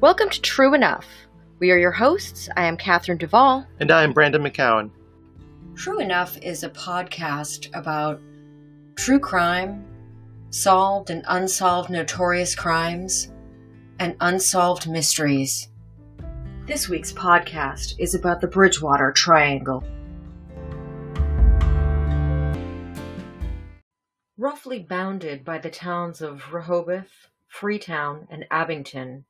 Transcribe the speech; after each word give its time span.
Welcome 0.00 0.30
to 0.30 0.40
True 0.40 0.72
Enough. 0.72 1.06
We 1.58 1.70
are 1.70 1.76
your 1.76 1.90
hosts. 1.90 2.48
I 2.56 2.64
am 2.64 2.78
Catherine 2.78 3.18
Duvall. 3.18 3.66
And 3.80 3.90
I 3.90 4.02
am 4.02 4.14
Brandon 4.14 4.42
McCowan. 4.42 4.90
True 5.74 6.00
Enough 6.00 6.38
is 6.38 6.62
a 6.62 6.70
podcast 6.70 7.68
about 7.74 8.18
true 8.96 9.20
crime, 9.20 9.84
solved 10.48 11.10
and 11.10 11.22
unsolved 11.28 11.90
notorious 11.90 12.54
crimes, 12.54 13.30
and 13.98 14.16
unsolved 14.22 14.88
mysteries. 14.88 15.68
This 16.64 16.88
week's 16.88 17.12
podcast 17.12 17.96
is 17.98 18.14
about 18.14 18.40
the 18.40 18.48
Bridgewater 18.48 19.12
Triangle. 19.12 19.84
Roughly 24.38 24.78
bounded 24.78 25.44
by 25.44 25.58
the 25.58 25.68
towns 25.68 26.22
of 26.22 26.54
Rehoboth, 26.54 27.28
Freetown, 27.48 28.26
and 28.30 28.46
Abington, 28.50 29.26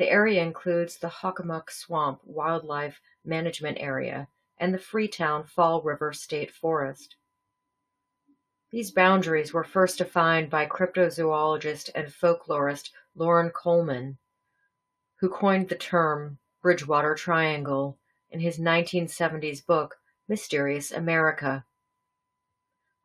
the 0.00 0.08
area 0.10 0.42
includes 0.42 0.96
the 0.96 1.10
Hockomock 1.10 1.70
Swamp 1.70 2.22
Wildlife 2.24 3.02
Management 3.22 3.76
Area 3.78 4.28
and 4.56 4.72
the 4.72 4.78
Freetown 4.78 5.44
Fall 5.44 5.82
River 5.82 6.14
State 6.14 6.50
Forest. 6.50 7.16
These 8.70 8.92
boundaries 8.92 9.52
were 9.52 9.62
first 9.62 9.98
defined 9.98 10.48
by 10.48 10.64
cryptozoologist 10.64 11.90
and 11.94 12.08
folklorist 12.08 12.92
Loren 13.14 13.50
Coleman, 13.50 14.16
who 15.16 15.28
coined 15.28 15.68
the 15.68 15.74
term 15.74 16.38
Bridgewater 16.62 17.14
Triangle 17.14 17.98
in 18.30 18.40
his 18.40 18.58
1970s 18.58 19.66
book 19.66 19.98
Mysterious 20.28 20.92
America. 20.92 21.66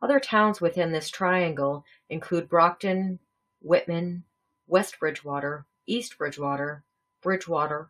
Other 0.02 0.22
towns 0.22 0.62
within 0.62 0.94
this 0.94 1.10
triangle 1.10 1.84
include 2.08 2.48
Brockton, 2.48 3.20
Whitman, 3.62 4.24
West 4.66 4.98
Bridgewater, 4.98 5.66
East 5.88 6.18
Bridgewater, 6.18 6.85
Bridgewater, 7.26 7.90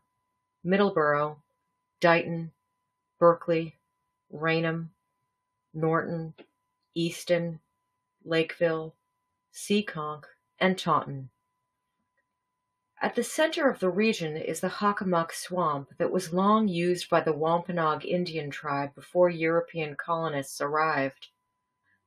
Middleborough, 0.65 1.41
Dighton, 1.99 2.53
Berkley, 3.19 3.77
Raynham, 4.29 4.91
Norton, 5.73 6.33
Easton, 6.93 7.59
Lakeville, 8.23 8.95
Seekonk, 9.53 10.23
and 10.57 10.79
Taunton. 10.79 11.31
At 13.01 13.15
the 13.15 13.25
center 13.25 13.69
of 13.69 13.79
the 13.81 13.89
region 13.89 14.37
is 14.37 14.61
the 14.61 14.69
Hockomock 14.69 15.33
Swamp 15.33 15.89
that 15.97 16.11
was 16.11 16.31
long 16.31 16.69
used 16.69 17.09
by 17.09 17.19
the 17.19 17.33
Wampanoag 17.33 18.05
Indian 18.05 18.49
tribe 18.49 18.95
before 18.95 19.29
European 19.29 19.97
colonists 19.97 20.61
arrived. 20.61 21.27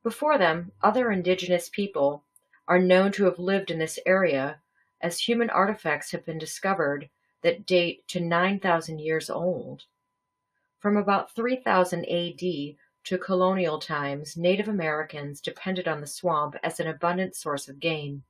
Before 0.02 0.38
them, 0.38 0.72
other 0.82 1.12
indigenous 1.12 1.68
people 1.68 2.24
are 2.66 2.78
known 2.78 3.12
to 3.12 3.26
have 3.26 3.38
lived 3.38 3.70
in 3.70 3.78
this 3.78 3.98
area 4.06 4.62
as 5.02 5.18
human 5.18 5.50
artifacts 5.50 6.12
have 6.12 6.24
been 6.24 6.38
discovered 6.38 7.10
that 7.42 7.66
date 7.66 8.06
to 8.08 8.20
9,000 8.20 9.00
years 9.00 9.30
old. 9.30 9.84
From 10.78 10.96
about 10.96 11.34
3000 11.34 12.04
AD 12.04 12.40
to 13.04 13.18
colonial 13.18 13.78
times, 13.78 14.36
Native 14.36 14.68
Americans 14.68 15.40
depended 15.40 15.88
on 15.88 16.00
the 16.00 16.06
swamp 16.06 16.56
as 16.62 16.78
an 16.78 16.86
abundant 16.86 17.34
source 17.34 17.68
of 17.68 17.80
game. 17.80 18.24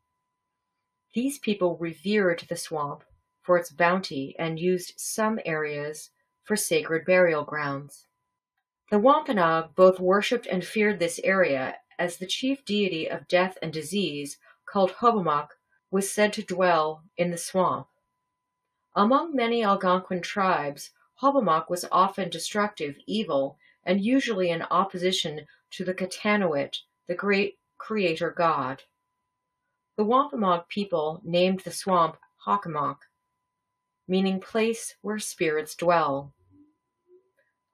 These 1.15 1.39
people 1.39 1.77
revered 1.77 2.45
the 2.49 2.57
swamp 2.57 3.05
for 3.43 3.57
its 3.57 3.71
bounty 3.71 4.37
and 4.39 4.59
used 4.59 4.95
some 4.97 5.41
areas 5.45 6.11
for 6.45 6.57
sacred 6.57 7.05
burial 7.05 7.45
grounds. 7.45 8.07
The 8.91 8.99
Wampanoag 8.99 9.75
both 9.75 10.01
worshipped 10.01 10.47
and 10.47 10.65
feared 10.65 10.99
this 10.99 11.21
area 11.25 11.77
as 11.99 12.17
the 12.17 12.27
chief 12.27 12.65
deity 12.65 13.11
of 13.11 13.29
death 13.29 13.59
and 13.61 13.73
disease, 13.73 14.39
called 14.65 14.93
Hobomok, 14.93 15.49
was 15.91 16.11
said 16.11 16.33
to 16.35 16.43
dwell 16.43 17.03
in 17.17 17.31
the 17.31 17.37
swamp. 17.37 17.89
Among 18.99 19.37
many 19.37 19.63
Algonquin 19.63 20.23
tribes, 20.23 20.91
Hobomok 21.23 21.71
was 21.71 21.85
often 21.93 22.31
destructive, 22.31 22.97
evil, 23.07 23.57
and 23.85 24.05
usually 24.05 24.51
in 24.51 24.63
opposition 24.63 25.47
to 25.71 25.85
the 25.85 25.95
Katahnawit, 25.95 26.79
the 27.07 27.15
great 27.15 27.61
creator 27.77 28.33
god. 28.33 28.83
The 29.97 30.03
Wampanoag 30.03 30.67
people 30.69 31.21
named 31.23 31.61
the 31.61 31.71
swamp 31.71 32.17
Hockomock, 32.45 32.97
meaning 34.09 34.41
place 34.41 34.97
where 35.01 35.21
spirits 35.21 35.77
dwell. 35.77 36.35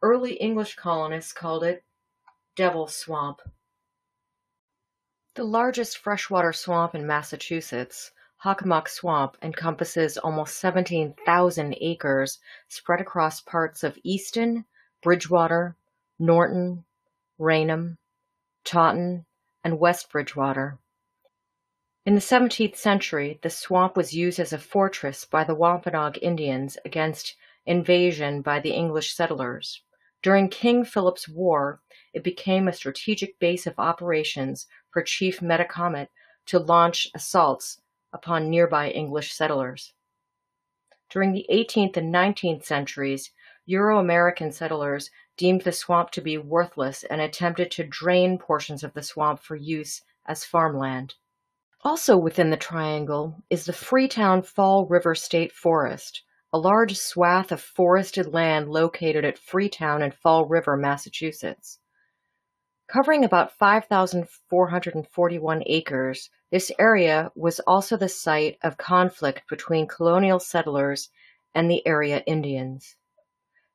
Early 0.02 0.34
English 0.34 0.74
colonists 0.74 1.32
called 1.32 1.64
it 1.64 1.84
Devil 2.54 2.86
Swamp. 2.86 3.40
The 5.36 5.44
largest 5.44 5.96
freshwater 5.96 6.52
swamp 6.52 6.94
in 6.94 7.06
Massachusetts, 7.06 8.10
Hockomock 8.44 8.88
Swamp 8.88 9.38
encompasses 9.40 10.18
almost 10.18 10.58
17,000 10.58 11.76
acres 11.80 12.38
spread 12.68 13.00
across 13.00 13.40
parts 13.40 13.82
of 13.82 13.98
Easton, 14.02 14.66
Bridgewater, 15.02 15.76
Norton, 16.18 16.84
Raynham, 17.38 17.96
Taunton, 18.62 19.24
and 19.64 19.78
West 19.78 20.12
Bridgewater. 20.12 20.78
In 22.04 22.14
the 22.14 22.20
17th 22.20 22.76
century, 22.76 23.38
the 23.40 23.48
swamp 23.48 23.96
was 23.96 24.12
used 24.12 24.38
as 24.38 24.52
a 24.52 24.58
fortress 24.58 25.24
by 25.24 25.42
the 25.42 25.54
Wampanoag 25.54 26.18
Indians 26.20 26.76
against 26.84 27.36
invasion 27.64 28.42
by 28.42 28.60
the 28.60 28.72
English 28.72 29.14
settlers. 29.14 29.80
During 30.20 30.50
King 30.50 30.84
Philip's 30.84 31.26
War, 31.26 31.80
it 32.12 32.22
became 32.22 32.68
a 32.68 32.74
strategic 32.74 33.38
base 33.38 33.66
of 33.66 33.78
operations 33.78 34.66
for 34.90 35.00
Chief 35.00 35.40
Metacomet 35.40 36.08
to 36.44 36.58
launch 36.58 37.08
assaults 37.14 37.80
upon 38.14 38.48
nearby 38.48 38.88
English 38.88 39.34
settlers. 39.34 39.92
During 41.10 41.32
the 41.32 41.46
18th 41.50 41.98
and 41.98 42.14
19th 42.14 42.64
centuries, 42.64 43.30
Euro-American 43.66 44.52
settlers 44.52 45.10
deemed 45.36 45.62
the 45.62 45.72
swamp 45.72 46.10
to 46.12 46.22
be 46.22 46.38
worthless 46.38 47.04
and 47.04 47.20
attempted 47.20 47.70
to 47.72 47.84
drain 47.84 48.38
portions 48.38 48.82
of 48.82 48.94
the 48.94 49.02
swamp 49.02 49.40
for 49.40 49.56
use 49.56 50.02
as 50.26 50.44
farmland. 50.44 51.14
Also 51.82 52.16
within 52.16 52.48
the 52.48 52.56
triangle 52.56 53.42
is 53.50 53.66
the 53.66 53.72
Freetown 53.72 54.42
Fall 54.42 54.86
River 54.86 55.14
State 55.14 55.52
Forest, 55.52 56.22
a 56.52 56.58
large 56.58 56.96
swath 56.96 57.52
of 57.52 57.60
forested 57.60 58.32
land 58.32 58.70
located 58.70 59.24
at 59.24 59.38
Freetown 59.38 60.00
and 60.00 60.14
Fall 60.14 60.46
River, 60.46 60.76
Massachusetts. 60.76 61.78
Covering 62.86 63.24
about 63.24 63.56
5,441 63.56 65.62
acres, 65.66 66.30
this 66.50 66.70
area 66.78 67.32
was 67.34 67.60
also 67.60 67.96
the 67.96 68.08
site 68.08 68.58
of 68.62 68.76
conflict 68.76 69.48
between 69.48 69.88
colonial 69.88 70.38
settlers 70.38 71.10
and 71.54 71.70
the 71.70 71.86
area 71.86 72.22
Indians. 72.26 72.96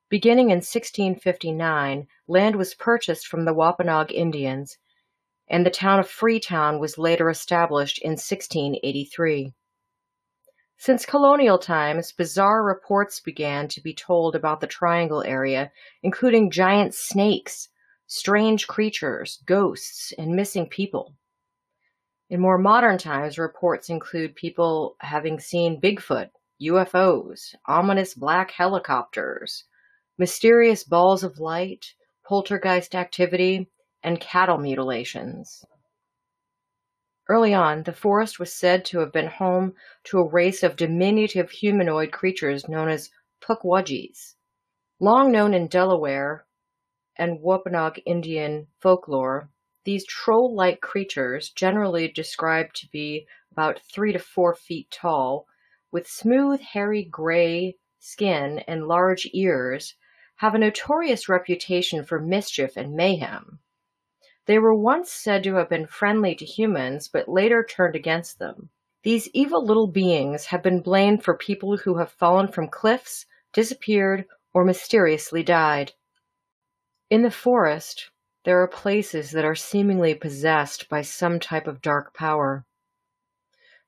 Beginning 0.10 0.52
in 0.52 0.58
1659, 0.58 2.08
land 2.28 2.56
was 2.56 2.76
purchased 2.76 3.28
from 3.28 3.46
the 3.46 3.54
Wampanoag 3.54 4.12
Indians, 4.12 4.78
and 5.48 5.66
the 5.66 5.72
town 5.72 6.00
of 6.00 6.08
Freetown 6.08 6.80
was 6.80 6.98
later 6.98 7.30
established 7.30 8.00
in 8.00 8.12
1683. 8.12 9.54
Since 10.78 11.06
colonial 11.06 11.58
times, 11.58 12.12
bizarre 12.12 12.64
reports 12.64 13.20
began 13.20 13.68
to 13.70 13.82
be 13.82 13.94
told 13.94 14.36
about 14.36 14.62
the 14.62 14.68
Triangle 14.68 15.24
area, 15.24 15.72
including 16.04 16.52
giant 16.52 16.94
snakes, 16.94 17.70
strange 18.10 18.68
creatures, 18.68 19.40
ghosts, 19.46 20.12
and 20.18 20.36
missing 20.36 20.68
people. 20.68 21.14
In 22.30 22.42
more 22.42 22.58
modern 22.58 22.98
times, 22.98 23.38
reports 23.38 23.90
include 23.90 24.36
people 24.36 24.96
having 25.00 25.40
seen 25.40 25.80
Bigfoot, 25.80 26.32
UFOs, 26.62 27.56
ominous 27.68 28.16
black 28.16 28.52
helicopters, 28.52 29.64
mysterious 30.18 30.84
balls 30.84 31.24
of 31.24 31.40
light, 31.40 31.94
poltergeist 32.28 32.96
activity, 32.96 33.70
and 34.04 34.20
cattle 34.20 34.58
mutilations. 34.58 35.64
Early 37.28 37.54
on, 37.54 37.84
the 37.84 37.94
forest 37.94 38.40
was 38.40 38.52
said 38.52 38.86
to 38.86 39.00
have 39.00 39.14
been 39.14 39.28
home 39.28 39.76
to 40.06 40.18
a 40.18 40.28
race 40.28 40.64
of 40.64 40.76
diminutive 40.76 41.52
humanoid 41.52 42.12
creatures 42.12 42.68
known 42.68 42.90
as 42.90 43.12
Pukwudgies. 43.40 44.34
Long 45.00 45.32
known 45.32 45.54
in 45.54 45.68
Delaware, 45.68 46.46
and 47.20 47.42
Wampanoag 47.42 48.02
Indian 48.06 48.66
folklore, 48.80 49.50
these 49.84 50.06
troll-like 50.06 50.82
creatures, 50.82 51.52
generally 51.52 52.08
described 52.08 52.76
to 52.78 52.88
be 52.88 53.28
about 53.52 53.80
three 53.82 54.14
to 54.14 54.20
four 54.20 54.56
feet 54.56 54.90
tall, 54.90 55.46
with 55.92 56.08
smooth, 56.08 56.62
hairy 56.62 57.04
gray 57.04 57.76
skin 58.00 58.60
and 58.68 58.88
large 58.88 59.30
ears, 59.34 59.96
have 60.38 60.56
a 60.56 60.58
notorious 60.58 61.28
reputation 61.28 62.04
for 62.04 62.20
mischief 62.20 62.78
and 62.78 62.94
mayhem. 62.94 63.60
They 64.46 64.58
were 64.58 64.74
once 64.74 65.12
said 65.12 65.44
to 65.44 65.56
have 65.56 65.70
been 65.70 65.86
friendly 65.86 66.34
to 66.36 66.46
humans, 66.46 67.10
but 67.10 67.28
later 67.28 67.64
turned 67.64 67.96
against 67.96 68.40
them. 68.40 68.70
These 69.04 69.30
evil 69.34 69.66
little 69.66 69.88
beings 69.88 70.46
have 70.48 70.64
been 70.64 70.82
blamed 70.82 71.24
for 71.24 71.38
people 71.38 71.78
who 71.78 71.98
have 71.98 72.12
fallen 72.12 72.48
from 72.48 72.68
cliffs, 72.68 73.26
disappeared, 73.54 74.26
or 74.54 74.64
mysteriously 74.64 75.44
died. 75.44 75.94
In 77.10 77.24
the 77.24 77.32
forest, 77.32 78.12
there 78.46 78.62
are 78.62 78.68
places 78.68 79.32
that 79.32 79.44
are 79.44 79.56
seemingly 79.56 80.14
possessed 80.14 80.88
by 80.90 81.02
some 81.02 81.40
type 81.40 81.66
of 81.66 81.82
dark 81.82 82.14
power. 82.14 82.68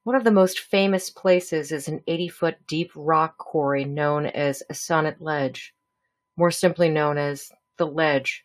One 0.01 0.15
of 0.15 0.23
the 0.23 0.31
most 0.31 0.59
famous 0.59 1.11
places 1.11 1.71
is 1.71 1.87
an 1.87 2.01
80 2.07 2.29
foot 2.29 2.55
deep 2.67 2.89
rock 2.95 3.37
quarry 3.37 3.85
known 3.85 4.25
as 4.25 4.63
Assonet 4.71 5.17
Ledge, 5.19 5.75
more 6.35 6.49
simply 6.49 6.89
known 6.89 7.19
as 7.19 7.51
the 7.77 7.85
Ledge. 7.85 8.43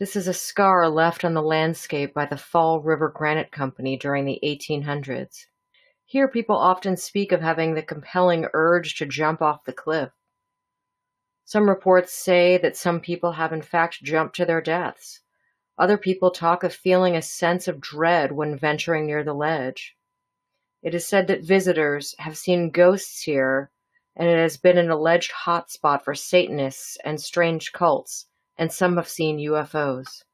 This 0.00 0.16
is 0.16 0.26
a 0.26 0.34
scar 0.34 0.88
left 0.88 1.24
on 1.24 1.34
the 1.34 1.42
landscape 1.42 2.12
by 2.12 2.26
the 2.26 2.36
Fall 2.36 2.80
River 2.80 3.12
Granite 3.16 3.52
Company 3.52 3.96
during 3.96 4.24
the 4.24 4.40
1800s. 4.42 5.46
Here 6.04 6.26
people 6.26 6.56
often 6.56 6.96
speak 6.96 7.30
of 7.30 7.42
having 7.42 7.74
the 7.74 7.82
compelling 7.82 8.48
urge 8.54 8.96
to 8.96 9.06
jump 9.06 9.40
off 9.40 9.64
the 9.64 9.72
cliff. 9.72 10.10
Some 11.48 11.70
reports 11.70 12.12
say 12.12 12.58
that 12.58 12.76
some 12.76 13.00
people 13.00 13.32
have 13.32 13.54
in 13.54 13.62
fact 13.62 14.02
jumped 14.02 14.36
to 14.36 14.44
their 14.44 14.60
deaths. 14.60 15.20
Other 15.78 15.96
people 15.96 16.30
talk 16.30 16.62
of 16.62 16.74
feeling 16.74 17.16
a 17.16 17.22
sense 17.22 17.66
of 17.66 17.80
dread 17.80 18.32
when 18.32 18.58
venturing 18.58 19.06
near 19.06 19.24
the 19.24 19.32
ledge. 19.32 19.96
It 20.82 20.94
is 20.94 21.08
said 21.08 21.26
that 21.28 21.40
visitors 21.40 22.14
have 22.18 22.36
seen 22.36 22.68
ghosts 22.68 23.22
here, 23.22 23.70
and 24.14 24.28
it 24.28 24.36
has 24.36 24.58
been 24.58 24.76
an 24.76 24.90
alleged 24.90 25.32
hotspot 25.46 26.02
for 26.04 26.14
Satanists 26.14 26.98
and 27.02 27.18
strange 27.18 27.72
cults, 27.72 28.26
and 28.58 28.70
some 28.70 28.96
have 28.96 29.08
seen 29.08 29.38
UFOs. 29.38 30.24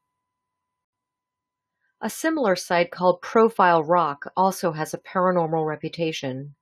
A 2.00 2.10
similar 2.10 2.56
site 2.56 2.90
called 2.90 3.22
Profile 3.22 3.84
Rock 3.84 4.32
also 4.36 4.72
has 4.72 4.92
a 4.92 4.98
paranormal 4.98 5.64
reputation. 5.64 6.56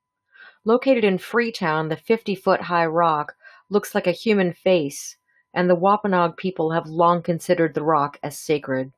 Located 0.66 1.04
in 1.04 1.16
Freetown, 1.16 1.88
the 1.88 1.96
50 1.96 2.34
foot 2.34 2.60
high 2.60 2.84
rock 2.84 3.34
looks 3.72 3.94
like 3.94 4.06
a 4.06 4.12
human 4.12 4.52
face, 4.52 5.16
and 5.54 5.68
the 5.68 5.74
Wampanoag 5.74 6.36
people 6.36 6.72
have 6.72 6.86
long 6.86 7.22
considered 7.22 7.74
the 7.74 7.82
rock 7.82 8.18
as 8.22 8.38
sacred. 8.38 8.92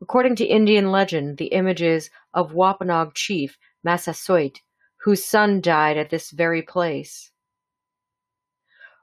According 0.00 0.36
to 0.36 0.44
Indian 0.44 0.90
legend, 0.90 1.38
the 1.38 1.46
images 1.46 2.10
of 2.32 2.54
Wampanoag 2.54 3.14
chief 3.14 3.58
Massasoit, 3.82 4.60
whose 5.04 5.24
son 5.24 5.60
died 5.60 5.96
at 5.96 6.10
this 6.10 6.30
very 6.30 6.62
place. 6.62 7.30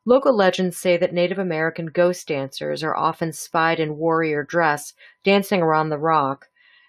Local 0.05 0.35
legends 0.35 0.77
say 0.77 0.97
that 0.97 1.13
Native 1.13 1.37
American 1.37 1.87
ghost 1.87 2.27
dancers 2.27 2.83
are 2.83 2.95
often 2.95 3.33
spied 3.33 3.79
in 3.79 3.97
warrior 3.97 4.43
dress 4.43 4.93
dancing 5.23 5.61
around 5.61 5.89
the 5.89 5.99
rock, 5.99 6.47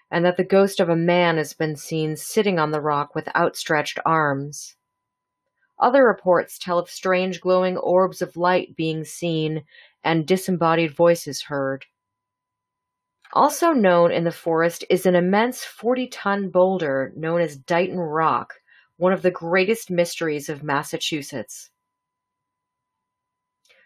and 0.09 0.25
that 0.25 0.37
the 0.37 0.43
ghost 0.43 0.79
of 0.79 0.89
a 0.89 0.95
man 0.95 1.37
has 1.37 1.53
been 1.53 1.75
seen 1.75 2.15
sitting 2.15 2.57
on 2.57 2.71
the 2.71 2.81
rock 2.81 3.13
with 3.13 3.35
outstretched 3.35 3.99
arms. 4.05 4.75
Other 5.83 6.05
reports 6.05 6.57
tell 6.57 6.79
of 6.79 6.89
strange 6.89 7.41
glowing 7.41 7.75
orbs 7.75 8.21
of 8.21 8.37
light 8.37 8.73
being 8.77 9.03
seen 9.03 9.65
and 10.01 10.25
disembodied 10.25 10.95
voices 10.95 11.41
heard. 11.43 11.85
Also 13.33 13.71
known 13.71 14.09
in 14.09 14.23
the 14.23 14.31
forest 14.31 14.85
is 14.89 15.05
an 15.05 15.13
immense 15.13 15.65
40 15.65 16.07
ton 16.07 16.49
boulder 16.49 17.11
known 17.17 17.41
as 17.41 17.57
Dighton 17.57 17.99
Rock, 17.99 18.53
one 18.95 19.11
of 19.11 19.23
the 19.23 19.29
greatest 19.29 19.91
mysteries 19.91 20.47
of 20.47 20.63
Massachusetts. 20.63 21.69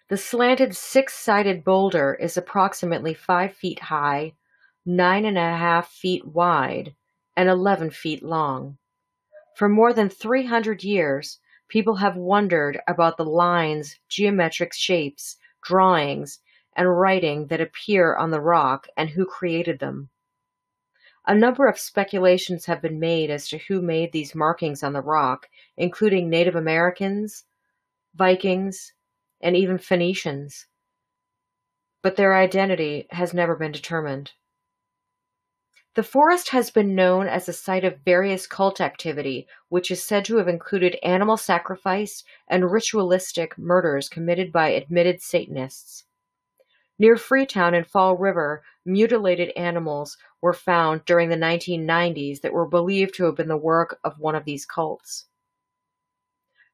The 0.09 0.17
slanted 0.17 0.75
six 0.75 1.15
sided 1.15 1.63
boulder 1.63 2.13
is 2.13 2.38
approximately 2.38 3.15
5 3.15 3.55
feet 3.55 3.79
high, 3.79 4.33
nine 4.85 5.25
and 5.25 5.38
a 5.38 5.57
half 5.57 5.89
feet 5.89 6.27
wide, 6.27 6.94
and 7.35 7.49
11 7.49 7.89
feet 7.89 8.21
long. 8.21 8.77
For 9.55 9.67
more 9.67 9.94
than 9.94 10.09
300 10.09 10.83
years, 10.83 11.39
People 11.67 11.95
have 11.95 12.15
wondered 12.15 12.79
about 12.87 13.17
the 13.17 13.25
lines, 13.25 13.99
geometric 14.07 14.73
shapes, 14.73 15.37
drawings, 15.63 16.39
and 16.75 16.97
writing 16.97 17.47
that 17.47 17.61
appear 17.61 18.15
on 18.15 18.31
the 18.31 18.39
rock 18.39 18.87
and 18.95 19.09
who 19.09 19.25
created 19.25 19.79
them. 19.79 20.09
A 21.25 21.35
number 21.35 21.67
of 21.67 21.77
speculations 21.77 22.65
have 22.67 22.81
been 22.81 22.99
made 22.99 23.29
as 23.29 23.49
to 23.49 23.57
who 23.57 23.81
made 23.81 24.13
these 24.13 24.33
markings 24.33 24.81
on 24.81 24.93
the 24.93 25.01
rock, 25.01 25.49
including 25.75 26.29
Native 26.29 26.55
Americans, 26.55 27.43
Vikings, 28.15 28.93
and 29.41 29.55
even 29.55 29.77
Phoenicians, 29.77 30.67
but 32.01 32.15
their 32.15 32.33
identity 32.33 33.07
has 33.09 33.33
never 33.33 33.55
been 33.55 33.71
determined. 33.71 34.31
The 35.97 36.03
forest 36.03 36.49
has 36.49 36.69
been 36.69 36.94
known 36.94 37.27
as 37.27 37.49
a 37.49 37.53
site 37.53 37.83
of 37.83 38.01
various 38.05 38.45
cult 38.45 38.79
activity, 38.79 39.47
which 39.69 39.89
is 39.89 40.03
said 40.03 40.25
to 40.25 40.38
have 40.38 40.47
included 40.47 40.99
animal 41.01 41.38
sacrifice 41.38 42.23
and 42.47 42.71
ritualistic 42.71 43.57
murders 43.57 44.07
committed 44.07 44.51
by 44.51 44.67
admitted 44.67 45.23
Satanists. 45.23 46.05
Near 46.99 47.17
Freetown 47.17 47.73
and 47.73 47.88
Fall 47.88 48.15
River, 48.15 48.61
mutilated 48.85 49.49
animals 49.57 50.19
were 50.39 50.53
found 50.53 51.03
during 51.03 51.29
the 51.29 51.35
1990s 51.35 52.41
that 52.41 52.53
were 52.53 52.67
believed 52.67 53.15
to 53.15 53.23
have 53.23 53.35
been 53.35 53.47
the 53.47 53.57
work 53.57 53.99
of 54.03 54.19
one 54.19 54.35
of 54.35 54.45
these 54.45 54.67
cults. 54.67 55.25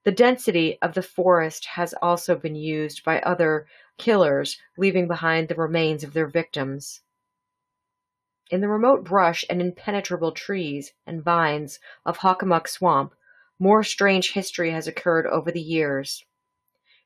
The 0.03 0.11
density 0.11 0.77
of 0.81 0.95
the 0.95 1.01
forest 1.01 1.63
has 1.63 1.95
also 2.01 2.35
been 2.35 2.55
used 2.55 3.05
by 3.05 3.21
other 3.21 3.67
killers, 3.97 4.59
leaving 4.77 5.07
behind 5.07 5.47
the 5.47 5.55
remains 5.55 6.03
of 6.03 6.11
their 6.11 6.27
victims. 6.27 7.02
In 8.53 8.61
the 8.61 8.69
remote 8.69 9.03
brush 9.03 9.43
and 9.49 9.59
impenetrable 9.59 10.31
trees 10.31 10.93
and 11.07 11.23
vines 11.23 11.79
of 12.05 12.19
Hockomock 12.19 12.67
Swamp, 12.67 13.15
more 13.57 13.81
strange 13.81 14.33
history 14.33 14.69
has 14.69 14.87
occurred 14.87 15.25
over 15.25 15.51
the 15.51 15.59
years. 15.59 16.23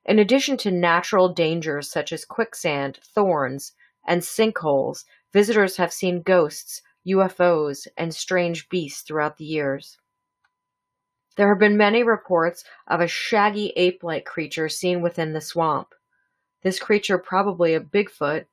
In 0.04 0.20
addition 0.20 0.58
to 0.58 0.72
natural 0.72 1.30
dangers 1.30 1.90
such 1.90 2.12
as 2.12 2.26
quicksand, 2.26 3.00
thorns, 3.02 3.72
and 4.06 4.24
sinkholes, 4.24 5.06
visitors 5.32 5.78
have 5.78 5.94
seen 5.94 6.22
ghosts, 6.22 6.82
UFOs, 7.08 7.88
and 7.96 8.14
strange 8.14 8.68
beasts 8.68 9.04
throughout 9.04 9.38
the 9.38 9.46
years. 9.46 9.98
There 11.38 11.48
have 11.48 11.60
been 11.60 11.78
many 11.78 12.04
reports 12.04 12.66
of 12.88 13.00
a 13.00 13.08
shaggy 13.08 13.72
ape 13.78 14.04
like 14.04 14.26
creature 14.26 14.68
seen 14.68 15.02
within 15.02 15.32
the 15.32 15.40
swamp. 15.40 15.96
This 16.62 16.78
creature, 16.78 17.18
probably 17.18 17.74
a 17.74 17.80
Bigfoot, 17.80 18.48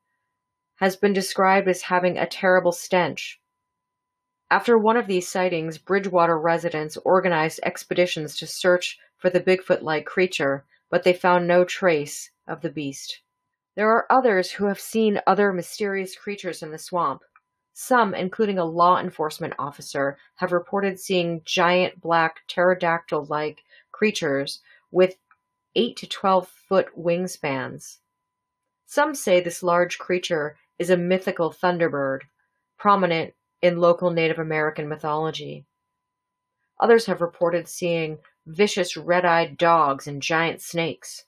has 0.77 0.97
been 0.97 1.13
described 1.13 1.69
as 1.69 1.83
having 1.83 2.19
a 2.19 2.27
terrible 2.27 2.73
stench. 2.73 3.41
After 4.51 4.77
one 4.77 4.97
of 4.97 5.07
these 5.07 5.29
sightings, 5.29 5.79
Bridgewater 5.79 6.39
residents 6.39 6.97
organized 6.99 7.61
expeditions 7.63 8.37
to 8.39 8.47
search 8.47 8.99
for 9.17 9.31
the 9.31 9.41
Bigfoot 9.41 9.83
like 9.83 10.05
creature, 10.05 10.65
but 10.91 11.03
they 11.03 11.13
found 11.13 11.47
no 11.47 11.65
trace 11.65 12.31
of 12.47 12.61
the 12.61 12.71
beast. 12.71 13.21
There 13.75 13.91
are 13.91 14.07
others 14.11 14.53
who 14.53 14.67
have 14.67 14.79
seen 14.79 15.21
other 15.27 15.53
mysterious 15.53 16.15
creatures 16.15 16.63
in 16.63 16.71
the 16.71 16.79
swamp. 16.79 17.23
Some, 17.73 18.15
including 18.15 18.59
a 18.59 18.65
law 18.65 19.01
enforcement 19.01 19.55
officer, 19.59 20.17
have 20.37 20.53
reported 20.53 21.01
seeing 21.01 21.43
giant 21.45 22.01
black 22.01 22.47
pterodactyl 22.47 23.25
like 23.25 23.65
creatures 23.91 24.61
with 24.93 25.17
8 25.75 25.97
to 25.97 26.07
12 26.07 26.49
foot 26.49 26.87
wingspans. 26.97 27.99
Some 28.87 29.15
say 29.17 29.41
this 29.41 29.65
large 29.65 29.99
creature 29.99 30.57
is 30.79 30.91
a 30.91 30.97
mythical 30.97 31.51
thunderbird, 31.53 32.21
prominent 32.79 33.35
in 33.63 33.81
local 33.81 34.11
Native 34.11 34.39
American 34.39 34.89
mythology. 34.89 35.65
Others 36.81 37.07
have 37.07 37.21
reported 37.21 37.69
seeing 37.69 38.19
vicious 38.47 38.97
red-eyed 38.97 39.57
dogs 39.57 40.07
and 40.07 40.21
giant 40.21 40.61
snakes. 40.61 41.25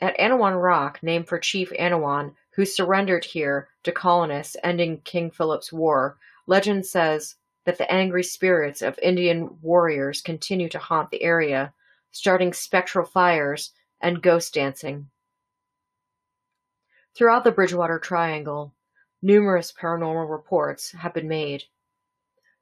At 0.00 0.16
Anawan 0.18 0.62
Rock, 0.62 1.00
named 1.02 1.26
for 1.26 1.38
Chief 1.38 1.70
Anawan, 1.70 2.34
who 2.54 2.64
surrendered 2.64 3.24
here 3.24 3.68
to 3.82 3.92
colonists 3.92 4.56
ending 4.62 5.00
King 5.00 5.30
Philip's 5.30 5.72
War, 5.72 6.16
legend 6.46 6.86
says 6.86 7.36
that 7.64 7.78
the 7.78 7.90
angry 7.90 8.22
spirits 8.22 8.82
of 8.82 8.98
Indian 9.00 9.58
warriors 9.60 10.22
continue 10.22 10.68
to 10.68 10.78
haunt 10.78 11.10
the 11.10 11.22
area, 11.22 11.72
starting 12.12 12.52
spectral 12.52 13.04
fires 13.04 13.72
and 14.00 14.22
ghost 14.22 14.54
dancing. 14.54 15.10
Throughout 17.18 17.42
the 17.42 17.50
Bridgewater 17.50 17.98
Triangle, 17.98 18.72
numerous 19.22 19.72
paranormal 19.72 20.30
reports 20.30 20.92
have 20.92 21.12
been 21.12 21.26
made. 21.26 21.64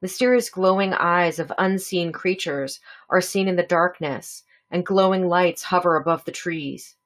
Mysterious 0.00 0.48
glowing 0.48 0.94
eyes 0.94 1.38
of 1.38 1.52
unseen 1.58 2.10
creatures 2.10 2.80
are 3.10 3.20
seen 3.20 3.48
in 3.48 3.56
the 3.56 3.62
darkness, 3.62 4.44
and 4.70 4.86
glowing 4.86 5.28
lights 5.28 5.64
hover 5.64 5.96
above 5.96 6.24
the 6.24 6.32
trees. 6.32 6.96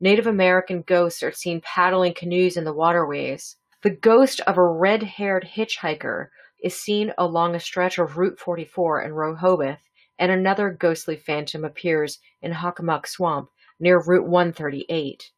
Native 0.00 0.26
American 0.26 0.80
ghosts 0.80 1.22
are 1.22 1.30
seen 1.30 1.60
paddling 1.60 2.14
canoes 2.14 2.56
in 2.56 2.64
the 2.64 2.72
waterways. 2.72 3.56
The 3.82 3.90
ghost 3.90 4.40
of 4.46 4.56
a 4.56 4.64
red 4.64 5.02
haired 5.02 5.46
hitchhiker 5.56 6.30
is 6.62 6.80
seen 6.80 7.12
along 7.18 7.54
a 7.54 7.60
stretch 7.60 7.98
of 7.98 8.16
Route 8.16 8.38
44 8.38 9.02
in 9.02 9.12
Rehoboth, 9.12 9.80
and 10.18 10.32
another 10.32 10.70
ghostly 10.70 11.16
phantom 11.16 11.66
appears 11.66 12.18
in 12.40 12.52
Hockomock 12.52 13.06
Swamp 13.06 13.50
near 13.78 14.00
Route 14.00 14.26
138. 14.26 15.32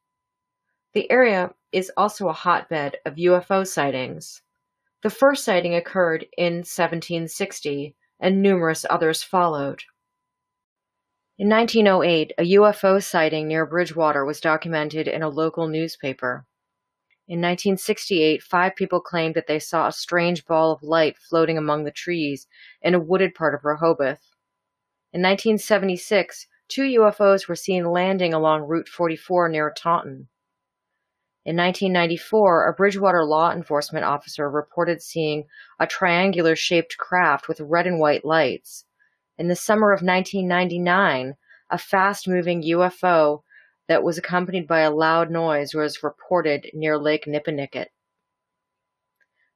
The 0.92 1.10
area 1.10 1.54
is 1.70 1.92
also 1.96 2.28
a 2.28 2.32
hotbed 2.32 2.96
of 3.06 3.14
UFO 3.14 3.64
sightings. 3.66 4.42
The 5.02 5.10
first 5.10 5.44
sighting 5.44 5.74
occurred 5.74 6.26
in 6.36 6.58
1760, 6.58 7.94
and 8.18 8.42
numerous 8.42 8.84
others 8.90 9.22
followed. 9.22 9.84
In 11.38 11.48
1908, 11.48 12.32
a 12.36 12.52
UFO 12.56 13.02
sighting 13.02 13.46
near 13.48 13.64
Bridgewater 13.64 14.24
was 14.24 14.40
documented 14.40 15.08
in 15.08 15.22
a 15.22 15.28
local 15.28 15.68
newspaper. 15.68 16.44
In 17.28 17.38
1968, 17.38 18.42
five 18.42 18.74
people 18.74 19.00
claimed 19.00 19.36
that 19.36 19.46
they 19.46 19.60
saw 19.60 19.86
a 19.86 19.92
strange 19.92 20.44
ball 20.44 20.72
of 20.72 20.82
light 20.82 21.16
floating 21.16 21.56
among 21.56 21.84
the 21.84 21.92
trees 21.92 22.48
in 22.82 22.94
a 22.94 23.00
wooded 23.00 23.34
part 23.34 23.54
of 23.54 23.64
Rehoboth. 23.64 24.34
In 25.12 25.22
1976, 25.22 26.46
two 26.68 26.82
UFOs 26.82 27.46
were 27.46 27.54
seen 27.54 27.86
landing 27.86 28.34
along 28.34 28.66
Route 28.66 28.88
44 28.88 29.48
near 29.48 29.70
Taunton. 29.70 30.28
In 31.42 31.56
1994, 31.56 32.68
a 32.68 32.74
Bridgewater 32.74 33.24
law 33.24 33.50
enforcement 33.50 34.04
officer 34.04 34.50
reported 34.50 35.00
seeing 35.00 35.44
a 35.78 35.86
triangular 35.86 36.54
shaped 36.54 36.98
craft 36.98 37.48
with 37.48 37.60
red 37.60 37.86
and 37.86 37.98
white 37.98 38.26
lights. 38.26 38.84
In 39.38 39.48
the 39.48 39.56
summer 39.56 39.90
of 39.90 40.02
1999, 40.02 41.36
a 41.70 41.78
fast 41.78 42.28
moving 42.28 42.62
UFO 42.62 43.42
that 43.88 44.02
was 44.02 44.18
accompanied 44.18 44.68
by 44.68 44.80
a 44.80 44.90
loud 44.90 45.30
noise 45.30 45.74
was 45.74 46.02
reported 46.02 46.70
near 46.74 46.98
Lake 46.98 47.24
Nippenicket. 47.26 47.86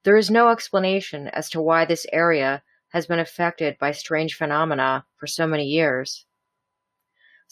There 0.05 0.17
is 0.17 0.31
no 0.31 0.49
explanation 0.49 1.29
as 1.29 1.50
to 1.50 1.61
why 1.61 1.85
this 1.85 2.07
area 2.12 2.62
has 2.88 3.07
been 3.07 3.19
affected 3.19 3.79
by 3.79 3.93
strange 3.93 4.35
phenomena 4.35 5.05
for 5.17 5.26
so 5.26 5.47
many 5.47 5.67
years. 5.67 6.25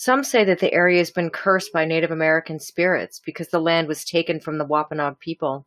Some 0.05 0.25
say 0.25 0.43
that 0.47 0.59
the 0.59 0.73
area 0.73 0.99
has 0.99 1.13
been 1.13 1.31
cursed 1.31 1.73
by 1.73 1.85
Native 1.85 2.11
American 2.11 2.59
spirits 2.59 3.21
because 3.25 3.51
the 3.51 3.61
land 3.61 3.87
was 3.87 4.05
taken 4.05 4.41
from 4.41 4.59
the 4.59 4.65
Wampanoag 4.65 5.21
people. 5.21 5.65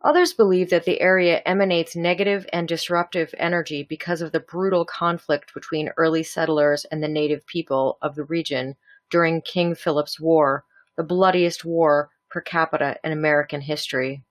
Others 0.00 0.32
believe 0.32 0.70
that 0.70 0.86
the 0.86 0.98
area 0.98 1.42
emanates 1.44 1.94
negative 1.94 2.46
and 2.54 2.66
disruptive 2.66 3.34
energy 3.36 3.82
because 3.82 4.22
of 4.22 4.32
the 4.32 4.40
brutal 4.40 4.86
conflict 4.86 5.52
between 5.52 5.92
early 5.98 6.22
settlers 6.22 6.86
and 6.86 7.02
the 7.02 7.08
native 7.08 7.44
people 7.44 7.98
of 8.00 8.14
the 8.14 8.24
region 8.24 8.76
during 9.10 9.42
King 9.42 9.74
Philip's 9.74 10.18
War, 10.18 10.64
the 10.96 11.04
bloodiest 11.04 11.62
war 11.62 12.08
per 12.30 12.40
capita 12.40 12.96
in 13.04 13.12
American 13.12 13.60
history. 13.60 14.24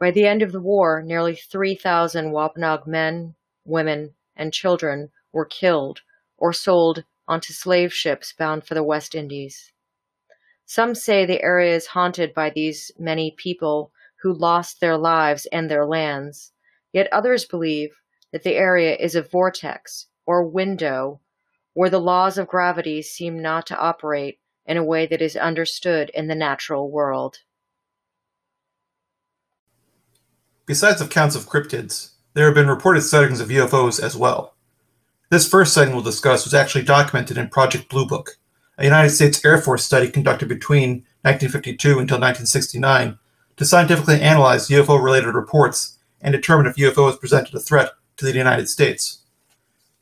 By 0.00 0.10
the 0.10 0.24
end 0.24 0.40
of 0.40 0.52
the 0.52 0.62
war, 0.62 1.02
nearly 1.02 1.36
3,000 1.36 2.32
Wampanoag 2.32 2.86
men, 2.86 3.34
women, 3.66 4.14
and 4.34 4.54
children 4.54 5.10
were 5.34 5.44
killed 5.44 6.00
or 6.38 6.54
sold 6.54 7.04
onto 7.32 7.54
slave 7.54 7.94
ships 7.94 8.34
bound 8.34 8.62
for 8.62 8.74
the 8.74 8.82
West 8.82 9.14
Indies. 9.14 9.72
Some 10.66 10.94
say 10.94 11.24
the 11.24 11.42
area 11.42 11.74
is 11.74 11.86
haunted 11.86 12.34
by 12.34 12.50
these 12.50 12.92
many 12.98 13.34
people 13.38 13.90
who 14.20 14.34
lost 14.34 14.80
their 14.80 14.98
lives 14.98 15.46
and 15.46 15.70
their 15.70 15.86
lands, 15.86 16.52
yet 16.92 17.10
others 17.10 17.46
believe 17.46 17.96
that 18.32 18.42
the 18.42 18.54
area 18.54 18.94
is 18.96 19.14
a 19.14 19.22
vortex 19.22 20.08
or 20.26 20.44
window 20.44 21.20
where 21.72 21.88
the 21.88 21.98
laws 21.98 22.36
of 22.36 22.48
gravity 22.48 23.00
seem 23.00 23.40
not 23.40 23.66
to 23.66 23.78
operate 23.78 24.38
in 24.66 24.76
a 24.76 24.84
way 24.84 25.06
that 25.06 25.22
is 25.22 25.34
understood 25.34 26.10
in 26.10 26.28
the 26.28 26.34
natural 26.34 26.90
world. 26.90 27.38
Besides 30.66 31.00
accounts 31.00 31.34
of 31.34 31.46
cryptids, 31.46 32.10
there 32.34 32.44
have 32.44 32.54
been 32.54 32.68
reported 32.68 33.00
sightings 33.00 33.40
of 33.40 33.48
UFOs 33.48 34.02
as 34.02 34.16
well. 34.16 34.51
This 35.32 35.48
first 35.48 35.72
sighting 35.72 35.94
we'll 35.94 36.02
discuss 36.02 36.44
was 36.44 36.52
actually 36.52 36.84
documented 36.84 37.38
in 37.38 37.48
Project 37.48 37.88
Blue 37.88 38.04
Book, 38.04 38.36
a 38.76 38.84
United 38.84 39.08
States 39.08 39.42
Air 39.42 39.56
Force 39.56 39.82
study 39.82 40.10
conducted 40.10 40.46
between 40.46 41.06
1952 41.22 41.88
until 41.92 42.18
1969 42.18 43.18
to 43.56 43.64
scientifically 43.64 44.20
analyze 44.20 44.68
UFO 44.68 45.02
related 45.02 45.34
reports 45.34 45.96
and 46.20 46.32
determine 46.32 46.66
if 46.66 46.76
UFOs 46.76 47.18
presented 47.18 47.54
a 47.54 47.60
threat 47.60 47.92
to 48.18 48.26
the 48.26 48.36
United 48.36 48.68
States. 48.68 49.22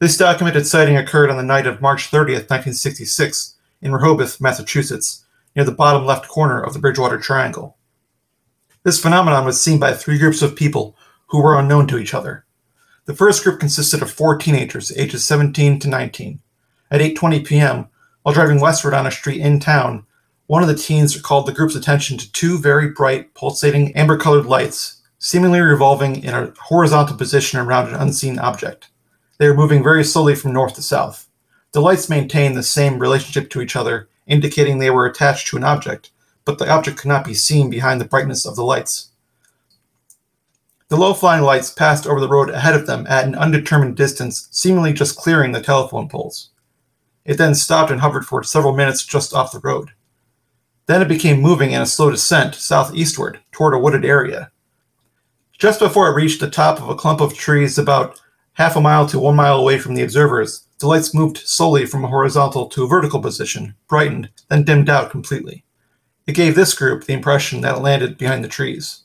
This 0.01 0.17
documented 0.17 0.67
sighting 0.67 0.97
occurred 0.97 1.31
on 1.31 1.37
the 1.37 1.45
night 1.45 1.69
of 1.69 1.81
March 1.81 2.11
30th, 2.11 2.51
1966, 2.51 3.55
in 3.83 3.93
Rehoboth, 3.93 4.41
Massachusetts, 4.41 5.25
near 5.55 5.65
the 5.65 5.71
bottom 5.71 6.05
left 6.05 6.27
corner 6.27 6.61
of 6.61 6.73
the 6.73 6.81
Bridgewater 6.81 7.21
Triangle. 7.21 7.77
This 8.83 9.01
phenomenon 9.01 9.45
was 9.45 9.63
seen 9.63 9.79
by 9.79 9.93
three 9.93 10.19
groups 10.19 10.43
of 10.43 10.57
people 10.57 10.97
who 11.29 11.41
were 11.41 11.57
unknown 11.57 11.87
to 11.87 11.99
each 11.99 12.15
other. 12.15 12.47
The 13.11 13.17
first 13.17 13.43
group 13.43 13.59
consisted 13.59 14.03
of 14.03 14.11
four 14.13 14.39
teenagers, 14.39 14.97
ages 14.97 15.25
17 15.25 15.81
to 15.81 15.89
19. 15.89 16.39
At 16.93 17.01
8:20 17.01 17.45
p.m., 17.45 17.89
while 18.23 18.33
driving 18.33 18.61
westward 18.61 18.95
on 18.95 19.05
a 19.05 19.11
street 19.11 19.41
in 19.41 19.59
town, 19.59 20.07
one 20.47 20.63
of 20.63 20.69
the 20.69 20.77
teens 20.77 21.21
called 21.21 21.47
the 21.47 21.53
group's 21.53 21.75
attention 21.75 22.19
to 22.19 22.31
two 22.31 22.57
very 22.57 22.91
bright, 22.91 23.35
pulsating, 23.35 23.97
amber-colored 23.97 24.47
lights, 24.47 25.03
seemingly 25.19 25.59
revolving 25.59 26.23
in 26.23 26.33
a 26.33 26.53
horizontal 26.57 27.17
position 27.17 27.59
around 27.59 27.89
an 27.89 27.97
unseen 27.97 28.39
object. 28.39 28.91
They 29.39 29.49
were 29.49 29.57
moving 29.57 29.83
very 29.83 30.05
slowly 30.05 30.37
from 30.37 30.53
north 30.53 30.75
to 30.75 30.83
south. 30.83 31.29
The 31.73 31.81
lights 31.81 32.09
maintained 32.09 32.57
the 32.57 32.63
same 32.63 33.01
relationship 33.01 33.51
to 33.51 33.61
each 33.61 33.75
other, 33.75 34.09
indicating 34.29 34.79
they 34.79 34.91
were 34.91 35.07
attached 35.07 35.49
to 35.49 35.57
an 35.57 35.65
object, 35.65 36.13
but 36.45 36.59
the 36.59 36.71
object 36.71 36.99
could 36.99 37.09
not 37.09 37.25
be 37.25 37.35
seen 37.35 37.71
behind 37.71 38.01
the 38.01 38.05
brightness 38.05 38.47
of 38.47 38.55
the 38.55 38.63
lights. 38.63 39.10
The 40.91 40.97
low-flying 40.97 41.45
lights 41.45 41.71
passed 41.71 42.05
over 42.05 42.19
the 42.19 42.29
road 42.29 42.51
ahead 42.51 42.75
of 42.75 42.89
them 42.89 43.07
at 43.09 43.25
an 43.25 43.37
undetermined 43.37 43.97
distance, 43.97 44.49
seemingly 44.51 44.93
just 44.93 45.17
clearing 45.17 45.53
the 45.53 45.63
telephone 45.63 46.09
poles. 46.09 46.51
It 47.25 47.39
then 47.39 47.55
stopped 47.55 47.93
and 47.93 48.01
hovered 48.01 48.27
for 48.27 48.43
several 48.43 48.75
minutes 48.75 49.07
just 49.07 49.33
off 49.33 49.53
the 49.53 49.61
road. 49.61 49.93
Then 50.87 51.01
it 51.01 51.07
became 51.07 51.41
moving 51.41 51.71
in 51.71 51.81
a 51.81 51.87
slow 51.87 52.11
descent 52.11 52.57
southeastward 52.57 53.39
toward 53.53 53.73
a 53.73 53.79
wooded 53.79 54.05
area. 54.05 54.51
Just 55.57 55.79
before 55.79 56.09
it 56.09 56.17
reached 56.17 56.41
the 56.41 56.51
top 56.51 56.83
of 56.83 56.89
a 56.89 56.97
clump 56.97 57.21
of 57.21 57.35
trees 57.35 57.79
about 57.79 58.21
half 58.55 58.75
a 58.75 58.81
mile 58.81 59.07
to 59.07 59.21
one 59.21 59.37
mile 59.37 59.61
away 59.61 59.79
from 59.79 59.95
the 59.95 60.03
observers, 60.03 60.67
the 60.81 60.89
lights 60.89 61.15
moved 61.15 61.37
slowly 61.39 61.87
from 61.87 62.05
a 62.05 62.09
horizontal 62.09 62.67
to 62.67 62.83
a 62.83 62.89
vertical 62.89 63.21
position, 63.21 63.77
brightened, 63.87 64.29
then 64.49 64.65
dimmed 64.65 64.91
out 64.91 65.13
completely. 65.13 65.63
It 66.27 66.33
gave 66.33 66.57
this 66.57 66.75
group 66.75 67.05
the 67.05 67.13
impression 67.13 67.61
that 67.61 67.77
it 67.77 67.81
landed 67.81 68.19
behind 68.19 68.43
the 68.43 68.49
trees. 68.49 69.05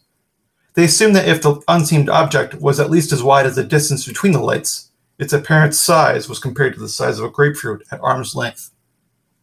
They 0.76 0.84
assumed 0.84 1.16
that 1.16 1.28
if 1.28 1.42
the 1.42 1.62
unseen 1.68 2.10
object 2.10 2.56
was 2.56 2.80
at 2.80 2.90
least 2.90 3.12
as 3.12 3.24
wide 3.24 3.46
as 3.46 3.56
the 3.56 3.64
distance 3.64 4.06
between 4.06 4.34
the 4.34 4.42
lights, 4.42 4.92
its 5.18 5.32
apparent 5.32 5.74
size 5.74 6.28
was 6.28 6.40
compared 6.40 6.74
to 6.74 6.80
the 6.80 6.90
size 6.90 7.18
of 7.18 7.26
a 7.26 7.30
grapefruit 7.30 7.84
at 7.92 8.02
arm's 8.02 8.36
length. 8.36 8.72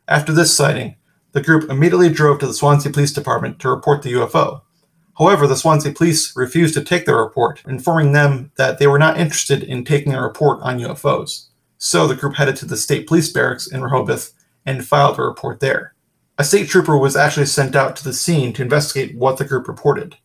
After 0.07 0.33
this 0.33 0.55
sighting, 0.55 0.97
the 1.33 1.41
group 1.41 1.71
immediately 1.71 2.11
drove 2.11 2.39
to 2.41 2.47
the 2.47 2.53
Swansea 2.53 2.93
Police 2.93 3.12
Department 3.12 3.59
to 3.61 3.71
report 3.71 4.03
the 4.03 4.12
UFO. 4.12 4.61
However, 5.19 5.47
the 5.47 5.57
Swansea 5.57 5.93
Police 5.93 6.37
refused 6.37 6.75
to 6.75 6.85
take 6.85 7.07
the 7.07 7.15
report, 7.15 7.62
informing 7.67 8.12
them 8.12 8.53
that 8.57 8.79
they 8.79 8.87
were 8.87 8.99
not 8.99 9.19
interested 9.19 9.62
in 9.62 9.85
taking 9.85 10.12
a 10.15 10.23
report 10.23 10.61
on 10.62 10.81
UFOs. 10.81 11.47
So 11.79 12.07
the 12.07 12.15
group 12.15 12.35
headed 12.35 12.57
to 12.57 12.67
the 12.67 12.77
State 12.77 13.07
Police 13.07 13.33
Barracks 13.33 13.67
in 13.67 13.83
Rehoboth 13.83 14.33
and 14.67 14.87
filed 14.87 15.19
a 15.19 15.23
report 15.23 15.61
there. 15.61 15.95
A 16.39 16.45
state 16.45 16.69
trooper 16.69 16.97
was 16.97 17.17
actually 17.17 17.47
sent 17.47 17.75
out 17.75 17.97
to 17.97 18.05
the 18.05 18.12
scene 18.12 18.53
to 18.53 18.62
investigate 18.62 19.17
what 19.17 19.39
the 19.39 19.45
group 19.45 19.69
reported. 19.69 20.17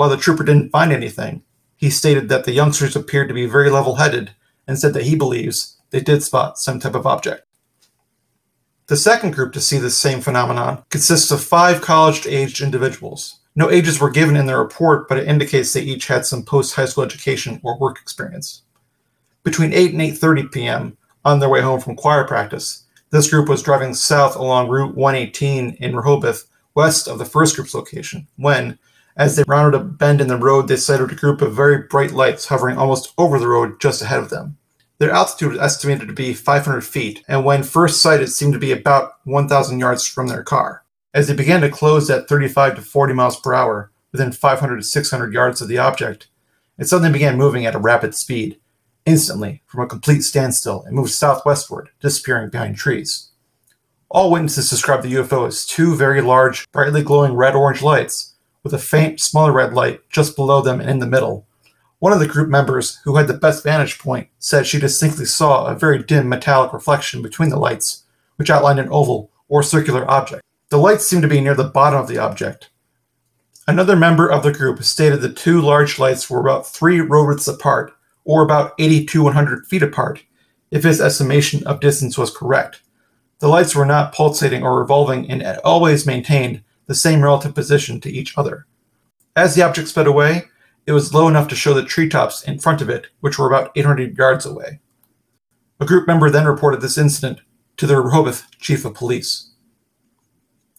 While 0.00 0.08
the 0.08 0.16
trooper 0.16 0.44
didn't 0.44 0.70
find 0.70 0.92
anything, 0.92 1.42
he 1.76 1.90
stated 1.90 2.30
that 2.30 2.44
the 2.44 2.52
youngsters 2.52 2.96
appeared 2.96 3.28
to 3.28 3.34
be 3.34 3.44
very 3.44 3.68
level 3.68 3.96
headed 3.96 4.30
and 4.66 4.78
said 4.78 4.94
that 4.94 5.02
he 5.02 5.14
believes 5.14 5.76
they 5.90 6.00
did 6.00 6.22
spot 6.22 6.58
some 6.58 6.80
type 6.80 6.94
of 6.94 7.06
object. 7.06 7.46
The 8.86 8.96
second 8.96 9.32
group 9.32 9.52
to 9.52 9.60
see 9.60 9.76
this 9.76 10.00
same 10.00 10.22
phenomenon 10.22 10.84
consists 10.88 11.30
of 11.30 11.44
five 11.44 11.82
college 11.82 12.26
aged 12.26 12.62
individuals. 12.62 13.40
No 13.54 13.70
ages 13.70 14.00
were 14.00 14.08
given 14.08 14.36
in 14.36 14.46
the 14.46 14.56
report, 14.56 15.06
but 15.06 15.18
it 15.18 15.28
indicates 15.28 15.74
they 15.74 15.82
each 15.82 16.06
had 16.06 16.24
some 16.24 16.44
post 16.44 16.74
high 16.74 16.86
school 16.86 17.04
education 17.04 17.60
or 17.62 17.78
work 17.78 17.98
experience. 18.00 18.62
Between 19.42 19.74
8 19.74 19.92
and 19.92 20.00
8:30 20.00 20.50
p.m., 20.50 20.96
on 21.26 21.40
their 21.40 21.50
way 21.50 21.60
home 21.60 21.78
from 21.78 21.94
choir 21.94 22.26
practice, 22.26 22.84
this 23.10 23.28
group 23.28 23.50
was 23.50 23.62
driving 23.62 23.92
south 23.92 24.34
along 24.34 24.70
Route 24.70 24.96
118 24.96 25.76
in 25.78 25.94
Rehoboth, 25.94 26.48
west 26.74 27.06
of 27.06 27.18
the 27.18 27.26
first 27.26 27.54
group's 27.54 27.74
location, 27.74 28.26
when, 28.36 28.78
as 29.20 29.36
they 29.36 29.44
rounded 29.46 29.78
a 29.78 29.84
bend 29.84 30.22
in 30.22 30.28
the 30.28 30.36
road, 30.38 30.66
they 30.66 30.76
sighted 30.76 31.12
a 31.12 31.14
group 31.14 31.42
of 31.42 31.54
very 31.54 31.82
bright 31.82 32.12
lights 32.12 32.46
hovering 32.46 32.78
almost 32.78 33.12
over 33.18 33.38
the 33.38 33.46
road 33.46 33.78
just 33.78 34.00
ahead 34.00 34.18
of 34.18 34.30
them. 34.30 34.56
Their 34.96 35.10
altitude 35.10 35.52
was 35.52 35.60
estimated 35.60 36.08
to 36.08 36.14
be 36.14 36.32
500 36.32 36.80
feet, 36.80 37.22
and 37.28 37.44
when 37.44 37.62
first 37.62 38.00
sighted, 38.00 38.30
seemed 38.30 38.54
to 38.54 38.58
be 38.58 38.72
about 38.72 39.12
1,000 39.24 39.78
yards 39.78 40.06
from 40.06 40.28
their 40.28 40.42
car. 40.42 40.84
As 41.12 41.28
they 41.28 41.34
began 41.34 41.60
to 41.60 41.68
close 41.68 42.08
at 42.08 42.30
35 42.30 42.76
to 42.76 42.82
40 42.82 43.12
miles 43.12 43.38
per 43.38 43.52
hour, 43.52 43.92
within 44.10 44.32
500 44.32 44.76
to 44.78 44.82
600 44.82 45.34
yards 45.34 45.60
of 45.60 45.68
the 45.68 45.76
object, 45.76 46.28
it 46.78 46.88
suddenly 46.88 47.12
began 47.12 47.36
moving 47.36 47.66
at 47.66 47.74
a 47.74 47.78
rapid 47.78 48.14
speed. 48.14 48.58
Instantly, 49.04 49.62
from 49.66 49.84
a 49.84 49.86
complete 49.86 50.22
standstill, 50.22 50.84
it 50.86 50.92
moved 50.92 51.10
southwestward, 51.10 51.90
disappearing 52.00 52.48
behind 52.48 52.76
trees. 52.76 53.32
All 54.08 54.30
witnesses 54.30 54.70
described 54.70 55.02
the 55.02 55.12
UFO 55.12 55.46
as 55.46 55.66
two 55.66 55.94
very 55.94 56.22
large, 56.22 56.66
brightly 56.72 57.02
glowing 57.02 57.34
red 57.34 57.54
orange 57.54 57.82
lights 57.82 58.29
with 58.62 58.74
a 58.74 58.78
faint, 58.78 59.20
smaller 59.20 59.52
red 59.52 59.74
light 59.74 60.00
just 60.10 60.36
below 60.36 60.60
them 60.60 60.80
and 60.80 60.90
in 60.90 60.98
the 60.98 61.06
middle. 61.06 61.46
One 61.98 62.12
of 62.12 62.18
the 62.18 62.26
group 62.26 62.48
members, 62.48 62.98
who 63.04 63.16
had 63.16 63.26
the 63.26 63.34
best 63.34 63.62
vantage 63.62 63.98
point, 63.98 64.28
said 64.38 64.66
she 64.66 64.78
distinctly 64.78 65.26
saw 65.26 65.66
a 65.66 65.74
very 65.74 66.02
dim 66.02 66.28
metallic 66.28 66.72
reflection 66.72 67.20
between 67.20 67.50
the 67.50 67.58
lights, 67.58 68.04
which 68.36 68.50
outlined 68.50 68.78
an 68.78 68.88
oval 68.90 69.30
or 69.48 69.62
circular 69.62 70.10
object. 70.10 70.42
The 70.70 70.78
lights 70.78 71.06
seemed 71.06 71.22
to 71.22 71.28
be 71.28 71.40
near 71.40 71.54
the 71.54 71.64
bottom 71.64 72.00
of 72.00 72.08
the 72.08 72.18
object. 72.18 72.70
Another 73.68 73.96
member 73.96 74.28
of 74.28 74.42
the 74.42 74.52
group 74.52 74.82
stated 74.82 75.20
the 75.20 75.32
two 75.32 75.60
large 75.60 75.98
lights 75.98 76.30
were 76.30 76.40
about 76.40 76.66
three 76.66 77.00
road 77.00 77.46
apart, 77.46 77.92
or 78.24 78.42
about 78.42 78.72
80 78.78 79.06
to 79.06 79.22
100 79.24 79.66
feet 79.66 79.82
apart, 79.82 80.22
if 80.70 80.84
his 80.84 81.00
estimation 81.00 81.66
of 81.66 81.80
distance 81.80 82.16
was 82.16 82.34
correct. 82.34 82.80
The 83.40 83.48
lights 83.48 83.74
were 83.74 83.86
not 83.86 84.14
pulsating 84.14 84.62
or 84.62 84.78
revolving 84.78 85.30
and 85.30 85.42
always 85.64 86.06
maintained 86.06 86.62
the 86.90 86.94
same 86.96 87.22
relative 87.22 87.54
position 87.54 88.00
to 88.00 88.10
each 88.10 88.36
other. 88.36 88.66
As 89.36 89.54
the 89.54 89.62
object 89.62 89.86
sped 89.86 90.08
away, 90.08 90.46
it 90.86 90.92
was 90.92 91.14
low 91.14 91.28
enough 91.28 91.46
to 91.46 91.54
show 91.54 91.72
the 91.72 91.84
treetops 91.84 92.42
in 92.42 92.58
front 92.58 92.82
of 92.82 92.90
it, 92.90 93.06
which 93.20 93.38
were 93.38 93.46
about 93.46 93.70
800 93.76 94.18
yards 94.18 94.44
away. 94.44 94.80
A 95.78 95.86
group 95.86 96.08
member 96.08 96.30
then 96.30 96.46
reported 96.46 96.80
this 96.80 96.98
incident 96.98 97.42
to 97.76 97.86
the 97.86 98.00
Rehoboth 98.00 98.50
chief 98.58 98.84
of 98.84 98.94
police. 98.94 99.52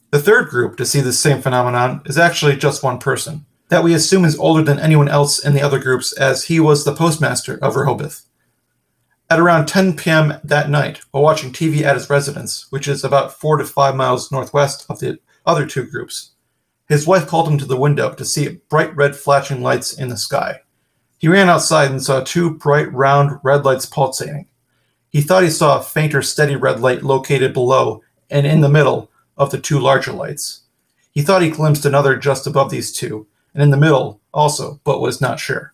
The 0.10 0.20
third 0.20 0.50
group 0.50 0.76
to 0.76 0.86
see 0.86 1.00
this 1.00 1.18
same 1.18 1.42
phenomenon 1.42 2.02
is 2.06 2.18
actually 2.18 2.58
just 2.58 2.84
one 2.84 3.00
person, 3.00 3.46
that 3.70 3.86
we 3.86 3.94
assume 3.94 4.26
is 4.26 4.38
older 4.38 4.64
than 4.64 4.82
anyone 4.82 5.08
else 5.08 5.40
in 5.40 5.54
the 5.54 5.62
other 5.62 5.80
groups 5.80 6.12
as 6.12 6.44
he 6.44 6.60
was 6.60 6.84
the 6.84 6.94
postmaster 6.94 7.58
of 7.62 7.78
Rehoboth. 7.78 8.26
At 9.30 9.40
around 9.40 9.70
10 9.70 9.96
p.m. 9.96 10.34
that 10.44 10.70
night, 10.70 11.00
while 11.12 11.24
watching 11.24 11.54
TV 11.54 11.84
at 11.84 11.96
his 11.96 12.10
residence, 12.10 12.70
which 12.70 12.90
is 12.90 13.06
about 13.06 13.40
four 13.40 13.56
to 13.56 13.64
five 13.64 13.96
miles 13.96 14.30
northwest 14.30 14.86
of 14.90 15.00
the 15.00 15.18
other 15.46 15.66
two 15.66 15.84
groups, 15.84 16.32
his 16.92 17.08
wife 17.08 17.26
called 17.26 17.48
him 17.48 17.58
to 17.58 17.66
the 17.66 17.78
window 17.78 18.14
to 18.14 18.26
see 18.26 18.60
bright 18.68 18.94
red 18.96 19.16
flashing 19.16 19.62
lights 19.62 19.94
in 19.94 20.10
the 20.10 20.18
sky. 20.18 20.60
He 21.20 21.28
ran 21.28 21.50
outside 21.50 21.90
and 21.90 22.04
saw 22.04 22.22
two 22.22 22.56
bright 22.56 22.92
round 22.92 23.40
red 23.44 23.64
lights 23.64 23.86
pulsating. 23.86 24.48
He 25.08 25.22
thought 25.22 25.44
he 25.44 25.50
saw 25.50 25.80
a 25.80 25.84
fainter 25.84 26.22
steady 26.22 26.56
red 26.56 26.82
light 26.82 27.04
located 27.04 27.54
below 27.54 28.02
and 28.30 28.46
in 28.46 28.62
the 28.62 28.70
middle 28.70 29.10
of 29.38 29.52
the 29.52 29.60
two 29.60 29.80
larger 29.80 30.12
lights. 30.12 30.64
He 31.12 31.22
thought 31.22 31.42
he 31.42 31.50
glimpsed 31.50 31.86
another 31.86 32.16
just 32.16 32.48
above 32.48 32.72
these 32.72 32.92
two, 32.92 33.28
and 33.54 33.62
in 33.62 33.70
the 33.70 33.78
middle 33.78 34.22
also, 34.34 34.80
but 34.84 35.02
was 35.02 35.22
not 35.22 35.40
sure. 35.40 35.74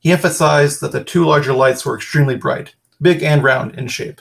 He 0.00 0.12
emphasized 0.12 0.80
that 0.80 0.92
the 0.92 1.04
two 1.04 1.24
larger 1.24 1.52
lights 1.52 1.84
were 1.84 1.96
extremely 1.96 2.36
bright, 2.36 2.74
big 3.00 3.22
and 3.22 3.42
round 3.42 3.78
in 3.78 3.88
shape. 3.88 4.20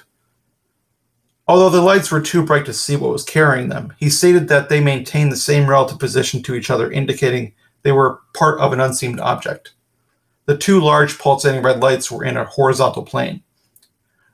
Although 1.48 1.70
the 1.70 1.82
lights 1.82 2.12
were 2.12 2.20
too 2.20 2.44
bright 2.44 2.66
to 2.66 2.74
see 2.74 2.98
what 2.98 3.12
was 3.12 3.24
carrying 3.24 3.70
them, 3.70 3.94
he 3.98 4.10
stated 4.10 4.50
that 4.50 4.68
they 4.68 4.82
maintained 4.82 5.32
the 5.32 5.38
same 5.38 5.70
relative 5.70 5.98
position 5.98 6.44
to 6.44 6.56
each 6.56 6.70
other, 6.70 6.92
indicating 6.92 7.54
they 7.84 7.94
were 7.94 8.20
part 8.34 8.60
of 8.60 8.74
an 8.74 8.82
unseen 8.82 9.18
object. 9.20 9.74
The 10.46 10.58
two 10.58 10.82
large 10.82 11.18
pulsating 11.18 11.62
red 11.62 11.80
lights 11.80 12.12
were 12.12 12.26
in 12.26 12.36
a 12.36 12.44
horizontal 12.44 13.04
plane. 13.04 13.44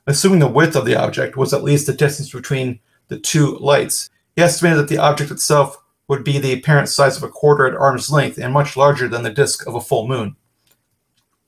Assuming 0.07 0.39
the 0.39 0.47
width 0.47 0.75
of 0.75 0.85
the 0.85 0.95
object 0.95 1.37
was 1.37 1.53
at 1.53 1.63
least 1.63 1.85
the 1.85 1.93
distance 1.93 2.31
between 2.31 2.79
the 3.09 3.19
two 3.19 3.57
lights, 3.59 4.09
he 4.35 4.41
estimated 4.41 4.79
that 4.79 4.87
the 4.87 4.97
object 4.97 5.29
itself 5.29 5.77
would 6.07 6.23
be 6.23 6.39
the 6.39 6.53
apparent 6.53 6.89
size 6.89 7.15
of 7.15 7.23
a 7.23 7.29
quarter 7.29 7.67
at 7.67 7.75
arm's 7.75 8.11
length 8.11 8.37
and 8.37 8.51
much 8.51 8.75
larger 8.75 9.07
than 9.07 9.23
the 9.23 9.29
disk 9.29 9.67
of 9.67 9.75
a 9.75 9.81
full 9.81 10.07
moon. 10.07 10.35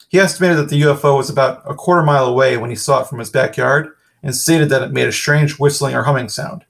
He 0.10 0.20
estimated 0.20 0.58
that 0.58 0.70
the 0.70 0.82
UFO 0.84 1.18
was 1.18 1.30
about 1.30 1.64
a 1.66 1.74
quarter 1.74 2.04
mile 2.04 2.26
away 2.26 2.56
when 2.56 2.70
he 2.70 2.76
saw 2.76 3.02
it 3.02 3.08
from 3.08 3.20
his 3.20 3.32
backyard 3.32 3.95
and 4.26 4.36
stated 4.36 4.70
that 4.70 4.82
it 4.82 4.92
made 4.92 5.08
a 5.08 5.14
strange 5.14 5.60
whistling 5.60 5.96
or 5.96 6.04
humming 6.04 6.28
sound. 6.28 6.66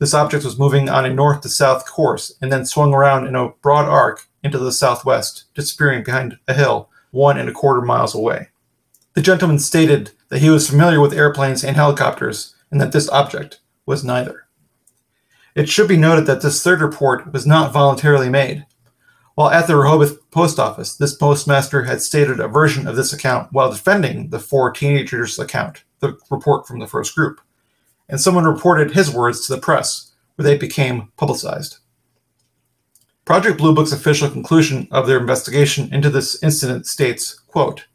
This 0.00 0.12
object 0.12 0.44
was 0.44 0.58
moving 0.58 0.88
on 0.88 1.06
a 1.06 1.14
north 1.14 1.42
to 1.42 1.48
south 1.48 1.86
course 1.86 2.36
and 2.42 2.52
then 2.52 2.66
swung 2.66 2.92
around 2.92 3.26
in 3.26 3.36
a 3.36 3.50
broad 3.62 3.86
arc 3.88 4.26
into 4.42 4.58
the 4.58 4.72
southwest, 4.72 5.44
disappearing 5.54 6.02
behind 6.02 6.38
a 6.48 6.54
hill 6.54 6.90
one 7.12 7.38
and 7.38 7.48
a 7.48 7.52
quarter 7.52 7.80
miles 7.80 8.14
away. 8.14 8.48
The 9.14 9.22
gentleman 9.22 9.60
stated 9.60 10.10
that 10.28 10.40
he 10.40 10.50
was 10.50 10.68
familiar 10.68 11.00
with 11.00 11.14
airplanes 11.14 11.64
and 11.64 11.76
helicopters 11.76 12.54
and 12.70 12.80
that 12.80 12.92
this 12.92 13.08
object 13.10 13.60
was 13.86 14.04
neither. 14.04 14.46
It 15.54 15.68
should 15.68 15.88
be 15.88 15.96
noted 15.96 16.26
that 16.26 16.42
this 16.42 16.62
third 16.62 16.80
report 16.80 17.32
was 17.32 17.46
not 17.46 17.72
voluntarily 17.72 18.28
made. 18.28 18.66
While 19.36 19.50
at 19.50 19.68
the 19.68 19.76
Rehoboth 19.76 20.30
post 20.32 20.58
office, 20.58 20.96
this 20.96 21.14
postmaster 21.14 21.84
had 21.84 22.02
stated 22.02 22.40
a 22.40 22.48
version 22.48 22.88
of 22.88 22.96
this 22.96 23.12
account 23.12 23.52
while 23.52 23.70
defending 23.70 24.30
the 24.30 24.40
four 24.40 24.72
teenagers' 24.72 25.38
account 25.38 25.84
the 26.00 26.18
report 26.30 26.66
from 26.66 26.78
the 26.78 26.86
first 26.86 27.14
group, 27.14 27.40
and 28.08 28.20
someone 28.20 28.44
reported 28.44 28.92
his 28.92 29.12
words 29.12 29.46
to 29.46 29.54
the 29.54 29.60
press, 29.60 30.12
where 30.36 30.44
they 30.44 30.56
became 30.56 31.12
publicized. 31.16 31.78
Project 33.24 33.58
Blue 33.58 33.74
Book's 33.74 33.92
official 33.92 34.30
conclusion 34.30 34.88
of 34.90 35.06
their 35.06 35.18
investigation 35.18 35.92
into 35.92 36.08
this 36.08 36.42
incident 36.42 36.86
states, 36.86 37.38
quote, 37.46 37.86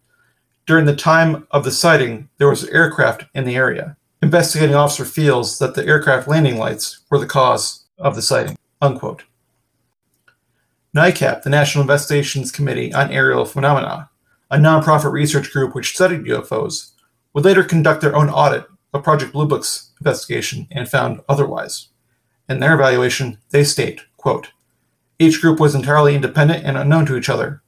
During 0.67 0.85
the 0.85 0.95
time 0.95 1.47
of 1.49 1.63
the 1.63 1.71
sighting, 1.71 2.29
there 2.37 2.49
was 2.49 2.63
an 2.63 2.73
aircraft 2.73 3.25
in 3.33 3.45
the 3.45 3.55
area. 3.55 3.97
Investigating 4.21 4.75
officer 4.75 5.03
feels 5.03 5.57
that 5.59 5.73
the 5.73 5.85
aircraft 5.85 6.27
landing 6.27 6.57
lights 6.57 6.99
were 7.09 7.17
the 7.17 7.25
cause 7.25 7.85
of 7.97 8.15
the 8.15 8.21
sighting. 8.21 8.57
Unquote. 8.81 9.23
NICAP, 10.95 11.41
the 11.41 11.49
National 11.49 11.81
Investigations 11.81 12.51
Committee 12.51 12.93
on 12.93 13.11
Aerial 13.11 13.45
Phenomena, 13.45 14.11
a 14.51 14.57
nonprofit 14.57 15.11
research 15.11 15.51
group 15.51 15.73
which 15.73 15.95
studied 15.95 16.25
UFOs, 16.25 16.91
would 17.33 17.45
later 17.45 17.63
conduct 17.63 18.01
their 18.01 18.15
own 18.15 18.29
audit 18.29 18.65
of 18.93 19.03
Project 19.03 19.33
Blue 19.33 19.47
Book's 19.47 19.91
investigation 19.99 20.67
and 20.71 20.87
found 20.87 21.21
otherwise. 21.27 21.89
In 22.47 22.59
their 22.59 22.75
evaluation, 22.75 23.39
they 23.49 23.63
state, 23.63 24.01
quote, 24.17 24.51
each 25.19 25.41
group 25.41 25.59
was 25.59 25.75
entirely 25.75 26.15
independent 26.15 26.65
and 26.65 26.77
unknown 26.77 27.05
to 27.05 27.15
each 27.15 27.29
other. 27.29 27.61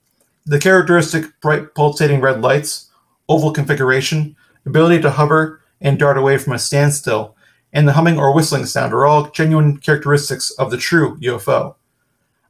The 0.45 0.59
characteristic 0.59 1.25
bright 1.41 1.73
pulsating 1.73 2.21
red 2.21 2.41
lights, 2.41 2.91
oval 3.29 3.51
configuration, 3.51 4.35
ability 4.65 5.01
to 5.01 5.11
hover 5.11 5.61
and 5.81 5.97
dart 5.97 6.17
away 6.17 6.37
from 6.37 6.53
a 6.53 6.59
standstill, 6.59 7.35
and 7.73 7.87
the 7.87 7.93
humming 7.93 8.17
or 8.17 8.33
whistling 8.33 8.65
sound 8.65 8.93
are 8.93 9.05
all 9.05 9.29
genuine 9.29 9.77
characteristics 9.77 10.51
of 10.51 10.71
the 10.71 10.77
true 10.77 11.17
UFO. 11.19 11.75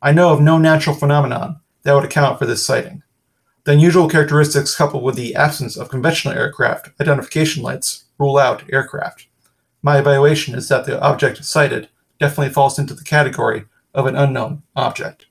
I 0.01 0.11
know 0.11 0.31
of 0.31 0.41
no 0.41 0.57
natural 0.57 0.95
phenomenon 0.95 1.59
that 1.83 1.93
would 1.93 2.03
account 2.03 2.39
for 2.39 2.45
this 2.45 2.65
sighting. 2.65 3.03
The 3.65 3.71
unusual 3.71 4.07
characteristics 4.07 4.75
coupled 4.75 5.01
with 5.01 5.15
the 5.15 5.33
absence 5.33 5.75
of 5.75 5.89
conventional 5.89 6.37
aircraft 6.37 6.89
identification 7.01 7.63
lights 7.63 8.05
rule 8.19 8.37
out 8.37 8.61
aircraft. 8.71 9.25
My 9.81 9.97
evaluation 9.97 10.53
is 10.53 10.69
that 10.69 10.85
the 10.85 11.01
object 11.01 11.43
sighted 11.43 11.89
definitely 12.19 12.53
falls 12.53 12.77
into 12.77 12.93
the 12.93 13.03
category 13.03 13.65
of 13.95 14.05
an 14.05 14.15
unknown 14.15 14.61
object. 14.75 15.25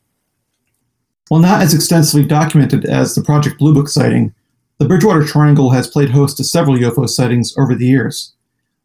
While 1.29 1.43
not 1.43 1.63
as 1.63 1.75
extensively 1.75 2.27
documented 2.27 2.85
as 2.85 3.15
the 3.15 3.23
Project 3.23 3.57
Blue 3.59 3.73
Book 3.73 3.89
sighting, 3.89 4.35
the 4.79 4.89
Bridgewater 4.89 5.25
Triangle 5.25 5.71
has 5.71 5.87
played 5.87 6.11
host 6.11 6.37
to 6.39 6.45
several 6.45 6.77
UFO 6.77 7.09
sightings 7.09 7.57
over 7.57 7.77
the 7.77 7.87
years. 7.87 8.35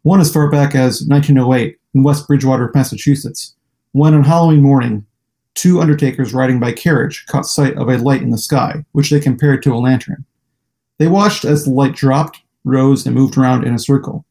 One 0.04 0.22
as 0.22 0.32
far 0.32 0.52
back 0.52 0.76
as 0.76 1.02
1908 1.08 1.76
in 1.96 2.04
West 2.04 2.28
Bridgewater, 2.28 2.70
Massachusetts, 2.76 3.56
when 3.94 4.14
on 4.14 4.24
Halloween 4.24 4.62
morning, 4.62 5.08
two 5.56 5.82
undertakers 5.82 6.34
riding 6.34 6.60
by 6.60 6.72
carriage 6.72 7.26
caught 7.28 7.46
sight 7.46 7.76
of 7.76 7.90
a 7.90 7.98
light 7.98 8.22
in 8.22 8.30
the 8.30 8.38
sky, 8.38 8.86
which 8.94 9.10
they 9.10 9.20
compared 9.20 9.62
to 9.64 9.74
a 9.74 9.78
lantern. 9.78 10.26
They 10.98 11.08
watched 11.08 11.46
as 11.46 11.64
the 11.64 11.72
light 11.72 11.96
dropped, 11.96 12.42
rose, 12.64 13.06
and 13.06 13.16
moved 13.16 13.38
around 13.38 13.66
in 13.66 13.74
a 13.74 13.80
circle. 13.80 14.26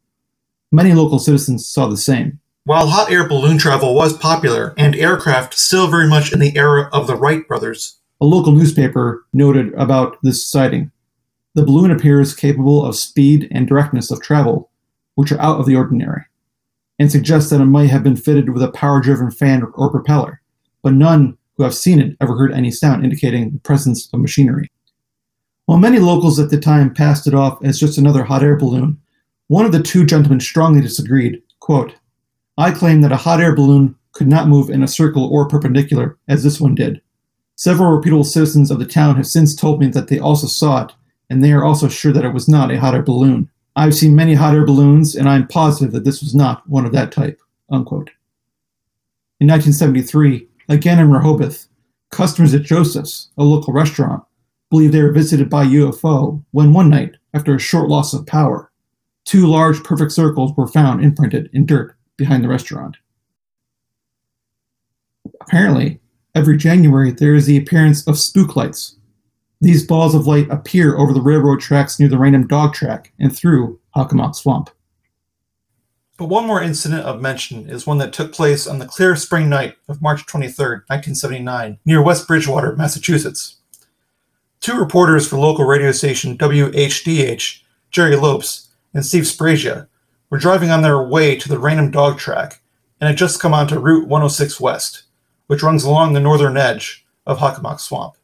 Many 0.70 0.92
local 0.92 1.18
citizens 1.18 1.68
saw 1.68 1.86
the 1.86 1.96
same. 1.96 2.40
While 2.64 2.88
hot 2.88 3.10
air 3.10 3.26
balloon 3.26 3.56
travel 3.56 3.94
was 3.94 4.16
popular 4.16 4.74
and 4.76 4.94
aircraft 4.94 5.54
still 5.54 5.86
very 5.86 6.06
much 6.06 6.32
in 6.32 6.38
the 6.38 6.56
era 6.56 6.90
of 6.92 7.06
the 7.06 7.16
Wright 7.16 7.46
brothers, 7.48 7.98
a 8.20 8.26
local 8.26 8.52
newspaper 8.52 9.24
noted 9.32 9.72
about 9.74 10.18
this 10.22 10.46
sighting. 10.46 10.90
The 11.54 11.64
balloon 11.64 11.90
appears 11.90 12.34
capable 12.34 12.84
of 12.84 12.96
speed 12.96 13.48
and 13.50 13.66
directness 13.66 14.10
of 14.10 14.20
travel, 14.20 14.70
which 15.14 15.32
are 15.32 15.40
out 15.40 15.58
of 15.58 15.66
the 15.66 15.76
ordinary, 15.76 16.24
and 16.98 17.10
suggests 17.10 17.50
that 17.50 17.60
it 17.60 17.66
might 17.66 17.90
have 17.90 18.02
been 18.02 18.16
fitted 18.16 18.50
with 18.50 18.62
a 18.62 18.70
power 18.70 19.00
driven 19.00 19.30
fan 19.30 19.62
or 19.74 19.90
propeller 19.90 20.42
but 20.82 20.92
none 20.92 21.36
who 21.56 21.64
have 21.64 21.74
seen 21.74 22.00
it 22.00 22.16
ever 22.20 22.36
heard 22.36 22.52
any 22.52 22.70
sound 22.70 23.04
indicating 23.04 23.50
the 23.50 23.58
presence 23.60 24.08
of 24.12 24.20
machinery. 24.20 24.70
While 25.66 25.78
many 25.78 25.98
locals 25.98 26.38
at 26.38 26.50
the 26.50 26.58
time 26.58 26.94
passed 26.94 27.26
it 27.26 27.34
off 27.34 27.62
as 27.62 27.78
just 27.78 27.98
another 27.98 28.24
hot 28.24 28.42
air 28.42 28.56
balloon, 28.56 28.98
one 29.48 29.66
of 29.66 29.72
the 29.72 29.82
two 29.82 30.06
gentlemen 30.06 30.40
strongly 30.40 30.80
disagreed. 30.80 31.42
Quote, 31.60 31.94
I 32.56 32.70
claim 32.70 33.02
that 33.02 33.12
a 33.12 33.16
hot 33.16 33.40
air 33.40 33.54
balloon 33.54 33.94
could 34.12 34.28
not 34.28 34.48
move 34.48 34.70
in 34.70 34.82
a 34.82 34.88
circle 34.88 35.28
or 35.28 35.46
perpendicular 35.46 36.16
as 36.26 36.42
this 36.42 36.60
one 36.60 36.74
did. 36.74 37.00
Several 37.56 37.94
reputable 37.94 38.24
citizens 38.24 38.70
of 38.70 38.78
the 38.78 38.86
town 38.86 39.16
have 39.16 39.26
since 39.26 39.54
told 39.54 39.80
me 39.80 39.88
that 39.88 40.08
they 40.08 40.18
also 40.18 40.46
saw 40.46 40.84
it, 40.84 40.92
and 41.28 41.42
they 41.44 41.52
are 41.52 41.64
also 41.64 41.88
sure 41.88 42.12
that 42.12 42.24
it 42.24 42.32
was 42.32 42.48
not 42.48 42.70
a 42.70 42.80
hot 42.80 42.94
air 42.94 43.02
balloon. 43.02 43.50
I've 43.76 43.94
seen 43.94 44.16
many 44.16 44.34
hot 44.34 44.54
air 44.54 44.64
balloons, 44.64 45.14
and 45.14 45.28
I'm 45.28 45.46
positive 45.46 45.92
that 45.92 46.04
this 46.04 46.20
was 46.22 46.34
not 46.34 46.68
one 46.68 46.86
of 46.86 46.92
that 46.92 47.12
type. 47.12 47.40
Unquote. 47.70 48.10
In 49.38 49.46
1973, 49.46 50.47
Again 50.68 50.98
in 50.98 51.10
Rehoboth, 51.10 51.66
customers 52.10 52.52
at 52.52 52.62
Joseph's, 52.62 53.30
a 53.38 53.42
local 53.42 53.72
restaurant, 53.72 54.22
believe 54.70 54.92
they 54.92 55.02
were 55.02 55.12
visited 55.12 55.48
by 55.48 55.64
UFO 55.64 56.44
when 56.50 56.74
one 56.74 56.90
night, 56.90 57.12
after 57.32 57.54
a 57.54 57.60
short 57.60 57.88
loss 57.88 58.12
of 58.12 58.26
power, 58.26 58.70
two 59.24 59.46
large 59.46 59.82
perfect 59.82 60.12
circles 60.12 60.52
were 60.56 60.66
found 60.66 61.02
imprinted 61.02 61.48
in 61.52 61.64
dirt 61.64 61.96
behind 62.16 62.44
the 62.44 62.48
restaurant. 62.48 62.96
Apparently, 65.40 66.00
every 66.34 66.58
January 66.58 67.12
there 67.12 67.34
is 67.34 67.46
the 67.46 67.56
appearance 67.56 68.06
of 68.06 68.18
spook 68.18 68.54
lights. 68.54 68.96
These 69.60 69.86
balls 69.86 70.14
of 70.14 70.26
light 70.26 70.50
appear 70.50 70.98
over 70.98 71.12
the 71.14 71.22
railroad 71.22 71.60
tracks 71.60 71.98
near 71.98 72.08
the 72.08 72.18
Raynham 72.18 72.46
dog 72.46 72.74
track 72.74 73.12
and 73.18 73.34
through 73.34 73.80
Hockomock 73.96 74.34
Swamp. 74.34 74.70
But 76.18 76.26
one 76.26 76.48
more 76.48 76.60
incident 76.60 77.04
of 77.04 77.22
mention 77.22 77.70
is 77.70 77.86
one 77.86 77.98
that 77.98 78.12
took 78.12 78.32
place 78.32 78.66
on 78.66 78.80
the 78.80 78.86
clear 78.86 79.14
spring 79.14 79.48
night 79.48 79.76
of 79.88 80.02
March 80.02 80.26
23, 80.26 80.66
1979, 80.88 81.78
near 81.84 82.02
West 82.02 82.26
Bridgewater, 82.26 82.74
Massachusetts. 82.74 83.58
Two 84.58 84.76
reporters 84.76 85.28
for 85.28 85.38
local 85.38 85.64
radio 85.64 85.92
station 85.92 86.36
WHDH, 86.36 87.62
Jerry 87.92 88.16
Lopes 88.16 88.68
and 88.92 89.06
Steve 89.06 89.22
Sbraccia, 89.22 89.86
were 90.28 90.38
driving 90.38 90.72
on 90.72 90.82
their 90.82 91.00
way 91.00 91.36
to 91.36 91.48
the 91.48 91.58
Raynham 91.58 91.92
dog 91.92 92.18
track 92.18 92.62
and 93.00 93.06
had 93.06 93.16
just 93.16 93.40
come 93.40 93.54
onto 93.54 93.78
Route 93.78 94.08
106 94.08 94.60
West, 94.60 95.04
which 95.46 95.62
runs 95.62 95.84
along 95.84 96.12
the 96.14 96.20
northern 96.20 96.56
edge 96.56 97.06
of 97.26 97.38
Hockomock 97.38 97.78
Swamp. 97.78 98.16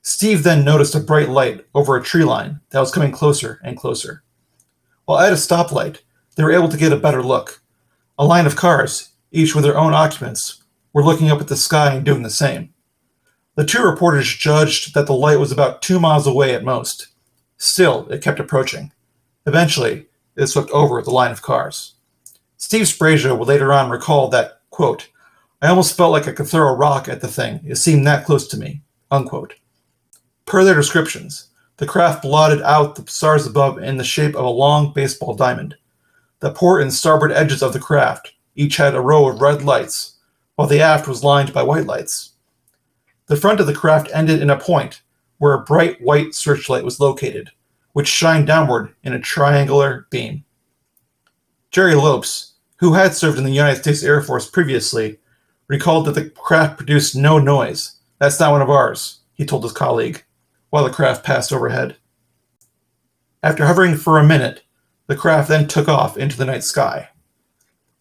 Steve 0.00 0.42
then 0.42 0.64
noticed 0.64 0.94
a 0.94 1.00
bright 1.00 1.28
light 1.28 1.66
over 1.74 1.96
a 1.96 2.02
tree 2.02 2.24
line 2.24 2.60
that 2.70 2.80
was 2.80 2.90
coming 2.90 3.12
closer 3.12 3.60
and 3.62 3.76
closer. 3.76 4.22
While 5.04 5.18
at 5.18 5.34
a 5.34 5.36
stoplight, 5.36 5.98
they 6.40 6.44
were 6.44 6.52
able 6.52 6.70
to 6.70 6.78
get 6.78 6.90
a 6.90 6.96
better 6.96 7.22
look. 7.22 7.60
A 8.18 8.24
line 8.24 8.46
of 8.46 8.56
cars, 8.56 9.10
each 9.30 9.54
with 9.54 9.62
their 9.62 9.76
own 9.76 9.92
occupants, 9.92 10.62
were 10.94 11.04
looking 11.04 11.30
up 11.30 11.38
at 11.38 11.48
the 11.48 11.56
sky 11.56 11.92
and 11.92 12.02
doing 12.02 12.22
the 12.22 12.30
same. 12.30 12.72
The 13.56 13.66
two 13.66 13.82
reporters 13.82 14.26
judged 14.26 14.94
that 14.94 15.06
the 15.06 15.12
light 15.12 15.38
was 15.38 15.52
about 15.52 15.82
two 15.82 16.00
miles 16.00 16.26
away 16.26 16.54
at 16.54 16.64
most. 16.64 17.08
Still, 17.58 18.08
it 18.08 18.22
kept 18.22 18.40
approaching. 18.40 18.90
Eventually, 19.44 20.06
it 20.34 20.46
swept 20.46 20.70
over 20.70 21.02
the 21.02 21.10
line 21.10 21.30
of 21.30 21.42
cars. 21.42 21.96
Steve 22.56 22.86
Sbraccia 22.86 23.38
would 23.38 23.48
later 23.48 23.70
on 23.70 23.90
recall 23.90 24.28
that, 24.28 24.62
quote, 24.70 25.10
I 25.60 25.68
almost 25.68 25.94
felt 25.94 26.12
like 26.12 26.26
I 26.26 26.32
could 26.32 26.48
throw 26.48 26.68
a 26.68 26.74
rock 26.74 27.06
at 27.06 27.20
the 27.20 27.28
thing. 27.28 27.60
It 27.66 27.76
seemed 27.76 28.06
that 28.06 28.24
close 28.24 28.48
to 28.48 28.56
me, 28.56 28.80
unquote. 29.10 29.56
Per 30.46 30.64
their 30.64 30.74
descriptions, 30.74 31.50
the 31.76 31.86
craft 31.86 32.22
blotted 32.22 32.62
out 32.62 32.96
the 32.96 33.06
stars 33.10 33.46
above 33.46 33.82
in 33.82 33.98
the 33.98 34.04
shape 34.04 34.34
of 34.34 34.46
a 34.46 34.48
long 34.48 34.94
baseball 34.94 35.34
diamond. 35.34 35.76
The 36.40 36.50
port 36.50 36.82
and 36.82 36.92
starboard 36.92 37.32
edges 37.32 37.62
of 37.62 37.72
the 37.72 37.78
craft 37.78 38.32
each 38.54 38.76
had 38.76 38.94
a 38.94 39.00
row 39.00 39.28
of 39.28 39.40
red 39.40 39.62
lights, 39.62 40.16
while 40.56 40.66
the 40.68 40.80
aft 40.80 41.06
was 41.06 41.22
lined 41.22 41.52
by 41.52 41.62
white 41.62 41.86
lights. 41.86 42.32
The 43.26 43.36
front 43.36 43.60
of 43.60 43.66
the 43.66 43.74
craft 43.74 44.10
ended 44.12 44.42
in 44.42 44.50
a 44.50 44.58
point 44.58 45.02
where 45.38 45.54
a 45.54 45.64
bright 45.64 46.00
white 46.00 46.34
searchlight 46.34 46.84
was 46.84 46.98
located, 46.98 47.50
which 47.92 48.08
shined 48.08 48.46
downward 48.46 48.94
in 49.02 49.12
a 49.12 49.20
triangular 49.20 50.06
beam. 50.10 50.44
Jerry 51.70 51.94
Lopes, 51.94 52.54
who 52.78 52.94
had 52.94 53.14
served 53.14 53.38
in 53.38 53.44
the 53.44 53.50
United 53.50 53.82
States 53.82 54.02
Air 54.02 54.22
Force 54.22 54.50
previously, 54.50 55.18
recalled 55.68 56.06
that 56.06 56.14
the 56.14 56.30
craft 56.30 56.76
produced 56.76 57.14
no 57.14 57.38
noise. 57.38 58.00
That's 58.18 58.40
not 58.40 58.52
one 58.52 58.62
of 58.62 58.70
ours, 58.70 59.20
he 59.34 59.46
told 59.46 59.62
his 59.62 59.72
colleague, 59.72 60.24
while 60.70 60.84
the 60.84 60.90
craft 60.90 61.24
passed 61.24 61.52
overhead. 61.52 61.96
After 63.42 63.64
hovering 63.66 63.96
for 63.96 64.18
a 64.18 64.26
minute, 64.26 64.62
the 65.10 65.16
craft 65.16 65.48
then 65.48 65.66
took 65.66 65.88
off 65.88 66.16
into 66.16 66.36
the 66.36 66.44
night 66.44 66.62
sky. 66.62 67.08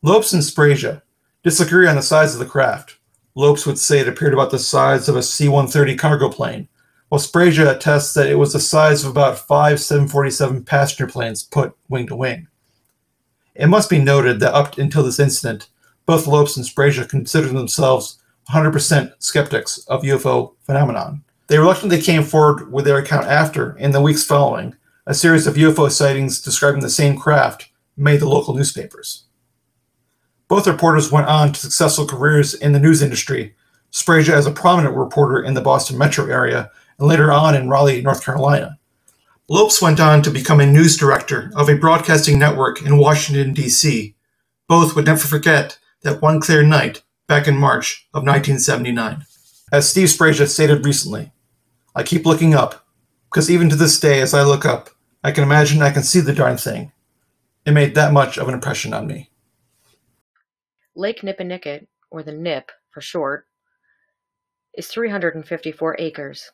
Lopes 0.04 0.32
and 0.32 0.44
Sbraccia 0.44 1.02
disagree 1.44 1.88
on 1.88 1.96
the 1.96 2.04
size 2.04 2.36
of 2.36 2.40
the 2.40 2.46
craft. 2.46 3.00
Lopes 3.34 3.66
would 3.66 3.80
say 3.80 3.98
it 3.98 4.08
appeared 4.08 4.32
about 4.32 4.52
the 4.52 4.60
size 4.60 5.10
of 5.10 5.16
a 5.16 5.24
C 5.24 5.48
130 5.48 5.96
cargo 5.96 6.30
plane, 6.30 6.68
while 7.08 7.20
Sbraccia 7.20 7.76
attests 7.76 8.14
that 8.14 8.30
it 8.30 8.36
was 8.36 8.54
the 8.54 8.60
size 8.60 9.04
of 9.04 9.10
about 9.10 9.40
five 9.40 9.82
747 9.82 10.64
passenger 10.66 11.08
planes 11.08 11.42
put 11.42 11.76
wing 11.88 12.06
to 12.06 12.16
wing. 12.16 12.48
It 13.56 13.70
must 13.70 13.90
be 13.90 13.98
noted 13.98 14.40
that 14.42 14.54
up 14.54 14.78
until 14.78 15.02
this 15.02 15.20
incident, 15.20 15.68
both 16.06 16.28
Lopes 16.28 16.58
and 16.58 16.66
Sbraccia 16.66 17.10
considered 17.10 17.54
themselves 17.54 18.22
100% 18.52 19.14
skeptics 19.18 19.80
of 19.88 20.04
UFO 20.04 20.54
phenomenon. 20.62 21.24
They 21.48 21.58
reluctantly 21.58 22.04
came 22.04 22.22
forward 22.22 22.72
with 22.72 22.86
their 22.86 23.00
account 23.00 23.26
after, 23.26 23.76
in 23.78 23.90
the 23.94 24.00
weeks 24.00 24.24
following, 24.24 24.76
a 25.10 25.14
series 25.16 25.48
of 25.48 25.56
UFO 25.56 25.90
sightings 25.90 26.40
describing 26.40 26.82
the 26.82 26.90
same 26.90 27.18
craft 27.18 27.70
made 27.98 28.20
the 28.20 28.30
local 28.30 28.54
newspapers. 28.54 29.24
Both 30.48 30.68
reporters 30.68 31.12
went 31.12 31.26
on 31.26 31.52
to 31.52 31.60
successful 31.60 32.06
careers 32.06 32.54
in 32.54 32.74
the 32.74 32.80
news 32.80 33.02
industry, 33.02 33.56
Sbraccia 33.92 34.34
as 34.34 34.46
a 34.46 34.52
prominent 34.52 34.96
reporter 34.96 35.42
in 35.42 35.56
the 35.56 35.62
Boston 35.62 35.98
metro 35.98 36.28
area 36.28 36.70
and 37.00 37.08
later 37.08 37.32
on 37.32 37.56
in 37.56 37.70
Raleigh, 37.70 38.04
North 38.04 38.24
Carolina. 38.24 38.78
Lopes 39.50 39.82
went 39.82 40.00
on 40.00 40.22
to 40.22 40.30
become 40.30 40.60
a 40.60 40.66
news 40.68 40.96
director 40.96 41.52
of 41.56 41.70
a 41.70 41.76
broadcasting 41.76 42.38
network 42.38 42.84
in 42.84 43.00
Washington, 43.00 43.52
D.C. 43.52 44.14
Both 44.68 44.96
would 44.96 45.08
never 45.08 45.18
forget 45.18 45.80
that 46.04 46.22
one 46.22 46.40
clear 46.40 46.62
night 46.62 47.02
back 47.26 47.48
in 47.48 47.58
March 47.58 48.08
of 48.14 48.22
1979. 48.22 49.26
As 49.72 49.90
Steve 49.90 50.10
Sbraccia 50.10 50.48
stated 50.48 50.86
recently, 50.86 51.32
I 51.96 52.04
keep 52.04 52.28
looking 52.28 52.54
up, 52.54 52.86
because 53.32 53.50
even 53.50 53.70
to 53.70 53.76
this 53.76 54.00
day, 54.00 54.22
as 54.22 54.36
I 54.36 54.44
look 54.44 54.66
up, 54.66 54.92
I 55.24 55.32
can 55.32 55.44
imagine 55.44 55.82
I 55.82 55.92
can 55.92 56.04
see 56.04 56.22
the 56.22 56.34
darn 56.34 56.56
thing. 56.56 56.94
It 57.66 57.72
made 57.72 57.94
that 57.96 58.14
much 58.14 58.38
of 58.38 58.48
an 58.48 58.54
impression 58.54 58.94
on 58.94 59.06
me. 59.06 59.30
Lake 60.96 61.22
Nippenicket, 61.22 61.88
or 62.10 62.24
the 62.24 62.32
Nip 62.32 62.72
for 62.90 63.02
short, 63.02 63.46
is 64.74 64.88
354 64.88 65.98
acres. 66.00 66.52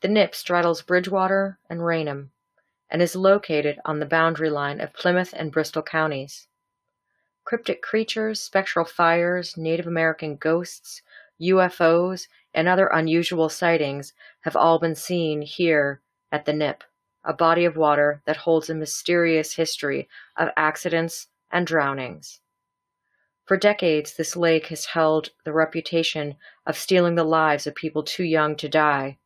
The 0.00 0.08
Nip 0.08 0.34
straddles 0.34 0.82
Bridgewater 0.82 1.58
and 1.68 1.84
Raynham 1.84 2.30
and 2.88 3.02
is 3.02 3.16
located 3.16 3.80
on 3.84 3.98
the 3.98 4.06
boundary 4.06 4.50
line 4.50 4.80
of 4.80 4.92
Plymouth 4.92 5.34
and 5.36 5.50
Bristol 5.50 5.82
counties. 5.82 6.46
Cryptic 7.42 7.82
creatures, 7.82 8.40
spectral 8.40 8.84
fires, 8.84 9.56
Native 9.56 9.88
American 9.88 10.36
ghosts, 10.36 11.02
UFOs, 11.40 12.28
and 12.54 12.68
other 12.68 12.86
unusual 12.86 13.48
sightings 13.48 14.12
have 14.42 14.54
all 14.54 14.78
been 14.78 14.94
seen 14.94 15.42
here 15.42 16.00
at 16.30 16.44
the 16.44 16.52
Nip, 16.52 16.84
a 17.24 17.32
body 17.32 17.64
of 17.64 17.76
water 17.76 18.22
that 18.26 18.38
holds 18.38 18.68
a 18.68 18.74
mysterious 18.74 19.54
history 19.54 20.08
of 20.36 20.50
accidents 20.56 21.28
and 21.50 21.66
drownings. 21.66 22.40
For 23.46 23.56
decades, 23.56 24.16
this 24.16 24.36
lake 24.36 24.66
has 24.66 24.86
held 24.86 25.30
the 25.44 25.52
reputation 25.52 26.36
of 26.66 26.78
stealing 26.78 27.14
the 27.14 27.24
lives 27.24 27.66
of 27.66 27.74
people 27.74 28.02
too 28.02 28.24
young 28.24 28.56
to 28.56 28.68
die. 28.68 29.18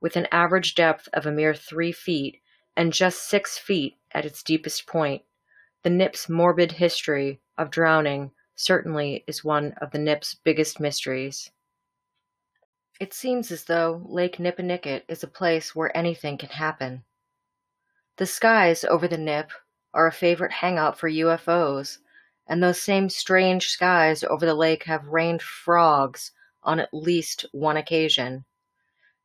With 0.00 0.16
an 0.16 0.26
average 0.32 0.74
depth 0.74 1.08
of 1.12 1.24
a 1.24 1.32
mere 1.32 1.54
three 1.54 1.92
feet 1.92 2.40
and 2.76 2.92
just 2.92 3.28
six 3.28 3.56
feet 3.56 3.96
at 4.10 4.26
its 4.26 4.42
deepest 4.42 4.86
point, 4.86 5.22
the 5.84 5.90
Nip's 5.90 6.28
morbid 6.28 6.72
history 6.72 7.40
of 7.56 7.70
drowning 7.70 8.32
certainly 8.56 9.24
is 9.26 9.44
one 9.44 9.72
of 9.80 9.90
the 9.92 9.98
Nip's 9.98 10.34
biggest 10.34 10.80
mysteries. 10.80 11.50
It 13.00 13.12
seems 13.12 13.50
as 13.50 13.64
though 13.64 14.02
Lake 14.04 14.38
Nippenicket 14.38 15.04
is 15.08 15.22
a 15.22 15.28
place 15.28 15.74
where 15.74 15.96
anything 15.96 16.38
can 16.38 16.50
happen. 16.50 17.04
The 18.16 18.26
skies 18.26 18.84
over 18.84 19.08
the 19.08 19.18
Nip 19.18 19.50
are 19.92 20.06
a 20.06 20.12
favorite 20.12 20.52
hangout 20.52 20.96
for 20.96 21.10
UFOs, 21.10 21.98
and 22.46 22.62
those 22.62 22.80
same 22.80 23.08
strange 23.08 23.68
skies 23.68 24.22
over 24.22 24.46
the 24.46 24.54
lake 24.54 24.84
have 24.84 25.08
rained 25.08 25.42
frogs 25.42 26.30
on 26.62 26.78
at 26.78 26.94
least 26.94 27.44
one 27.50 27.76
occasion. 27.76 28.44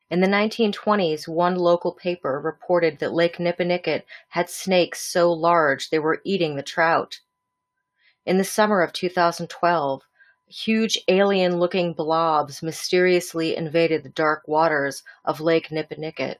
In 0.10 0.21
the 0.21 0.28
1920s, 0.28 1.28
one 1.28 1.56
local 1.56 1.93
paper 1.93 2.39
reported 2.39 2.97
that 2.97 3.13
Lake 3.13 3.38
Nippenicket 3.38 4.06
had 4.30 4.49
snakes 4.49 5.02
so 5.02 5.32
large 5.32 5.91
they 5.91 5.99
were 5.99 6.21
eating 6.23 6.56
the 6.56 6.63
trout. 6.63 7.19
In 8.25 8.39
the 8.39 8.43
summer 8.43 8.82
of 8.82 8.91
2012, 8.91 10.02
huge 10.47 10.97
alien 11.08 11.60
looking 11.60 11.93
blobs 11.93 12.63
mysteriously 12.63 13.56
invaded 13.56 14.02
the 14.02 14.10
dark 14.10 14.47
waters 14.47 15.04
of 15.25 15.39
Lake 15.39 15.69
Nippenicket. 15.69 16.38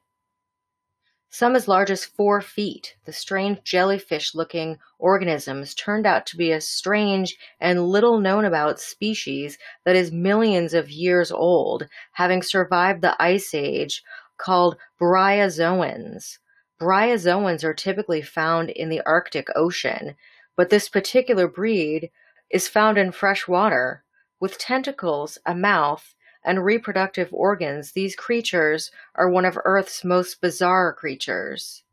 Some 1.32 1.56
as 1.56 1.68
large 1.68 1.92
as 1.92 2.06
four 2.06 2.42
feet, 2.42 2.96
the 3.06 3.14
strange 3.14 3.64
jellyfish 3.64 4.34
looking 4.34 4.80
organisms 4.98 5.76
turned 5.76 6.08
out 6.08 6.26
to 6.28 6.38
be 6.38 6.52
a 6.52 6.60
strange 6.60 7.38
and 7.62 7.88
little 7.88 8.20
known 8.20 8.46
about 8.46 8.80
species 8.80 9.60
that 9.86 9.96
is 9.96 10.12
millions 10.12 10.74
of 10.74 10.90
years 10.90 11.32
old, 11.32 11.88
having 12.14 12.42
survived 12.42 13.04
the 13.04 13.16
Ice 13.22 13.54
Age, 13.54 14.04
called 14.38 14.78
bryozoans. 15.00 16.40
Bryozoans 16.82 17.64
are 17.64 17.76
typically 17.76 18.24
found 18.24 18.72
in 18.72 18.90
the 18.90 19.02
Arctic 19.02 19.50
Ocean, 19.56 20.16
but 20.56 20.70
this 20.70 20.90
particular 20.90 21.48
breed 21.48 22.10
is 22.50 22.68
found 22.68 22.98
in 22.98 23.12
fresh 23.12 23.48
water. 23.48 24.04
With 24.40 24.58
tentacles, 24.58 25.38
a 25.46 25.54
mouth, 25.54 26.16
and 26.44 26.64
reproductive 26.64 27.30
organs, 27.32 27.92
these 27.92 28.16
creatures 28.16 28.92
are 29.16 29.30
one 29.30 29.46
of 29.46 29.58
Earth's 29.66 30.04
most 30.04 30.42
bizarre 30.42 30.94
creatures. 30.94 31.84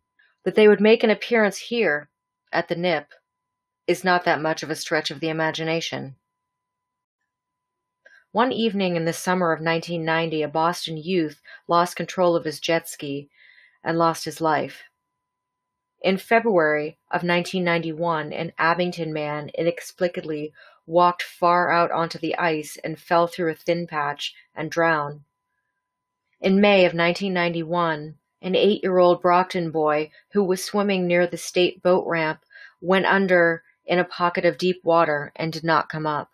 That 0.44 0.54
they 0.54 0.68
would 0.68 0.80
make 0.80 1.02
an 1.02 1.10
appearance 1.10 1.58
here, 1.58 2.08
at 2.52 2.68
the 2.68 2.76
Nip, 2.76 3.12
is 3.86 4.04
not 4.04 4.24
that 4.24 4.40
much 4.40 4.62
of 4.62 4.70
a 4.70 4.76
stretch 4.76 5.10
of 5.10 5.20
the 5.20 5.28
imagination. 5.28 6.16
One 8.32 8.52
evening 8.52 8.96
in 8.96 9.04
the 9.04 9.12
summer 9.12 9.52
of 9.52 9.60
1990, 9.60 10.42
a 10.42 10.48
Boston 10.48 10.96
youth 10.96 11.40
lost 11.66 11.96
control 11.96 12.36
of 12.36 12.44
his 12.44 12.60
jet 12.60 12.88
ski 12.88 13.30
and 13.82 13.96
lost 13.96 14.24
his 14.24 14.40
life. 14.40 14.82
In 16.02 16.18
February 16.18 16.98
of 17.10 17.22
1991, 17.22 18.32
an 18.32 18.52
Abington 18.58 19.12
man 19.12 19.50
inexplicably 19.54 20.52
walked 20.86 21.22
far 21.22 21.70
out 21.70 21.90
onto 21.90 22.18
the 22.18 22.36
ice 22.36 22.78
and 22.82 22.98
fell 22.98 23.26
through 23.26 23.50
a 23.50 23.54
thin 23.54 23.86
patch 23.86 24.34
and 24.54 24.70
drowned. 24.70 25.22
In 26.40 26.60
May 26.60 26.84
of 26.84 26.94
1991, 26.94 28.16
an 28.42 28.54
eight-year-old 28.54 29.20
Brockton 29.20 29.70
boy 29.70 30.10
who 30.32 30.44
was 30.44 30.62
swimming 30.62 31.06
near 31.06 31.26
the 31.26 31.36
state 31.36 31.82
boat 31.82 32.06
ramp 32.06 32.44
went 32.80 33.06
under 33.06 33.64
in 33.84 33.98
a 33.98 34.04
pocket 34.04 34.44
of 34.44 34.58
deep 34.58 34.84
water 34.84 35.32
and 35.34 35.52
did 35.52 35.64
not 35.64 35.88
come 35.88 36.06
up. 36.06 36.30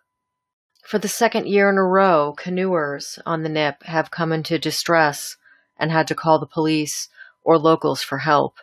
For 0.85 0.99
the 0.99 1.09
second 1.09 1.47
year 1.47 1.71
in 1.71 1.79
a 1.79 1.85
row, 1.85 2.35
canoers 2.37 3.19
on 3.25 3.43
the 3.43 3.49
Nip 3.49 3.83
have 3.85 4.11
come 4.11 4.33
into 4.33 4.59
distress 4.59 5.37
and 5.79 5.91
had 5.91 6.09
to 6.09 6.15
call 6.15 6.39
the 6.39 6.47
police 6.47 7.09
or 7.43 7.59
locals 7.59 8.03
for 8.03 8.19
help. 8.19 8.59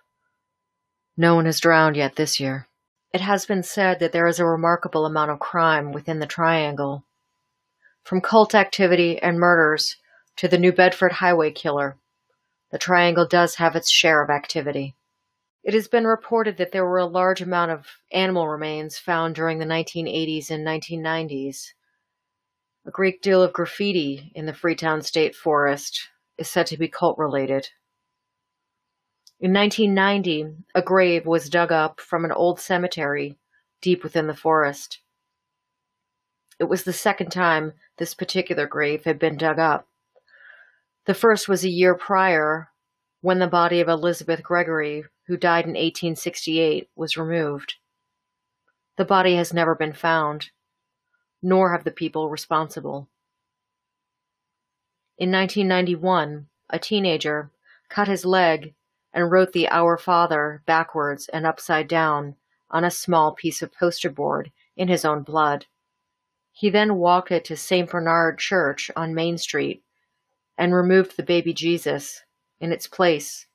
No 1.18 1.36
one 1.36 1.46
has 1.46 1.60
drowned 1.60 1.96
yet 1.96 2.16
this 2.16 2.40
year. 2.40 2.69
It 3.12 3.22
has 3.22 3.48
been 3.48 3.64
said 3.64 4.00
that 4.00 4.12
there 4.12 4.28
is 4.28 4.40
a 4.40 4.46
remarkable 4.46 5.06
amount 5.06 5.32
of 5.32 5.40
crime 5.40 5.92
within 5.92 6.20
the 6.20 6.28
Triangle. 6.28 7.06
From 8.04 8.22
cult 8.22 8.54
activity 8.54 9.18
and 9.20 9.40
murders 9.40 9.98
to 10.38 10.48
the 10.48 10.60
New 10.60 10.72
Bedford 10.72 11.14
highway 11.14 11.52
killer, 11.52 11.98
the 12.72 12.78
triangle 12.78 13.26
does 13.26 13.56
have 13.56 13.76
its 13.76 13.90
share 13.90 14.22
of 14.22 14.30
activity. 14.30 14.96
It 15.64 15.74
has 15.74 15.88
been 15.88 16.06
reported 16.06 16.58
that 16.58 16.72
there 16.72 16.86
were 16.86 17.00
a 17.00 17.06
large 17.08 17.42
amount 17.42 17.72
of 17.72 17.88
animal 18.12 18.48
remains 18.48 19.00
found 19.00 19.34
during 19.34 19.58
the 19.58 19.66
1980s 19.66 20.52
and 20.52 20.66
1990s. 20.66 21.74
A 22.86 22.92
great 22.92 23.24
deal 23.24 23.42
of 23.42 23.54
graffiti 23.54 24.32
in 24.36 24.46
the 24.46 24.54
Freetown 24.54 25.02
State 25.02 25.36
Forest 25.36 26.10
is 26.38 26.48
said 26.48 26.68
to 26.68 26.78
be 26.78 26.88
cult 26.88 27.18
related. 27.18 27.70
In 29.42 29.54
1990, 29.54 30.66
a 30.76 30.82
grave 30.82 31.26
was 31.26 31.50
dug 31.50 31.72
up 31.72 32.02
from 32.02 32.26
an 32.26 32.32
old 32.32 32.60
cemetery 32.60 33.38
deep 33.82 34.04
within 34.04 34.28
the 34.28 34.36
forest. 34.36 35.00
It 36.60 36.66
was 36.66 36.84
the 36.84 36.92
second 36.92 37.32
time 37.32 37.72
this 37.98 38.14
particular 38.14 38.68
grave 38.68 39.06
had 39.06 39.18
been 39.18 39.38
dug 39.38 39.58
up. 39.58 39.88
The 41.06 41.14
first 41.14 41.48
was 41.48 41.64
a 41.64 41.70
year 41.70 41.96
prior, 41.96 42.70
when 43.22 43.40
the 43.40 43.48
body 43.48 43.80
of 43.80 43.88
Elizabeth 43.88 44.44
Gregory, 44.44 45.06
who 45.28 45.38
died 45.38 45.64
in 45.64 45.72
1868, 45.72 46.90
was 46.98 47.16
removed. 47.16 47.76
The 48.98 49.06
body 49.06 49.36
has 49.36 49.54
never 49.54 49.74
been 49.74 49.94
found, 49.94 50.50
nor 51.42 51.72
have 51.72 51.86
the 51.86 51.92
people 51.92 52.30
responsible. 52.30 53.08
In 55.18 55.32
1991, 55.32 56.48
a 56.70 56.80
teenager 56.80 57.52
cut 57.88 58.10
his 58.10 58.26
leg 58.26 58.74
and 59.14 59.32
wrote 59.32 59.54
the 59.54 59.70
Our 59.70 59.98
Father 59.98 60.62
backwards 60.66 61.28
and 61.30 61.46
upside 61.46 61.88
down 61.88 62.36
on 62.70 62.84
a 62.84 62.92
small 62.92 63.34
piece 63.34 63.62
of 63.62 63.74
poster 63.74 64.10
board 64.10 64.52
in 64.76 64.88
his 64.88 65.04
own 65.04 65.24
blood. 65.24 65.66
He 66.52 66.70
then 66.70 66.96
walked 66.96 67.32
it 67.32 67.46
to 67.46 67.58
St. 67.58 67.90
Bernard 67.90 68.38
Church 68.38 68.92
on 68.96 69.16
Main 69.16 69.38
Street 69.38 69.84
and 70.58 70.74
removed 70.74 71.16
the 71.16 71.24
baby 71.24 71.54
Jesus. 71.54 72.24
In 72.60 72.72
its 72.72 72.88
place, 72.88 73.48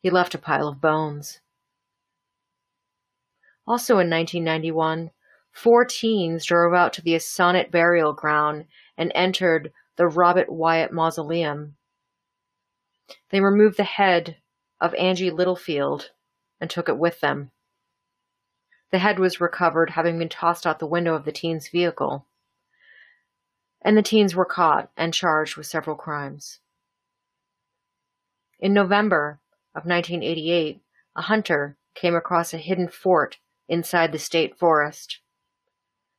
he 0.00 0.10
left 0.10 0.34
a 0.34 0.38
pile 0.38 0.68
of 0.68 0.80
bones. 0.80 1.40
Also 3.66 3.94
in 3.94 4.10
1991, 4.10 5.10
four 5.52 5.84
teens 5.84 6.44
drove 6.44 6.74
out 6.74 6.92
to 6.94 7.02
the 7.02 7.14
Assonet 7.14 7.70
burial 7.70 8.12
ground 8.12 8.64
and 8.96 9.12
entered 9.14 9.72
the 9.96 10.08
Robert 10.08 10.50
Wyatt 10.50 10.92
Mausoleum. 10.92 11.76
They 13.30 13.40
removed 13.40 13.76
the 13.76 13.84
head 13.84 14.38
of 14.82 14.92
Angie 14.96 15.30
Littlefield 15.30 16.10
and 16.60 16.68
took 16.68 16.88
it 16.88 16.98
with 16.98 17.20
them. 17.20 17.52
The 18.90 18.98
head 18.98 19.20
was 19.20 19.40
recovered, 19.40 19.90
having 19.90 20.18
been 20.18 20.28
tossed 20.28 20.66
out 20.66 20.80
the 20.80 20.86
window 20.86 21.14
of 21.14 21.24
the 21.24 21.32
teens' 21.32 21.68
vehicle. 21.68 22.26
And 23.80 23.96
the 23.96 24.02
teens 24.02 24.34
were 24.34 24.44
caught 24.44 24.90
and 24.96 25.14
charged 25.14 25.56
with 25.56 25.68
several 25.68 25.94
crimes. 25.94 26.58
In 28.58 28.74
November 28.74 29.40
of 29.74 29.86
1988, 29.86 30.80
a 31.14 31.22
hunter 31.22 31.76
came 31.94 32.16
across 32.16 32.52
a 32.52 32.58
hidden 32.58 32.88
fort 32.88 33.38
inside 33.68 34.10
the 34.10 34.18
state 34.18 34.58
forest. 34.58 35.20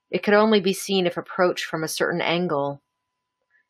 It 0.09 0.23
could 0.23 0.33
only 0.33 0.61
be 0.61 0.73
seen 0.73 1.05
if 1.05 1.17
approached 1.17 1.65
from 1.65 1.83
a 1.83 1.89
certain 1.89 2.21
angle. 2.21 2.81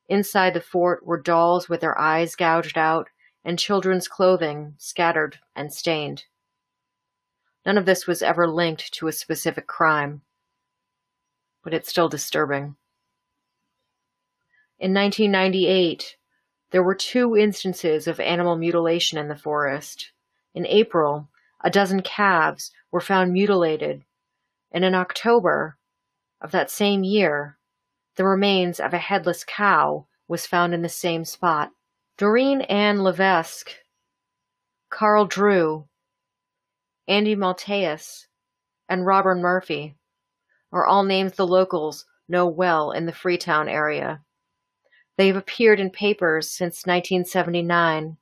Inside 0.08 0.54
the 0.54 0.62
fort 0.62 1.06
were 1.06 1.20
dolls 1.20 1.68
with 1.68 1.82
their 1.82 2.00
eyes 2.00 2.36
gouged 2.36 2.78
out 2.78 3.10
and 3.44 3.60
children's 3.60 4.08
clothing 4.08 4.76
scattered 4.78 5.40
and 5.56 5.74
stained. 5.74 6.26
None 7.66 7.78
of 7.78 7.86
this 7.86 8.08
was 8.08 8.22
ever 8.22 8.48
linked 8.48 8.94
to 8.94 9.08
a 9.08 9.12
specific 9.12 9.68
crime, 9.68 10.22
but 11.64 11.74
it's 11.74 11.90
still 11.90 12.10
disturbing. 12.10 12.76
In 14.80 14.94
1998, 14.94 16.18
there 16.72 16.84
were 16.84 16.96
two 16.96 17.38
instances 17.38 18.08
of 18.08 18.20
animal 18.20 18.56
mutilation 18.56 19.18
in 19.18 19.28
the 19.28 19.36
forest. 19.36 20.12
In 20.54 20.66
April, 20.66 21.30
a 21.64 21.70
dozen 21.70 22.02
calves 22.02 22.72
were 22.92 23.00
found 23.00 23.32
mutilated, 23.32 24.04
and 24.72 24.84
in 24.84 24.96
October 24.96 25.78
of 26.42 26.52
that 26.52 26.70
same 26.70 27.04
year, 27.04 27.58
the 28.16 28.26
remains 28.26 28.80
of 28.80 28.94
a 28.94 28.98
headless 28.98 29.44
cow 29.46 30.06
was 30.28 30.46
found 30.46 30.74
in 30.74 30.82
the 30.82 30.90
same 30.90 31.24
spot. 31.24 31.72
Doreen 32.16 32.62
Ann 32.62 33.02
Levesque, 33.02 33.72
Carl 34.92 35.26
Drew, 35.26 35.88
Andy 37.08 37.36
Maltais, 37.36 38.28
and 38.88 39.04
Robert 39.04 39.38
Murphy 39.38 39.98
are 40.72 40.86
all 40.86 41.04
names 41.04 41.34
the 41.34 41.48
locals 41.48 42.06
know 42.28 42.46
well 42.46 42.92
in 42.92 43.08
the 43.08 43.14
Freetown 43.14 43.68
area. 43.68 44.22
They 45.18 45.26
have 45.26 45.36
appeared 45.36 45.80
in 45.80 45.90
papers 45.90 46.52
since 46.52 46.86
1979. 46.86 48.18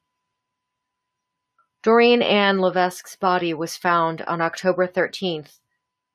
Doreen 1.84 2.21
Ann 2.21 2.60
Levesque's 2.60 3.17
body 3.17 3.54
was 3.54 3.75
found 3.75 4.21
on 4.21 4.39
October 4.39 4.88
13, 4.88 5.39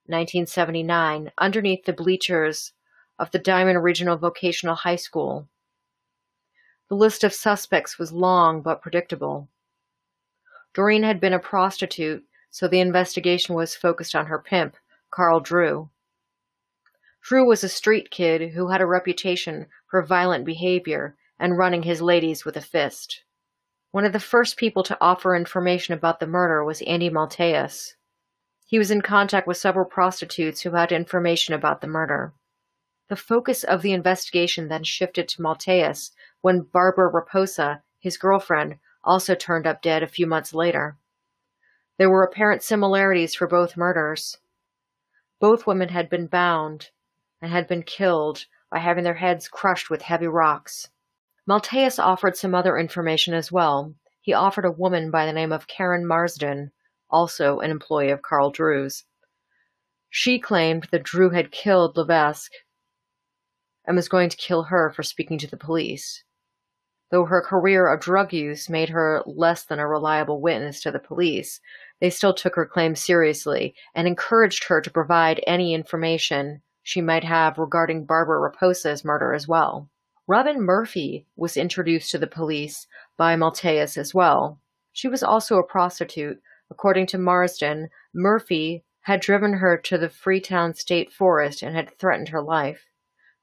1979, 0.07 1.31
underneath 1.37 1.85
the 1.85 1.93
bleachers 1.93 2.73
of 3.19 3.31
the 3.33 3.39
Diman 3.39 3.83
Regional 3.83 4.17
Vocational 4.17 4.77
High 4.77 4.97
School. 4.97 5.51
The 6.89 6.97
list 6.97 7.25
of 7.25 7.33
suspects 7.33 7.99
was 7.99 8.13
long 8.13 8.63
but 8.63 8.83
predictable. 8.83 9.49
Doreen 10.75 11.03
had 11.03 11.21
been 11.21 11.33
a 11.33 11.39
prostitute 11.39 12.25
so 12.57 12.67
the 12.67 12.81
investigation 12.81 13.55
was 13.55 13.77
focused 13.77 14.15
on 14.15 14.29
her 14.29 14.39
pimp, 14.39 14.77
Carl 15.11 15.41
Drew. 15.41 15.91
Drew 17.23 17.47
was 17.47 17.63
a 17.63 17.69
street 17.69 18.11
kid 18.11 18.53
who 18.53 18.69
had 18.69 18.81
a 18.81 18.87
reputation 18.87 19.67
for 19.91 20.01
violent 20.01 20.47
behavior 20.47 21.17
and 21.39 21.59
running 21.59 21.83
his 21.83 22.01
ladies 22.01 22.47
with 22.47 22.57
a 22.57 22.63
fist. 22.63 23.25
One 23.91 24.07
of 24.07 24.15
the 24.15 24.19
first 24.19 24.57
people 24.57 24.83
to 24.85 24.97
offer 25.03 25.37
information 25.37 25.93
about 25.93 26.19
the 26.19 26.27
murder 26.27 26.65
was 26.65 26.81
Andy 26.87 27.11
Maltais. 27.11 27.95
He 28.65 28.79
was 28.79 28.91
in 28.91 29.03
contact 29.03 29.47
with 29.47 29.59
several 29.59 29.85
prostitutes 29.85 30.63
who 30.63 30.71
had 30.71 30.93
information 30.93 31.53
about 31.53 31.83
the 31.83 31.89
murder. 31.89 32.33
The 33.09 33.17
focus 33.17 33.63
of 33.63 33.83
the 33.83 33.93
investigation 33.93 34.69
then 34.69 34.83
shifted 34.83 35.29
to 35.29 35.43
Maltais 35.43 36.11
when 36.41 36.63
Barbara 36.63 37.11
Raposa, 37.11 37.83
his 38.01 38.17
girlfriend, 38.17 38.79
also 39.05 39.35
turned 39.35 39.67
up 39.67 39.81
dead 39.81 40.03
a 40.03 40.09
few 40.09 40.27
months 40.27 40.53
later. 40.53 40.97
There 41.99 42.11
were 42.11 42.25
apparent 42.25 42.63
similarities 42.63 43.35
for 43.35 43.47
both 43.47 43.77
murders. 43.77 44.39
Both 45.39 45.67
women 45.67 45.91
had 45.91 46.11
been 46.11 46.27
bound 46.27 46.91
and 47.41 47.53
had 47.53 47.69
been 47.69 47.85
killed 47.85 48.47
by 48.71 48.81
having 48.81 49.05
their 49.05 49.15
heads 49.15 49.49
crushed 49.49 49.89
with 49.89 50.03
heavy 50.03 50.27
rocks. 50.27 50.89
Maltais 51.47 52.01
offered 52.01 52.37
some 52.37 52.55
other 52.55 52.77
information 52.77 53.35
as 53.35 53.53
well. 53.53 53.95
He 54.21 54.33
offered 54.33 54.65
a 54.65 54.71
woman 54.73 55.13
by 55.13 55.25
the 55.27 55.33
name 55.33 55.53
of 55.53 55.69
Karen 55.69 56.05
Marsden, 56.05 56.73
also 57.09 57.61
an 57.61 57.71
employee 57.71 58.11
of 58.11 58.23
Carl 58.23 58.51
Drew's. 58.51 59.05
She 60.11 60.41
claimed 60.41 60.89
that 60.91 61.05
Drew 61.05 61.31
had 61.31 61.53
killed 61.53 61.97
Levesque 61.97 62.53
and 63.87 63.97
was 63.97 64.09
going 64.09 64.29
to 64.31 64.37
kill 64.37 64.65
her 64.65 64.91
for 64.91 65.03
speaking 65.03 65.39
to 65.39 65.47
the 65.47 65.57
police. 65.57 66.25
Though 67.11 67.27
her 67.27 67.41
career 67.41 67.87
of 67.87 68.01
drug 68.01 68.33
use 68.33 68.69
made 68.69 68.89
her 68.89 69.23
less 69.27 69.65
than 69.65 69.79
a 69.79 69.87
reliable 69.87 70.41
witness 70.41 70.83
to 70.83 70.91
the 70.91 70.99
police, 70.99 71.61
they 72.01 72.11
still 72.11 72.35
took 72.35 72.57
her 72.57 72.67
claim 72.67 72.97
seriously 72.97 73.75
and 73.95 74.09
encouraged 74.09 74.65
her 74.65 74.81
to 74.81 74.91
provide 74.91 75.43
any 75.47 75.73
information 75.73 76.63
she 76.83 77.01
might 77.01 77.25
have 77.25 77.59
regarding 77.59 78.05
Barbara 78.05 78.41
Raposa's 78.41 79.05
murder 79.05 79.33
as 79.33 79.47
well. 79.47 79.89
Robin 80.27 80.61
Murphy 80.61 81.27
was 81.37 81.57
introduced 81.57 82.11
to 82.11 82.19
the 82.19 82.27
police 82.27 82.89
by 83.17 83.37
Maltais 83.37 83.97
as 83.97 84.13
well. 84.13 84.61
She 84.93 85.07
was 85.07 85.23
also 85.23 85.59
a 85.59 85.63
prostitute. 85.63 86.41
According 86.71 87.07
to 87.09 87.19
Marsden, 87.19 87.91
Murphy 88.13 88.83
had 89.03 89.21
driven 89.21 89.53
her 89.53 89.77
to 89.77 89.97
the 89.97 90.09
Freetown 90.09 90.75
State 90.75 91.13
Forest 91.13 91.63
and 91.63 91.77
had 91.77 91.97
threatened 91.97 92.31
her 92.31 92.43
life. 92.43 92.87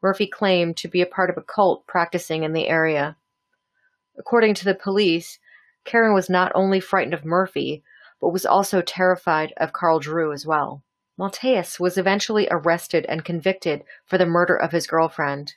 Murphy 0.04 0.28
claimed 0.28 0.76
to 0.76 0.90
be 0.90 1.02
a 1.02 1.06
part 1.06 1.30
of 1.30 1.38
a 1.38 1.42
cult 1.42 1.88
practicing 1.88 2.44
in 2.44 2.52
the 2.52 2.68
area. 2.68 3.16
According 4.20 4.54
to 4.56 4.66
the 4.66 4.76
police, 4.76 5.40
Karen 5.86 6.14
was 6.14 6.30
not 6.30 6.52
only 6.54 6.82
frightened 6.82 7.14
of 7.14 7.24
Murphy, 7.24 7.86
but 8.20 8.34
was 8.34 8.46
also 8.46 8.82
terrified 8.82 9.54
of 9.56 9.72
Carl 9.72 10.00
Drew 10.00 10.34
as 10.34 10.46
well. 10.46 10.84
Maltais 11.18 11.80
was 11.80 11.98
eventually 11.98 12.50
arrested 12.52 13.06
and 13.08 13.24
convicted 13.24 13.86
for 14.06 14.18
the 14.18 14.26
murder 14.26 14.58
of 14.58 14.74
his 14.74 14.88
girlfriend. 14.88 15.54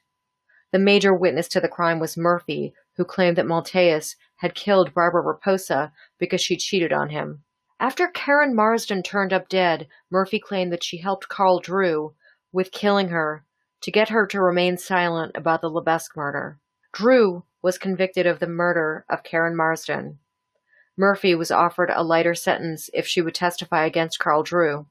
The 0.70 0.78
major 0.78 1.12
witness 1.12 1.48
to 1.48 1.60
the 1.60 1.68
crime 1.68 1.98
was 1.98 2.16
Murphy, 2.16 2.72
who 2.96 3.04
claimed 3.04 3.36
that 3.38 3.46
Maltais 3.46 4.14
had 4.36 4.54
killed 4.54 4.94
Barbara 4.94 5.22
Raposa 5.22 5.90
because 6.18 6.40
she 6.40 6.56
cheated 6.56 6.92
on 6.92 7.10
him. 7.10 7.42
After 7.80 8.06
Karen 8.06 8.54
Marsden 8.54 9.02
turned 9.02 9.32
up 9.32 9.48
dead, 9.48 9.88
Murphy 10.08 10.38
claimed 10.38 10.72
that 10.72 10.84
she 10.84 10.98
helped 10.98 11.28
Carl 11.28 11.58
Drew 11.58 12.14
with 12.52 12.70
killing 12.70 13.08
her 13.08 13.44
to 13.82 13.90
get 13.90 14.08
her 14.08 14.26
to 14.26 14.40
remain 14.40 14.76
silent 14.76 15.32
about 15.34 15.60
the 15.60 15.68
Levesque 15.68 16.16
murder. 16.16 16.58
Drew 16.92 17.44
was 17.62 17.78
convicted 17.78 18.26
of 18.26 18.38
the 18.38 18.46
murder 18.46 19.04
of 19.08 19.22
Karen 19.22 19.56
Marsden. 19.56 20.18
Murphy 20.96 21.34
was 21.34 21.50
offered 21.50 21.90
a 21.90 22.02
lighter 22.02 22.34
sentence 22.34 22.88
if 22.94 23.06
she 23.06 23.20
would 23.20 23.34
testify 23.34 23.84
against 23.84 24.18
Carl 24.18 24.42
Drew. 24.42 24.86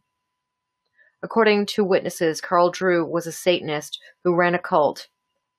According 1.24 1.66
to 1.68 1.84
witnesses, 1.84 2.42
Carl 2.42 2.70
Drew 2.70 3.04
was 3.04 3.26
a 3.26 3.32
Satanist 3.32 4.00
who 4.24 4.36
ran 4.36 4.54
a 4.54 4.60
cult. 4.60 5.08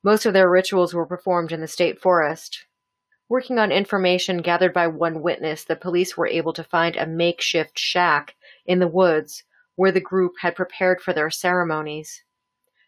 Most 0.04 0.24
of 0.24 0.32
their 0.32 0.48
rituals 0.48 0.94
were 0.94 1.06
performed 1.06 1.50
in 1.50 1.60
the 1.60 1.66
state 1.66 2.00
forest. 2.00 2.66
Working 3.28 3.58
on 3.58 3.72
information 3.72 4.38
gathered 4.38 4.72
by 4.72 4.86
one 4.86 5.20
witness, 5.20 5.64
the 5.64 5.74
police 5.74 6.16
were 6.16 6.28
able 6.28 6.52
to 6.52 6.62
find 6.62 6.94
a 6.94 7.06
makeshift 7.06 7.76
shack 7.76 8.36
in 8.64 8.78
the 8.78 8.86
woods 8.86 9.42
where 9.74 9.90
the 9.90 10.00
group 10.00 10.34
had 10.40 10.54
prepared 10.54 11.00
for 11.00 11.12
their 11.12 11.30
ceremonies. 11.30 12.22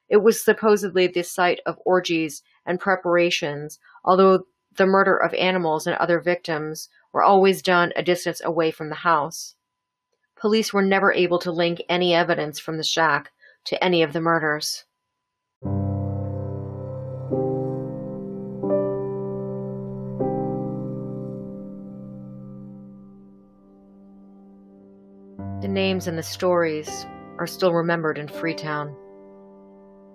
It 0.09 0.19
was 0.19 0.43
supposedly 0.43 1.07
the 1.07 1.23
site 1.23 1.61
of 1.67 1.79
orgies 1.85 2.43
and 2.65 2.81
preparations, 2.81 3.79
although 4.05 4.47
the 4.77 4.87
murder 4.87 5.17
of 5.17 5.35
animals 5.35 5.87
and 5.87 5.97
other 5.97 6.19
victims 6.19 6.89
were 7.13 7.23
always 7.23 7.63
done 7.63 7.93
a 7.95 8.03
distance 8.03 8.41
away 8.43 8.71
from 8.71 8.89
the 8.89 8.95
house. 8.95 9.55
Police 10.37 10.73
were 10.73 10.83
never 10.83 11.13
able 11.13 11.39
to 11.41 11.53
link 11.53 11.83
any 11.89 12.15
evidence 12.15 12.59
from 12.59 12.77
the 12.77 12.85
shack 12.85 13.33
to 13.65 13.83
any 13.83 14.03
of 14.03 14.13
the 14.13 14.21
murders. 14.21 14.85
The 25.61 25.69
names 25.69 26.07
and 26.07 26.17
the 26.17 26.23
stories 26.23 27.05
are 27.39 27.47
still 27.47 27.75
remembered 27.75 28.17
in 28.17 28.29
Freetown. 28.29 28.97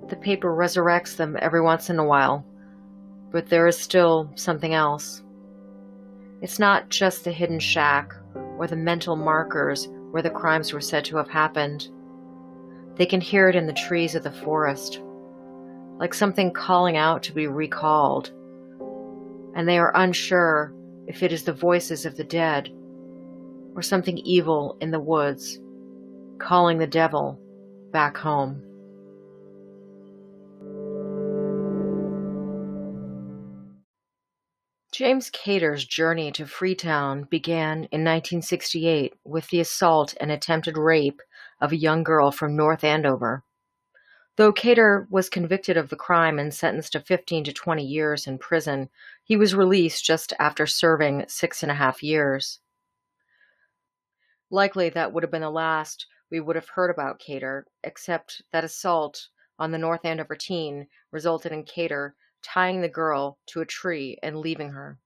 The 0.09 0.17
paper 0.17 0.53
resurrects 0.53 1.15
them 1.15 1.37
every 1.39 1.61
once 1.61 1.89
in 1.89 1.97
a 1.97 2.05
while, 2.05 2.45
but 3.31 3.47
there 3.47 3.67
is 3.67 3.77
still 3.77 4.31
something 4.35 4.73
else. 4.73 5.23
It's 6.41 6.59
not 6.59 6.89
just 6.89 7.23
the 7.23 7.31
hidden 7.31 7.59
shack 7.59 8.13
or 8.57 8.67
the 8.67 8.75
mental 8.75 9.15
markers 9.15 9.87
where 10.11 10.21
the 10.21 10.29
crimes 10.29 10.73
were 10.73 10.81
said 10.81 11.05
to 11.05 11.17
have 11.17 11.29
happened. 11.29 11.87
They 12.95 13.05
can 13.05 13.21
hear 13.21 13.49
it 13.49 13.55
in 13.55 13.65
the 13.65 13.73
trees 13.73 14.13
of 14.13 14.23
the 14.23 14.31
forest, 14.31 15.01
like 15.97 16.13
something 16.13 16.51
calling 16.51 16.97
out 16.97 17.23
to 17.23 17.33
be 17.33 17.47
recalled, 17.47 18.31
and 19.55 19.67
they 19.67 19.79
are 19.79 19.95
unsure 19.95 20.73
if 21.07 21.23
it 21.23 21.31
is 21.31 21.43
the 21.43 21.53
voices 21.53 22.05
of 22.05 22.17
the 22.17 22.23
dead 22.23 22.69
or 23.75 23.81
something 23.81 24.17
evil 24.19 24.77
in 24.81 24.91
the 24.91 24.99
woods, 24.99 25.59
calling 26.39 26.77
the 26.77 26.87
devil 26.87 27.39
back 27.91 28.17
home. 28.17 28.61
James 34.93 35.32
Kater's 35.32 35.86
journey 35.86 36.32
to 36.34 36.45
Freetown 36.45 37.23
began 37.23 37.86
in 37.86 38.03
1968 38.03 39.15
with 39.23 39.47
the 39.47 39.60
assault 39.60 40.13
and 40.21 40.32
attempted 40.32 40.77
rape 40.77 41.19
of 41.60 41.71
a 41.71 41.75
young 41.75 42.03
girl 42.03 42.29
from 42.29 42.56
North 42.56 42.84
Andover. 42.84 43.43
Though 44.36 44.53
Kater 44.53 45.08
was 45.10 45.29
convicted 45.29 45.77
of 45.77 45.89
the 45.89 45.95
crime 45.95 46.38
and 46.38 46.53
sentenced 46.53 46.91
to 46.91 46.99
15 46.99 47.45
to 47.45 47.53
20 47.53 47.84
years 47.84 48.27
in 48.27 48.38
prison, 48.38 48.88
he 49.23 49.36
was 49.36 49.56
released 49.56 50.06
just 50.06 50.32
after 50.39 50.67
serving 50.67 51.25
six 51.27 51.63
and 51.63 51.71
a 51.71 51.75
half 51.75 52.03
years. 52.03 52.60
Likely 54.51 54.89
that 54.89 55.12
would 55.12 55.23
have 55.23 55.32
been 55.32 55.41
the 55.41 55.49
last 55.49 56.06
we 56.29 56.39
would 56.39 56.56
have 56.56 56.69
heard 56.69 56.91
about 56.91 57.17
Kater, 57.17 57.65
except 57.84 58.43
that 58.51 58.63
assault 58.63 59.29
on 59.58 59.71
the 59.71 59.79
North 59.79 60.06
Andover 60.06 60.36
teen 60.36 60.86
resulted 61.12 61.51
in 61.51 61.63
Kater 61.63 62.13
tying 62.43 62.82
the 62.82 62.89
girl 62.89 63.39
to 63.47 63.62
a 63.62 63.65
tree 63.65 64.17
and 64.21 64.38
leaving 64.38 64.71
her. 64.71 64.99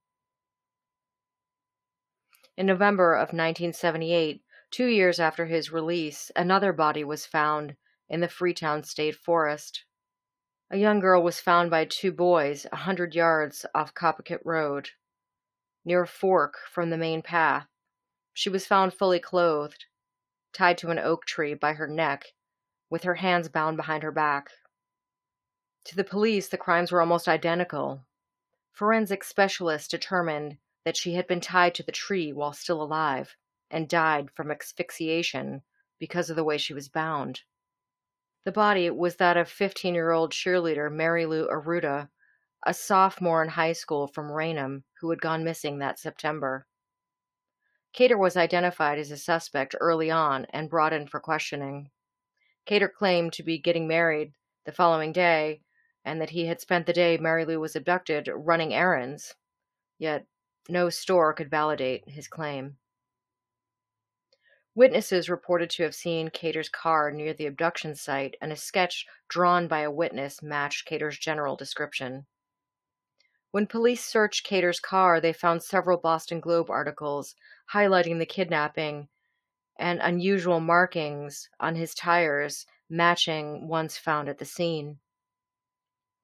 In 2.57 2.65
November 2.65 3.13
of 3.13 3.27
1978, 3.27 4.41
two 4.71 4.87
years 4.87 5.19
after 5.19 5.45
his 5.45 5.71
release, 5.71 6.31
another 6.35 6.73
body 6.73 7.03
was 7.03 7.25
found 7.25 7.75
in 8.09 8.19
the 8.19 8.27
Freetown 8.27 8.83
State 8.83 9.15
Forest. 9.15 9.85
A 10.71 10.77
young 10.77 10.99
girl 10.99 11.21
was 11.21 11.39
found 11.39 11.69
by 11.69 11.85
two 11.85 12.11
boys 12.11 12.65
a 12.71 12.77
hundred 12.77 13.15
yards 13.15 13.65
off 13.75 13.93
Copicut 13.93 14.41
Road, 14.43 14.89
near 15.85 16.01
a 16.01 16.07
fork 16.07 16.55
from 16.69 16.89
the 16.89 16.97
main 16.97 17.21
path. 17.21 17.67
She 18.33 18.49
was 18.49 18.65
found 18.67 18.93
fully 18.93 19.19
clothed, 19.19 19.85
tied 20.51 20.77
to 20.79 20.89
an 20.89 20.99
oak 20.99 21.25
tree 21.25 21.53
by 21.53 21.73
her 21.73 21.87
neck, 21.87 22.25
with 22.89 23.03
her 23.03 23.15
hands 23.15 23.49
bound 23.49 23.77
behind 23.77 24.03
her 24.03 24.11
back. 24.11 24.49
To 25.87 25.95
the 25.95 26.03
police, 26.03 26.49
the 26.49 26.57
crimes 26.57 26.91
were 26.91 26.99
almost 26.99 27.29
identical. 27.29 28.05
Forensic 28.73 29.23
specialists 29.23 29.87
determined 29.87 30.57
that 30.83 30.97
she 30.97 31.13
had 31.13 31.27
been 31.27 31.39
tied 31.39 31.75
to 31.75 31.83
the 31.83 31.93
tree 31.93 32.33
while 32.33 32.51
still 32.51 32.83
alive 32.83 33.37
and 33.71 33.87
died 33.87 34.29
from 34.31 34.51
asphyxiation 34.51 35.61
because 35.97 36.29
of 36.29 36.35
the 36.35 36.43
way 36.43 36.57
she 36.57 36.73
was 36.73 36.89
bound. 36.89 37.43
The 38.43 38.51
body 38.51 38.89
was 38.89 39.15
that 39.15 39.37
of 39.37 39.49
15 39.49 39.95
year 39.95 40.11
old 40.11 40.33
cheerleader 40.33 40.91
Mary 40.91 41.25
Lou 41.25 41.47
Arruda, 41.47 42.09
a 42.65 42.73
sophomore 42.73 43.41
in 43.41 43.47
high 43.47 43.71
school 43.71 44.07
from 44.07 44.29
Raynham 44.29 44.83
who 44.99 45.09
had 45.09 45.21
gone 45.21 45.45
missing 45.45 45.79
that 45.79 45.99
September. 45.99 46.67
Kater 47.93 48.17
was 48.17 48.35
identified 48.35 48.99
as 48.99 49.11
a 49.11 49.17
suspect 49.17 49.73
early 49.79 50.11
on 50.11 50.47
and 50.49 50.69
brought 50.69 50.91
in 50.91 51.07
for 51.07 51.21
questioning. 51.21 51.91
Kater 52.65 52.89
claimed 52.89 53.31
to 53.31 53.43
be 53.43 53.57
getting 53.57 53.87
married 53.87 54.33
the 54.65 54.73
following 54.73 55.13
day 55.13 55.61
and 56.07 56.21
that 56.21 56.29
he 56.29 56.45
had 56.45 56.61
spent 56.61 56.85
the 56.85 56.93
day 56.93 57.17
Mary 57.17 57.43
Lou 57.43 57.59
was 57.59 57.75
abducted 57.75 58.29
running 58.33 58.73
errands. 58.73 59.35
Yet 59.99 60.25
no 60.69 60.89
store 60.89 61.33
could 61.33 61.51
validate 61.51 62.09
his 62.09 62.29
claim. 62.29 62.77
Witnesses 64.73 65.29
reported 65.29 65.69
to 65.71 65.83
have 65.83 65.93
seen 65.93 66.29
Kater's 66.29 66.69
car 66.69 67.11
near 67.11 67.33
the 67.33 67.45
abduction 67.45 67.93
site, 67.93 68.37
and 68.39 68.53
a 68.53 68.55
sketch 68.55 69.05
drawn 69.27 69.67
by 69.67 69.81
a 69.81 69.91
witness 69.91 70.41
matched 70.41 70.85
Kater's 70.85 71.17
general 71.17 71.57
description. 71.57 72.25
When 73.51 73.67
police 73.67 74.05
searched 74.05 74.45
Kater's 74.45 74.79
car, 74.79 75.19
they 75.19 75.33
found 75.33 75.61
several 75.61 75.97
Boston 75.97 76.39
Globe 76.39 76.69
articles 76.69 77.35
highlighting 77.73 78.19
the 78.19 78.25
kidnapping 78.25 79.09
and 79.77 79.99
unusual 80.01 80.59
markings 80.61 81.49
on 81.59 81.75
his 81.75 81.93
tires 81.93 82.65
matching 82.89 83.67
ones 83.67 83.97
found 83.97 84.29
at 84.29 84.37
the 84.37 84.45
scene. 84.45 84.99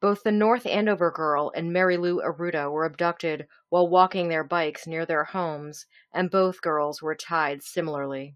Both 0.03 0.23
the 0.23 0.33
North 0.33 0.65
Andover 0.65 1.11
girl 1.11 1.49
and 1.55 1.71
Mary 1.71 1.95
Lou 1.95 2.19
Arruda 2.21 2.69
were 2.69 2.83
abducted 2.83 3.47
while 3.69 3.87
walking 3.87 4.27
their 4.27 4.43
bikes 4.43 4.85
near 4.85 5.05
their 5.05 5.23
homes, 5.23 5.85
and 6.11 6.29
both 6.29 6.61
girls 6.61 7.01
were 7.01 7.15
tied 7.15 7.63
similarly. 7.63 8.35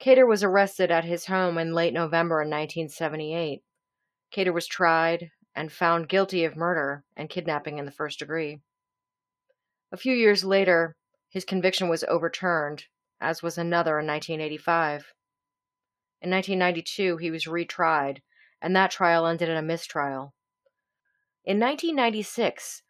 Kater 0.00 0.26
was 0.26 0.42
arrested 0.42 0.90
at 0.90 1.04
his 1.04 1.26
home 1.26 1.58
in 1.58 1.74
late 1.74 1.94
November 1.94 2.42
in 2.42 2.50
1978. 2.50 3.62
Kater 4.32 4.52
was 4.52 4.66
tried 4.66 5.30
and 5.54 5.70
found 5.70 6.08
guilty 6.08 6.44
of 6.44 6.56
murder 6.56 7.04
and 7.16 7.30
kidnapping 7.30 7.78
in 7.78 7.84
the 7.84 7.92
first 7.92 8.18
degree. 8.18 8.58
A 9.92 9.96
few 9.96 10.16
years 10.16 10.42
later, 10.42 10.96
his 11.28 11.44
conviction 11.44 11.88
was 11.88 12.02
overturned, 12.08 12.86
as 13.20 13.44
was 13.44 13.56
another 13.56 14.00
in 14.00 14.08
1985. 14.08 15.14
In 16.20 16.30
1992, 16.30 17.18
he 17.18 17.30
was 17.30 17.44
retried, 17.44 18.22
and 18.60 18.74
that 18.76 18.90
trial 18.90 19.26
ended 19.26 19.48
in 19.48 19.56
a 19.56 19.62
mistrial. 19.62 20.34
In 21.44 21.58
1996, 21.58 22.82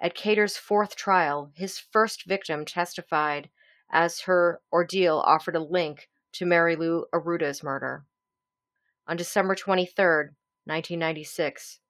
at 0.00 0.14
Kater's 0.14 0.56
fourth 0.56 0.96
trial, 0.96 1.50
his 1.54 1.78
first 1.78 2.26
victim 2.26 2.64
testified 2.64 3.48
as 3.90 4.22
her 4.22 4.60
ordeal 4.72 5.18
offered 5.24 5.56
a 5.56 5.62
link 5.62 6.08
to 6.32 6.44
Mary 6.44 6.76
Lou 6.76 7.06
Arruda's 7.14 7.62
murder. 7.62 8.04
On 9.06 9.16
December 9.16 9.54
23, 9.54 10.04
1996, 10.66 11.80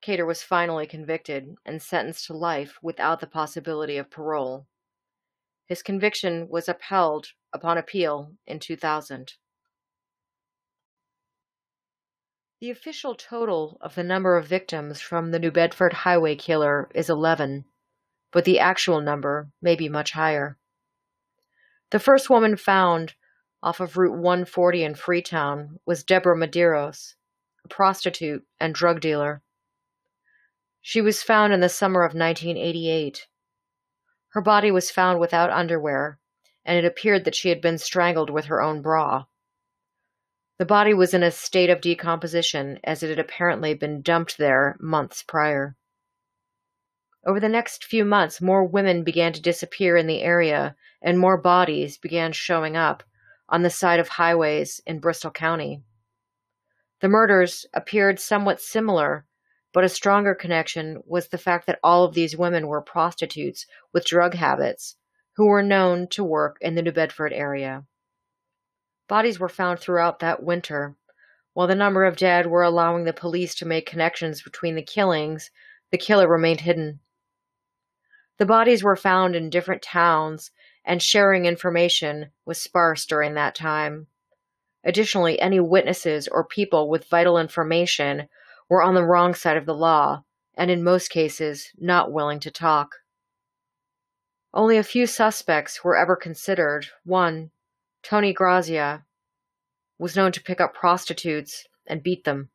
Kater 0.00 0.24
was 0.24 0.42
finally 0.42 0.86
convicted 0.86 1.54
and 1.66 1.82
sentenced 1.82 2.26
to 2.26 2.32
life 2.32 2.78
without 2.82 3.20
the 3.20 3.26
possibility 3.26 3.98
of 3.98 4.10
parole. 4.10 4.66
His 5.66 5.82
conviction 5.82 6.48
was 6.48 6.68
upheld 6.68 7.28
upon 7.52 7.78
appeal 7.78 8.32
in 8.46 8.58
2000. 8.58 9.34
The 12.60 12.70
official 12.70 13.14
total 13.14 13.78
of 13.80 13.94
the 13.94 14.04
number 14.04 14.36
of 14.36 14.46
victims 14.46 15.00
from 15.00 15.30
the 15.30 15.38
New 15.38 15.50
Bedford 15.50 15.94
highway 15.94 16.36
killer 16.36 16.90
is 16.94 17.08
11, 17.08 17.64
but 18.32 18.44
the 18.44 18.58
actual 18.58 19.00
number 19.00 19.50
may 19.62 19.74
be 19.76 19.88
much 19.88 20.12
higher. 20.12 20.58
The 21.88 21.98
first 21.98 22.28
woman 22.28 22.58
found 22.58 23.14
off 23.62 23.80
of 23.80 23.96
Route 23.96 24.12
140 24.12 24.84
in 24.84 24.94
Freetown 24.94 25.80
was 25.86 26.04
Deborah 26.04 26.36
Medeiros, 26.36 27.14
a 27.64 27.68
prostitute 27.68 28.46
and 28.60 28.74
drug 28.74 29.00
dealer. 29.00 29.40
She 30.82 31.00
was 31.00 31.22
found 31.22 31.54
in 31.54 31.60
the 31.60 31.70
summer 31.70 32.00
of 32.00 32.12
1988. 32.12 33.26
Her 34.32 34.42
body 34.42 34.70
was 34.70 34.90
found 34.90 35.18
without 35.18 35.48
underwear, 35.48 36.18
and 36.66 36.76
it 36.76 36.84
appeared 36.84 37.24
that 37.24 37.34
she 37.34 37.48
had 37.48 37.62
been 37.62 37.78
strangled 37.78 38.28
with 38.28 38.44
her 38.44 38.60
own 38.60 38.82
bra. 38.82 39.24
The 40.60 40.66
body 40.66 40.92
was 40.92 41.14
in 41.14 41.22
a 41.22 41.30
state 41.30 41.70
of 41.70 41.80
decomposition, 41.80 42.80
as 42.84 43.02
it 43.02 43.08
had 43.08 43.18
apparently 43.18 43.72
been 43.72 44.02
dumped 44.02 44.36
there 44.36 44.76
months 44.78 45.22
prior. 45.22 45.74
Over 47.26 47.40
the 47.40 47.48
next 47.48 47.82
few 47.82 48.04
months, 48.04 48.42
more 48.42 48.66
women 48.66 49.02
began 49.02 49.32
to 49.32 49.40
disappear 49.40 49.96
in 49.96 50.06
the 50.06 50.20
area, 50.20 50.76
and 51.00 51.18
more 51.18 51.38
bodies 51.38 51.96
began 51.96 52.32
showing 52.32 52.76
up 52.76 53.02
on 53.48 53.62
the 53.62 53.70
side 53.70 54.00
of 54.00 54.08
highways 54.08 54.82
in 54.84 54.98
Bristol 54.98 55.30
County. 55.30 55.82
The 57.00 57.08
murders 57.08 57.64
appeared 57.72 58.20
somewhat 58.20 58.60
similar 58.60 59.24
but 59.72 59.84
a 59.84 59.88
stronger 59.88 60.34
connection 60.34 61.02
was 61.06 61.28
the 61.28 61.38
fact 61.38 61.68
that 61.68 61.80
all 61.82 62.04
of 62.04 62.12
these 62.12 62.36
women 62.36 62.66
were 62.66 62.82
prostitutes 62.82 63.64
with 63.94 64.04
drug 64.04 64.34
habits 64.34 64.96
who 65.36 65.46
were 65.46 65.62
known 65.62 66.06
to 66.08 66.22
work 66.22 66.58
in 66.60 66.74
the 66.74 66.82
New 66.82 66.92
Bedford 66.92 67.32
area. 67.32 67.86
Bodies 69.10 69.40
were 69.40 69.48
found 69.48 69.80
throughout 69.80 70.20
that 70.20 70.40
winter. 70.40 70.94
While 71.52 71.66
the 71.66 71.74
number 71.74 72.04
of 72.04 72.16
dead 72.16 72.46
were 72.46 72.62
allowing 72.62 73.02
the 73.02 73.12
police 73.12 73.56
to 73.56 73.66
make 73.66 73.84
connections 73.84 74.40
between 74.40 74.76
the 74.76 74.84
killings, 74.84 75.50
the 75.90 75.98
killer 75.98 76.28
remained 76.28 76.60
hidden. 76.60 77.00
The 78.38 78.46
bodies 78.46 78.84
were 78.84 78.94
found 78.94 79.34
in 79.34 79.50
different 79.50 79.82
towns, 79.82 80.52
and 80.84 81.02
sharing 81.02 81.44
information 81.44 82.30
was 82.46 82.60
sparse 82.60 83.04
during 83.04 83.34
that 83.34 83.56
time. 83.56 84.06
Additionally, 84.84 85.40
any 85.40 85.58
witnesses 85.58 86.28
or 86.28 86.44
people 86.44 86.88
with 86.88 87.10
vital 87.10 87.36
information 87.36 88.28
were 88.68 88.80
on 88.80 88.94
the 88.94 89.04
wrong 89.04 89.34
side 89.34 89.56
of 89.56 89.66
the 89.66 89.74
law, 89.74 90.22
and 90.54 90.70
in 90.70 90.84
most 90.84 91.08
cases, 91.08 91.72
not 91.76 92.12
willing 92.12 92.38
to 92.38 92.50
talk. 92.52 92.94
Only 94.54 94.78
a 94.78 94.84
few 94.84 95.08
suspects 95.08 95.82
were 95.82 95.96
ever 95.96 96.14
considered. 96.14 96.86
One, 97.02 97.50
Tony 98.02 98.32
Grazia, 98.32 99.04
was 99.98 100.16
known 100.16 100.32
to 100.32 100.42
pick 100.42 100.60
up 100.60 100.74
prostitutes 100.74 101.66
and 101.86 102.02
beat 102.02 102.24
them. 102.24 102.48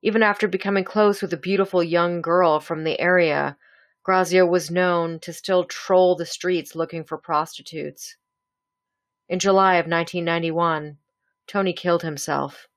Even 0.00 0.22
after 0.22 0.48
becoming 0.48 0.84
close 0.84 1.20
with 1.20 1.32
a 1.32 1.36
beautiful 1.36 1.82
young 1.82 2.22
girl 2.22 2.60
from 2.60 2.82
the 2.82 2.98
area, 2.98 3.56
Grazia 4.02 4.44
was 4.46 4.70
known 4.70 5.20
to 5.20 5.32
still 5.32 5.64
troll 5.64 6.16
the 6.16 6.26
streets 6.26 6.74
looking 6.74 7.04
for 7.04 7.18
prostitutes. 7.18 8.16
In 9.28 9.38
July 9.38 9.74
of 9.74 9.86
1991, 9.86 10.96
Tony 11.46 11.72
killed 11.72 12.02
himself. 12.02 12.68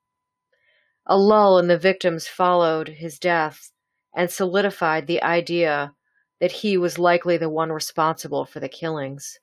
A 1.08 1.18
lull 1.18 1.58
in 1.58 1.68
the 1.68 1.78
victims 1.78 2.28
followed 2.28 2.90
his 2.90 3.18
death 3.18 3.72
and 4.14 4.30
solidified 4.30 5.08
the 5.08 5.24
idea 5.24 5.94
that 6.40 6.52
he 6.52 6.78
was 6.78 7.00
likely 7.00 7.38
the 7.38 7.50
one 7.50 7.72
responsible 7.72 8.46
for 8.46 8.60
the 8.60 8.70
killings. 8.70 9.40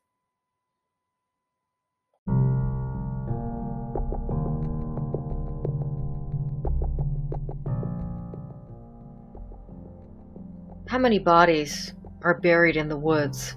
How 10.92 10.98
many 10.98 11.18
bodies 11.18 11.94
are 12.20 12.38
buried 12.38 12.76
in 12.76 12.90
the 12.90 12.98
woods? 12.98 13.56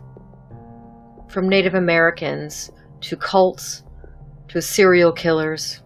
From 1.27 1.49
Native 1.49 1.73
Americans 1.73 2.71
to 3.01 3.17
cults 3.17 3.83
to 4.47 4.61
serial 4.61 5.11
killers, 5.11 5.83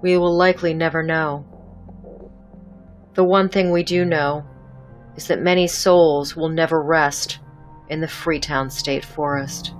we 0.00 0.16
will 0.16 0.34
likely 0.34 0.72
never 0.72 1.02
know. 1.02 1.44
The 3.12 3.24
one 3.24 3.50
thing 3.50 3.72
we 3.72 3.82
do 3.82 4.06
know 4.06 4.42
is 5.16 5.28
that 5.28 5.42
many 5.42 5.66
souls 5.66 6.34
will 6.34 6.48
never 6.48 6.82
rest 6.82 7.40
in 7.90 8.00
the 8.00 8.08
Freetown 8.08 8.70
State 8.70 9.04
Forest. 9.04 9.74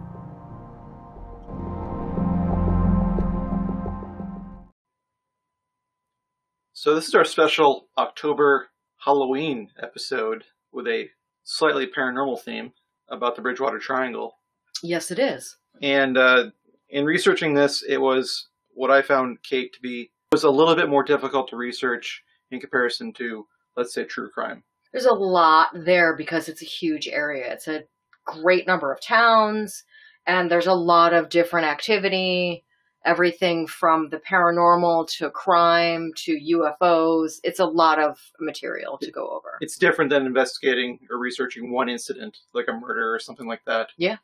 So, 6.75 6.95
this 6.95 7.09
is 7.09 7.15
our 7.15 7.25
special 7.25 7.89
October 7.97 8.69
Halloween 8.99 9.71
episode 9.83 10.45
with 10.77 10.87
a 10.87 11.09
slightly 11.43 11.87
paranormal 11.87 12.41
theme 12.41 12.73
about 13.09 13.35
the 13.35 13.43
Bridgewater 13.43 13.79
Triangle. 13.79 14.39
Yes, 14.83 15.11
it 15.11 15.19
is. 15.19 15.57
And 15.83 16.19
uh, 16.19 16.51
in 16.91 17.05
researching 17.05 17.55
this, 17.55 17.83
it 17.83 17.97
was 17.97 18.49
what 18.75 18.91
I 18.91 19.03
found 19.03 19.43
Kate 19.43 19.73
to 19.73 19.81
be 19.81 20.11
was 20.31 20.45
a 20.45 20.51
little 20.51 20.77
bit 20.77 20.91
more 20.91 21.03
difficult 21.03 21.49
to 21.49 21.57
research 21.57 22.23
in 22.51 22.61
comparison 22.61 23.13
to, 23.15 23.47
let's 23.77 23.95
say, 23.95 24.05
true 24.05 24.29
crime. 24.31 24.63
There's 24.93 25.07
a 25.07 25.15
lot 25.15 25.69
there 25.75 26.15
because 26.15 26.49
it's 26.49 26.63
a 26.63 26.67
huge 26.67 27.09
area. 27.09 27.53
It's 27.53 27.69
a 27.69 27.85
great 28.27 28.67
number 28.67 28.93
of 28.93 29.01
towns, 29.01 29.85
and 30.27 30.51
there's 30.51 30.67
a 30.67 30.75
lot 30.75 31.15
of 31.15 31.31
different 31.31 31.67
activity. 31.67 32.66
Everything 33.07 33.67
from 33.67 34.09
the 34.11 34.19
paranormal 34.19 35.09
to 35.17 35.31
crime 35.31 36.13
to 36.17 36.39
UFOs. 36.39 37.41
It's 37.45 37.61
a 37.61 37.65
lot 37.65 37.99
of 37.99 38.21
material 38.41 38.99
to 38.99 39.11
go 39.11 39.29
over. 39.29 39.57
It's 39.61 39.79
different 39.79 40.11
than 40.11 40.27
investigating 40.27 40.99
or 41.11 41.19
researching 41.19 41.71
one 41.71 41.89
incident, 41.89 42.39
like 42.53 42.67
a 42.69 42.73
murder 42.73 43.15
or 43.15 43.19
something 43.19 43.47
like 43.47 43.65
that. 43.67 43.91
Yeah. 43.97 44.17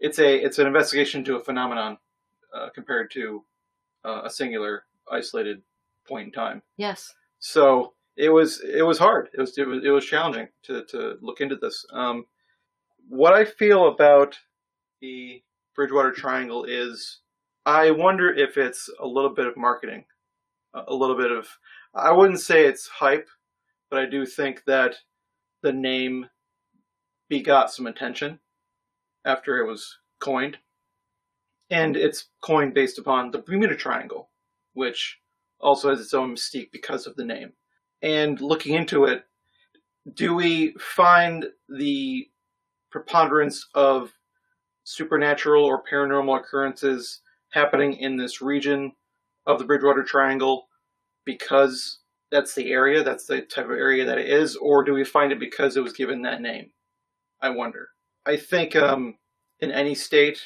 It's 0.00 0.18
a 0.18 0.36
it's 0.36 0.58
an 0.58 0.66
investigation 0.66 1.24
to 1.24 1.36
a 1.36 1.40
phenomenon 1.40 1.98
uh, 2.54 2.68
compared 2.74 3.10
to 3.12 3.44
uh, 4.04 4.22
a 4.24 4.30
singular 4.30 4.84
isolated 5.10 5.62
point 6.06 6.26
in 6.26 6.32
time. 6.32 6.62
Yes. 6.76 7.14
So 7.38 7.94
it 8.16 8.30
was 8.30 8.60
it 8.60 8.82
was 8.82 8.98
hard. 8.98 9.28
It 9.32 9.40
was 9.40 9.56
it 9.56 9.66
was, 9.66 9.84
it 9.84 9.90
was 9.90 10.04
challenging 10.04 10.48
to 10.64 10.84
to 10.86 11.16
look 11.20 11.40
into 11.40 11.56
this. 11.56 11.86
Um, 11.92 12.26
what 13.08 13.32
I 13.32 13.44
feel 13.44 13.88
about 13.88 14.36
the 15.00 15.42
Bridgewater 15.74 16.12
Triangle 16.12 16.64
is 16.64 17.20
I 17.66 17.90
wonder 17.90 18.32
if 18.32 18.56
it's 18.56 18.88
a 19.00 19.06
little 19.06 19.34
bit 19.34 19.46
of 19.46 19.56
marketing, 19.56 20.04
a 20.74 20.94
little 20.94 21.16
bit 21.16 21.30
of 21.30 21.48
I 21.94 22.12
wouldn't 22.12 22.40
say 22.40 22.66
it's 22.66 22.86
hype, 22.86 23.28
but 23.90 23.98
I 23.98 24.06
do 24.06 24.26
think 24.26 24.64
that 24.66 24.96
the 25.62 25.72
name 25.72 26.26
begot 27.28 27.70
some 27.70 27.86
attention 27.86 28.40
after 29.24 29.58
it 29.58 29.66
was 29.66 29.98
coined. 30.20 30.58
And 31.70 31.96
it's 31.96 32.28
coined 32.40 32.74
based 32.74 32.98
upon 32.98 33.30
the 33.30 33.38
Bermuda 33.38 33.76
Triangle, 33.76 34.30
which 34.72 35.18
also 35.60 35.90
has 35.90 36.00
its 36.00 36.14
own 36.14 36.34
mystique 36.34 36.70
because 36.72 37.06
of 37.06 37.16
the 37.16 37.24
name. 37.24 37.52
And 38.00 38.40
looking 38.40 38.74
into 38.74 39.04
it, 39.04 39.24
do 40.14 40.34
we 40.34 40.74
find 40.78 41.46
the 41.68 42.28
preponderance 42.90 43.66
of 43.74 44.12
supernatural 44.84 45.64
or 45.64 45.82
paranormal 45.84 46.38
occurrences 46.38 47.20
happening 47.52 47.94
in 47.94 48.16
this 48.16 48.40
region 48.40 48.92
of 49.46 49.58
the 49.58 49.64
Bridgewater 49.64 50.02
Triangle 50.02 50.68
because 51.24 52.00
that's 52.30 52.54
the 52.54 52.70
area, 52.70 53.02
that's 53.02 53.26
the 53.26 53.42
type 53.42 53.66
of 53.66 53.72
area 53.72 54.04
that 54.04 54.18
it 54.18 54.28
is, 54.28 54.56
or 54.56 54.84
do 54.84 54.92
we 54.92 55.04
find 55.04 55.32
it 55.32 55.40
because 55.40 55.76
it 55.76 55.82
was 55.82 55.92
given 55.92 56.22
that 56.22 56.42
name? 56.42 56.70
I 57.40 57.50
wonder. 57.50 57.88
I 58.26 58.36
think 58.36 58.76
um, 58.76 59.16
in 59.60 59.70
any 59.70 59.94
state 59.94 60.40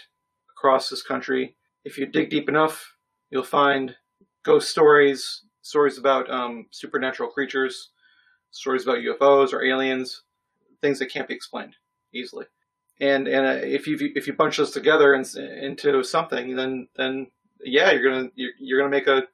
across 0.50 0.88
this 0.88 1.02
country, 1.02 1.56
if 1.84 1.98
you 1.98 2.06
dig 2.06 2.30
deep 2.30 2.48
enough, 2.48 2.96
you'll 3.30 3.42
find 3.42 3.96
ghost 4.44 4.70
stories, 4.70 5.42
stories 5.62 5.98
about 5.98 6.30
um, 6.30 6.66
supernatural 6.70 7.30
creatures, 7.30 7.90
stories 8.50 8.84
about 8.84 8.98
UFOs 8.98 9.52
or 9.52 9.64
aliens, 9.64 10.22
things 10.80 10.98
that 10.98 11.10
can't 11.10 11.28
be 11.28 11.34
explained 11.34 11.74
easily. 12.14 12.46
And 13.02 13.26
and 13.26 13.46
uh, 13.46 13.66
if 13.66 13.86
you 13.86 13.98
if 14.14 14.26
you 14.26 14.32
bunch 14.32 14.56
those 14.56 14.70
together 14.70 15.14
in, 15.14 15.24
into 15.36 16.02
something, 16.04 16.56
then 16.56 16.88
then 16.96 17.26
yeah, 17.64 17.90
you're 17.90 18.10
gonna 18.10 18.30
you're, 18.36 18.52
you're 18.58 18.78
gonna 18.78 18.90
make 18.90 19.08
a 19.08 19.24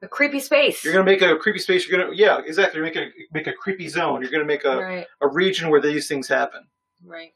a 0.00 0.08
creepy 0.08 0.40
space. 0.40 0.84
You're 0.84 0.94
gonna 0.94 1.04
make 1.04 1.20
a 1.20 1.36
creepy 1.36 1.58
space. 1.58 1.88
You're 1.88 2.00
gonna 2.00 2.14
yeah, 2.14 2.40
exactly. 2.44 2.78
You're 2.78 2.86
make 2.86 2.96
a 2.96 3.08
make 3.32 3.46
a 3.48 3.52
creepy 3.52 3.88
zone. 3.88 4.22
You're 4.22 4.30
gonna 4.30 4.44
make 4.44 4.64
a 4.64 4.78
right. 4.78 5.06
a 5.20 5.28
region 5.28 5.70
where 5.70 5.80
these 5.80 6.06
things 6.06 6.28
happen. 6.28 6.68
Right. 7.04 7.32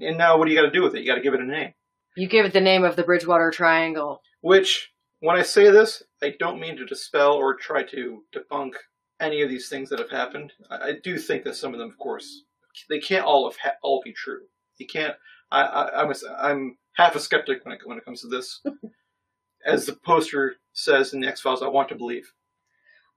And 0.00 0.16
now, 0.16 0.38
what 0.38 0.46
do 0.46 0.52
you 0.52 0.58
got 0.58 0.66
to 0.66 0.70
do 0.70 0.82
with 0.82 0.94
it? 0.94 1.00
You 1.00 1.06
got 1.06 1.16
to 1.16 1.20
give 1.20 1.34
it 1.34 1.40
a 1.40 1.44
name. 1.44 1.74
You 2.16 2.28
give 2.28 2.46
it 2.46 2.52
the 2.52 2.60
name 2.60 2.84
of 2.84 2.96
the 2.96 3.02
Bridgewater 3.02 3.50
Triangle. 3.50 4.22
Which, 4.40 4.92
when 5.20 5.36
I 5.36 5.42
say 5.42 5.70
this, 5.70 6.02
I 6.22 6.34
don't 6.38 6.60
mean 6.60 6.76
to 6.76 6.86
dispel 6.86 7.34
or 7.34 7.54
try 7.54 7.82
to 7.84 8.22
debunk 8.34 8.72
any 9.20 9.42
of 9.42 9.48
these 9.48 9.68
things 9.68 9.90
that 9.90 9.98
have 9.98 10.10
happened. 10.10 10.52
I, 10.70 10.76
I 10.76 10.92
do 11.02 11.18
think 11.18 11.44
that 11.44 11.56
some 11.56 11.72
of 11.72 11.78
them, 11.78 11.90
of 11.90 11.98
course, 11.98 12.44
they 12.88 12.98
can't 12.98 13.24
all 13.24 13.48
have 13.48 13.58
ha- 13.58 13.76
all 13.82 14.02
be 14.04 14.12
true. 14.12 14.42
You 14.82 14.86
can't. 14.86 15.14
I, 15.50 15.62
I, 15.62 16.02
I'm 16.02 16.10
a, 16.10 16.14
I'm 16.38 16.78
half 16.94 17.14
a 17.14 17.20
skeptic 17.20 17.64
when 17.64 17.74
it 17.74 17.80
when 17.84 17.98
it 17.98 18.04
comes 18.04 18.20
to 18.22 18.28
this. 18.28 18.60
As 19.66 19.86
the 19.86 19.94
poster 20.04 20.56
says 20.72 21.14
in 21.14 21.20
the 21.20 21.28
X 21.28 21.40
Files, 21.40 21.62
I 21.62 21.68
want 21.68 21.88
to 21.90 21.94
believe. 21.94 22.32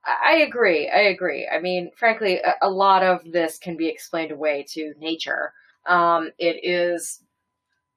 I 0.06 0.36
agree. 0.36 0.88
I 0.88 1.00
agree. 1.00 1.48
I 1.52 1.58
mean, 1.58 1.90
frankly, 1.96 2.38
a, 2.38 2.54
a 2.62 2.70
lot 2.70 3.02
of 3.02 3.32
this 3.32 3.58
can 3.58 3.76
be 3.76 3.88
explained 3.88 4.30
away 4.30 4.64
to 4.70 4.94
nature. 4.98 5.52
Um, 5.86 6.30
it 6.38 6.60
is 6.62 7.22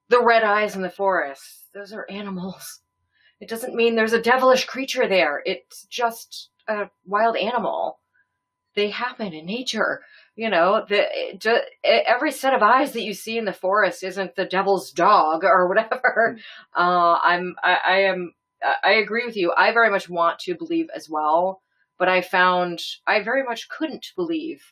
the 0.09 0.24
red 0.24 0.43
eyes 0.43 0.76
in 0.76 0.82
the 0.82 0.89
forest. 0.89 1.67
Those 1.74 1.93
are 1.93 2.09
animals. 2.09 2.82
It 3.39 3.47
doesn't 3.47 3.76
mean 3.76 3.95
there's 3.95 4.13
a 4.13 4.22
devilish 4.22 4.65
creature 4.65 5.07
there. 5.07 5.41
It's 5.45 5.86
just 5.86 6.49
a 6.67 6.89
wild 7.05 7.38
animal. 7.38 7.99
They 8.76 8.89
happen 8.89 9.34
in 9.34 9.45
nature. 9.45 10.01
You 10.39 10.49
know, 10.49 10.85
the 10.87 11.03
just, 11.37 11.63
every 11.83 12.31
set 12.31 12.53
of 12.53 12.61
eyes 12.61 12.93
that 12.93 13.01
you 13.01 13.13
see 13.13 13.37
in 13.37 13.43
the 13.43 13.51
forest 13.51 14.05
isn't 14.05 14.37
the 14.37 14.45
devil's 14.45 14.93
dog 14.93 15.43
or 15.43 15.67
whatever. 15.69 16.37
Uh, 16.73 17.19
I'm, 17.21 17.55
I, 17.61 17.77
I 17.85 17.95
am, 18.03 18.33
I 18.81 18.93
agree 18.93 19.25
with 19.25 19.35
you. 19.35 19.51
I 19.57 19.73
very 19.73 19.89
much 19.89 20.07
want 20.07 20.39
to 20.39 20.55
believe 20.55 20.87
as 20.95 21.09
well, 21.09 21.61
but 21.97 22.07
I 22.07 22.21
found 22.21 22.81
I 23.05 23.21
very 23.21 23.43
much 23.43 23.67
couldn't 23.67 24.13
believe 24.15 24.63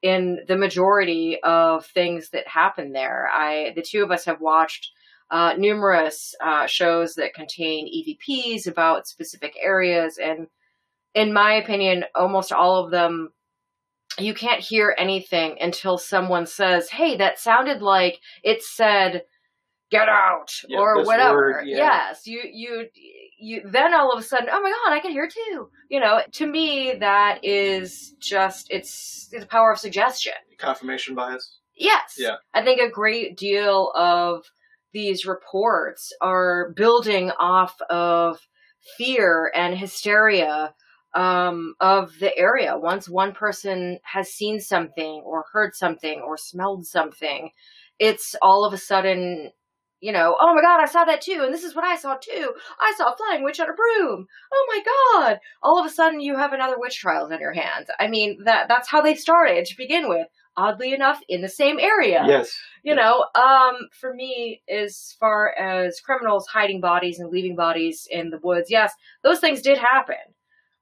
in 0.00 0.44
the 0.46 0.56
majority 0.56 1.40
of 1.42 1.86
things 1.86 2.30
that 2.30 2.46
happen 2.46 2.92
there. 2.92 3.28
I, 3.32 3.72
the 3.74 3.82
two 3.82 4.04
of 4.04 4.12
us 4.12 4.26
have 4.26 4.40
watched 4.40 4.92
uh, 5.32 5.54
numerous 5.58 6.36
uh, 6.40 6.68
shows 6.68 7.16
that 7.16 7.34
contain 7.34 7.88
EVPs 7.88 8.68
about 8.68 9.08
specific 9.08 9.56
areas, 9.60 10.18
and 10.18 10.46
in 11.16 11.32
my 11.32 11.54
opinion, 11.54 12.04
almost 12.14 12.52
all 12.52 12.84
of 12.84 12.92
them 12.92 13.32
you 14.18 14.34
can't 14.34 14.60
hear 14.60 14.94
anything 14.98 15.56
until 15.60 15.98
someone 15.98 16.46
says, 16.46 16.90
"Hey, 16.90 17.16
that 17.16 17.38
sounded 17.38 17.82
like 17.82 18.20
it 18.42 18.62
said." 18.62 19.22
Get 19.88 20.08
out 20.08 20.50
Yeah, 20.66 20.80
or 20.80 21.04
whatever. 21.04 21.36
word, 21.36 21.68
yeah. 21.68 21.76
Yes, 21.76 22.26
you 22.26 22.40
you 22.52 22.88
you. 23.38 23.62
Then 23.70 23.94
all 23.94 24.12
of 24.12 24.18
a 24.18 24.22
sudden, 24.24 24.48
oh 24.50 24.60
my 24.60 24.68
god, 24.70 24.92
I 24.92 24.98
can 24.98 25.12
hear 25.12 25.28
too. 25.28 25.70
You 25.88 26.00
know, 26.00 26.22
to 26.32 26.46
me, 26.48 26.94
that 26.98 27.44
is 27.44 28.16
just 28.20 28.66
it's, 28.68 29.28
it's 29.30 29.42
the 29.44 29.46
power 29.46 29.70
of 29.70 29.78
suggestion. 29.78 30.32
Confirmation 30.58 31.14
bias. 31.14 31.60
Yes. 31.76 32.16
Yeah. 32.18 32.34
I 32.52 32.64
think 32.64 32.80
a 32.80 32.90
great 32.90 33.36
deal 33.36 33.92
of 33.94 34.44
these 34.92 35.24
reports 35.24 36.12
are 36.20 36.72
building 36.74 37.30
off 37.38 37.80
of 37.88 38.40
fear 38.98 39.52
and 39.54 39.78
hysteria 39.78 40.74
um, 41.16 41.74
of 41.80 42.12
the 42.20 42.36
area. 42.36 42.76
Once 42.76 43.08
one 43.08 43.32
person 43.32 43.98
has 44.04 44.32
seen 44.32 44.60
something 44.60 45.22
or 45.24 45.44
heard 45.52 45.74
something 45.74 46.20
or 46.20 46.36
smelled 46.36 46.86
something, 46.86 47.50
it's 47.98 48.36
all 48.42 48.64
of 48.66 48.74
a 48.74 48.78
sudden, 48.78 49.50
you 50.00 50.12
know, 50.12 50.36
oh 50.38 50.54
my 50.54 50.60
God, 50.60 50.80
I 50.80 50.84
saw 50.86 51.04
that 51.06 51.22
too. 51.22 51.40
And 51.42 51.52
this 51.54 51.64
is 51.64 51.74
what 51.74 51.84
I 51.84 51.96
saw 51.96 52.16
too. 52.16 52.52
I 52.78 52.94
saw 52.96 53.12
a 53.12 53.16
flying 53.16 53.42
witch 53.42 53.58
on 53.58 53.70
a 53.70 53.72
broom. 53.72 54.26
Oh 54.54 54.66
my 54.68 55.20
God. 55.24 55.40
All 55.62 55.80
of 55.80 55.86
a 55.86 55.90
sudden 55.90 56.20
you 56.20 56.36
have 56.36 56.52
another 56.52 56.76
witch 56.78 56.98
trials 56.98 57.30
in 57.32 57.40
your 57.40 57.54
hands. 57.54 57.88
I 57.98 58.08
mean, 58.08 58.44
that, 58.44 58.68
that's 58.68 58.88
how 58.88 59.00
they 59.00 59.14
started 59.14 59.64
to 59.64 59.76
begin 59.76 60.08
with. 60.08 60.26
Oddly 60.58 60.94
enough, 60.94 61.20
in 61.28 61.42
the 61.42 61.50
same 61.50 61.78
area 61.78 62.24
Yes. 62.26 62.58
you 62.82 62.94
know 62.94 63.26
um 63.34 63.74
for 64.00 64.14
me 64.14 64.62
as 64.70 65.14
far 65.20 65.52
as 65.58 66.00
criminals 66.00 66.46
hiding 66.46 66.80
bodies 66.80 67.18
and 67.18 67.30
leaving 67.30 67.54
bodies 67.56 68.08
in 68.10 68.30
the 68.30 68.38
woods 68.42 68.70
yes 68.70 68.94
those 69.22 69.38
things 69.38 69.60
did 69.60 69.76
happen 69.76 70.16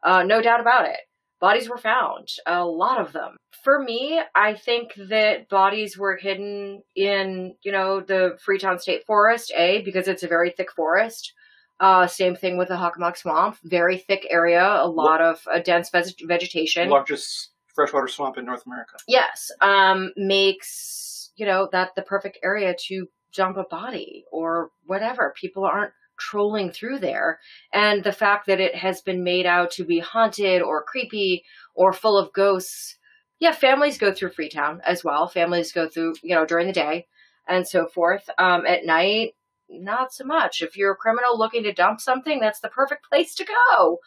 uh 0.05 0.23
no 0.23 0.41
doubt 0.43 0.61
about 0.61 0.87
it. 0.87 1.01
Bodies 1.41 1.69
were 1.69 1.79
found 1.79 2.29
a 2.47 2.65
lot 2.65 3.01
of 3.01 3.13
them. 3.13 3.37
For 3.63 3.79
me 3.83 4.21
i 4.35 4.55
think 4.55 4.93
that 5.09 5.49
bodies 5.49 5.97
were 5.99 6.17
hidden 6.17 6.83
in 6.95 7.55
you 7.63 7.73
know 7.73 8.01
the 8.01 8.37
freetown 8.45 8.79
state 8.79 9.05
forest 9.07 9.53
a 9.57 9.83
because 9.83 10.07
it's 10.09 10.23
a 10.23 10.29
very 10.29 10.51
thick 10.51 10.71
forest. 10.73 11.33
Uh 11.81 12.07
same 12.07 12.37
thing 12.37 12.57
with 12.59 12.69
the 12.69 12.75
hockomock 12.77 13.17
swamp 13.17 13.57
very 13.65 13.99
thick 13.99 14.27
area 14.31 14.65
a 14.81 14.89
lot 14.89 15.21
of 15.21 15.41
uh, 15.53 15.59
dense 15.59 15.91
veg- 15.91 16.27
vegetation. 16.27 16.89
Largest 16.89 17.51
freshwater 17.75 18.07
swamp 18.09 18.39
in 18.39 18.45
North 18.45 18.65
America. 18.67 18.97
yes 19.09 19.51
um 19.61 20.13
makes 20.17 21.33
you 21.37 21.47
know 21.47 21.69
that 21.73 21.95
the 21.97 22.03
perfect 22.03 22.39
area 22.45 22.75
to 22.87 23.09
dump 23.35 23.57
a 23.57 23.65
body 23.65 24.25
or 24.31 24.71
whatever. 24.87 25.35
People 25.41 25.65
aren't 25.65 25.93
trolling 26.19 26.71
through 26.71 26.99
there. 26.99 27.41
And 27.73 28.05
the 28.05 28.13
fact 28.13 28.47
that 28.47 28.61
it 28.61 28.75
has 28.75 29.01
been 29.01 29.25
made 29.25 29.47
out 29.47 29.71
to 29.73 29.85
be 29.85 29.99
haunted 29.99 30.63
or 30.63 30.83
creepy 30.83 31.45
or 31.75 31.93
full 31.93 32.19
of 32.19 32.33
ghosts 32.33 32.97
yeah 33.41 33.53
families 33.53 33.99
go 33.99 34.13
through 34.13 34.31
freetown 34.31 34.81
as 34.87 35.05
well. 35.05 35.29
Families 35.29 35.73
go 35.73 35.89
through 35.89 36.15
you 36.23 36.35
know 36.35 36.47
during 36.47 36.67
the 36.67 36.73
day 36.73 37.07
and 37.49 37.67
so 37.67 37.87
forth. 37.87 38.29
Um 38.39 38.67
at 38.67 38.85
night 38.85 39.35
not 39.69 40.13
so 40.13 40.25
much. 40.25 40.63
If 40.63 40.77
you're 40.77 40.93
a 40.93 40.97
criminal 40.97 41.39
looking 41.39 41.63
to 41.65 41.73
dump 41.73 42.01
something 42.01 42.41
that's 42.41 42.61
the 42.61 42.69
perfect 42.69 43.05
place 43.11 43.35
to 43.37 43.45
go. 43.45 43.99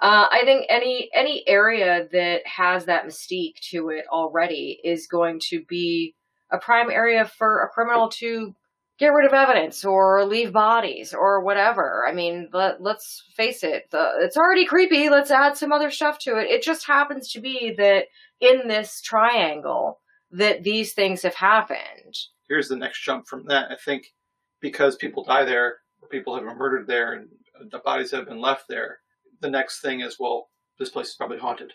Uh, 0.00 0.26
I 0.30 0.42
think 0.44 0.64
any 0.70 1.10
any 1.14 1.44
area 1.46 2.08
that 2.10 2.46
has 2.46 2.86
that 2.86 3.04
mystique 3.04 3.60
to 3.70 3.90
it 3.90 4.06
already 4.10 4.80
is 4.82 5.06
going 5.06 5.40
to 5.50 5.62
be 5.68 6.14
a 6.50 6.58
prime 6.58 6.90
area 6.90 7.26
for 7.26 7.62
a 7.62 7.68
criminal 7.68 8.08
to 8.08 8.54
get 9.00 9.08
rid 9.08 9.26
of 9.26 9.32
evidence 9.32 9.82
or 9.82 10.26
leave 10.26 10.52
bodies 10.52 11.14
or 11.14 11.42
whatever. 11.42 12.04
I 12.06 12.12
mean, 12.12 12.50
let, 12.52 12.82
let's 12.82 13.24
face 13.34 13.64
it, 13.64 13.90
the, 13.90 14.10
it's 14.20 14.36
already 14.36 14.66
creepy. 14.66 15.08
Let's 15.08 15.30
add 15.30 15.56
some 15.56 15.72
other 15.72 15.90
stuff 15.90 16.18
to 16.20 16.38
it. 16.38 16.50
It 16.50 16.62
just 16.62 16.86
happens 16.86 17.32
to 17.32 17.40
be 17.40 17.74
that 17.78 18.04
in 18.40 18.68
this 18.68 19.00
triangle 19.00 20.00
that 20.32 20.62
these 20.62 20.92
things 20.92 21.22
have 21.22 21.34
happened. 21.34 22.14
Here's 22.46 22.68
the 22.68 22.76
next 22.76 23.02
jump 23.02 23.26
from 23.26 23.46
that. 23.46 23.70
I 23.70 23.76
think 23.82 24.12
because 24.60 24.96
people 24.96 25.24
die 25.24 25.44
there, 25.44 25.78
people 26.10 26.34
have 26.34 26.44
been 26.44 26.58
murdered 26.58 26.86
there, 26.86 27.14
and 27.14 27.28
the 27.70 27.78
bodies 27.78 28.10
have 28.10 28.28
been 28.28 28.40
left 28.40 28.66
there. 28.68 28.98
The 29.40 29.50
next 29.50 29.80
thing 29.80 30.00
is, 30.00 30.18
well, 30.20 30.50
this 30.78 30.90
place 30.90 31.08
is 31.08 31.14
probably 31.14 31.38
haunted, 31.38 31.72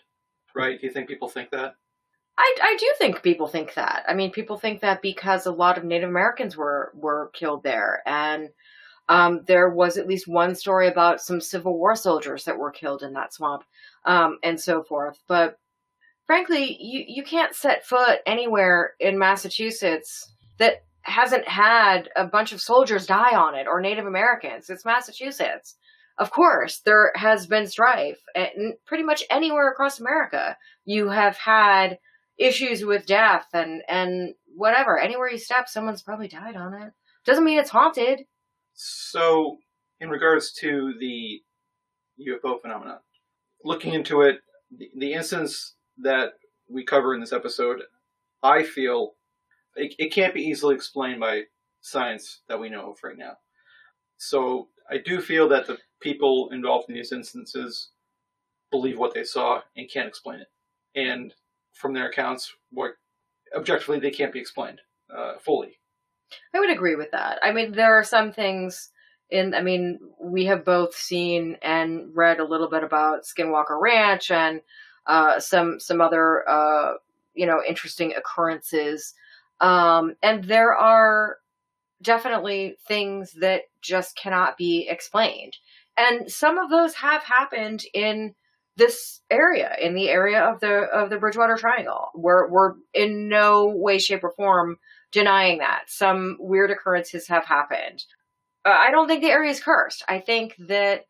right? 0.54 0.80
Do 0.80 0.86
you 0.86 0.92
think 0.92 1.08
people 1.08 1.28
think 1.28 1.50
that? 1.50 1.74
I, 2.38 2.54
I 2.62 2.76
do 2.78 2.92
think 2.98 3.22
people 3.22 3.46
think 3.46 3.74
that. 3.74 4.04
I 4.06 4.14
mean, 4.14 4.30
people 4.30 4.58
think 4.58 4.80
that 4.80 5.00
because 5.00 5.46
a 5.46 5.52
lot 5.52 5.78
of 5.78 5.84
Native 5.84 6.10
Americans 6.10 6.56
were 6.56 6.92
were 6.94 7.30
killed 7.32 7.62
there, 7.62 8.02
and 8.06 8.50
um, 9.08 9.42
there 9.46 9.70
was 9.70 9.96
at 9.96 10.06
least 10.06 10.28
one 10.28 10.54
story 10.54 10.88
about 10.88 11.20
some 11.20 11.40
Civil 11.40 11.78
War 11.78 11.94
soldiers 11.94 12.44
that 12.44 12.58
were 12.58 12.70
killed 12.70 13.02
in 13.02 13.14
that 13.14 13.32
swamp, 13.32 13.64
um, 14.04 14.38
and 14.42 14.60
so 14.60 14.82
forth. 14.82 15.18
But 15.26 15.58
frankly, 16.26 16.76
you 16.78 17.04
you 17.06 17.22
can't 17.22 17.54
set 17.54 17.86
foot 17.86 18.18
anywhere 18.26 18.92
in 19.00 19.18
Massachusetts 19.18 20.30
that 20.58 20.84
hasn't 21.02 21.48
had 21.48 22.10
a 22.16 22.26
bunch 22.26 22.52
of 22.52 22.60
soldiers 22.60 23.06
die 23.06 23.34
on 23.34 23.54
it 23.54 23.66
or 23.66 23.80
Native 23.80 24.06
Americans. 24.06 24.68
It's 24.68 24.84
Massachusetts. 24.84 25.76
Of 26.18 26.30
course, 26.30 26.80
there 26.80 27.12
has 27.14 27.46
been 27.46 27.66
strife, 27.66 28.18
and 28.34 28.74
pretty 28.86 29.04
much 29.04 29.22
anywhere 29.30 29.70
across 29.70 30.00
America, 30.00 30.56
you 30.84 31.08
have 31.08 31.36
had 31.36 31.98
issues 32.38 32.84
with 32.84 33.06
death 33.06 33.46
and 33.52 33.82
and 33.88 34.34
whatever. 34.54 34.98
Anywhere 34.98 35.30
you 35.30 35.38
step, 35.38 35.68
someone's 35.68 36.02
probably 36.02 36.28
died 36.28 36.56
on 36.56 36.74
it. 36.74 36.92
Doesn't 37.24 37.44
mean 37.44 37.58
it's 37.58 37.70
haunted. 37.70 38.20
So, 38.74 39.58
in 40.00 40.10
regards 40.10 40.52
to 40.60 40.94
the 41.00 41.40
UFO 42.20 42.60
phenomenon, 42.60 42.98
looking 43.64 43.94
into 43.94 44.22
it, 44.22 44.36
the, 44.76 44.90
the 44.98 45.12
instance 45.14 45.74
that 45.98 46.32
we 46.68 46.84
cover 46.84 47.14
in 47.14 47.20
this 47.20 47.32
episode, 47.32 47.82
I 48.42 48.62
feel 48.64 49.12
it, 49.74 49.94
it 49.98 50.12
can't 50.12 50.34
be 50.34 50.42
easily 50.42 50.74
explained 50.74 51.20
by 51.20 51.42
science 51.80 52.42
that 52.48 52.60
we 52.60 52.68
know 52.68 52.90
of 52.90 52.98
right 53.02 53.16
now. 53.16 53.36
So, 54.18 54.68
I 54.90 54.98
do 54.98 55.20
feel 55.20 55.48
that 55.48 55.66
the 55.66 55.78
people 56.00 56.50
involved 56.52 56.88
in 56.88 56.94
these 56.94 57.12
instances 57.12 57.90
believe 58.70 58.98
what 58.98 59.14
they 59.14 59.24
saw 59.24 59.60
and 59.76 59.90
can't 59.90 60.08
explain 60.08 60.40
it. 60.40 60.48
And 60.94 61.34
from 61.76 61.92
their 61.92 62.08
accounts, 62.08 62.54
what 62.70 62.92
objectively 63.54 63.98
they 64.00 64.10
can't 64.10 64.32
be 64.32 64.40
explained 64.40 64.80
uh, 65.14 65.34
fully. 65.38 65.78
I 66.54 66.60
would 66.60 66.70
agree 66.70 66.96
with 66.96 67.12
that. 67.12 67.38
I 67.42 67.52
mean, 67.52 67.72
there 67.72 67.96
are 67.98 68.04
some 68.04 68.32
things 68.32 68.90
in, 69.30 69.54
I 69.54 69.62
mean, 69.62 69.98
we 70.20 70.46
have 70.46 70.64
both 70.64 70.94
seen 70.94 71.56
and 71.62 72.14
read 72.14 72.40
a 72.40 72.44
little 72.44 72.68
bit 72.68 72.84
about 72.84 73.24
Skinwalker 73.24 73.80
Ranch 73.80 74.30
and 74.30 74.60
uh, 75.06 75.38
some 75.38 75.78
some 75.78 76.00
other 76.00 76.48
uh, 76.48 76.94
you 77.34 77.46
know 77.46 77.62
interesting 77.66 78.14
occurrences, 78.16 79.14
um, 79.60 80.16
and 80.22 80.44
there 80.44 80.74
are 80.74 81.38
definitely 82.02 82.76
things 82.86 83.32
that 83.40 83.62
just 83.80 84.16
cannot 84.16 84.56
be 84.56 84.88
explained, 84.88 85.56
and 85.96 86.30
some 86.30 86.58
of 86.58 86.70
those 86.70 86.94
have 86.94 87.22
happened 87.22 87.84
in 87.94 88.34
this 88.76 89.20
area, 89.30 89.74
in 89.80 89.94
the 89.94 90.08
area 90.08 90.40
of 90.40 90.60
the 90.60 90.82
of 90.92 91.10
the 91.10 91.18
Bridgewater 91.18 91.56
Triangle. 91.56 92.10
We're 92.14 92.50
we're 92.50 92.74
in 92.94 93.28
no 93.28 93.72
way, 93.74 93.98
shape, 93.98 94.24
or 94.24 94.32
form 94.32 94.76
denying 95.12 95.58
that. 95.58 95.84
Some 95.86 96.36
weird 96.38 96.70
occurrences 96.70 97.28
have 97.28 97.44
happened. 97.44 98.04
Uh, 98.64 98.76
I 98.76 98.90
don't 98.90 99.08
think 99.08 99.22
the 99.22 99.30
area 99.30 99.50
is 99.50 99.62
cursed. 99.62 100.04
I 100.08 100.20
think 100.20 100.54
that 100.68 101.06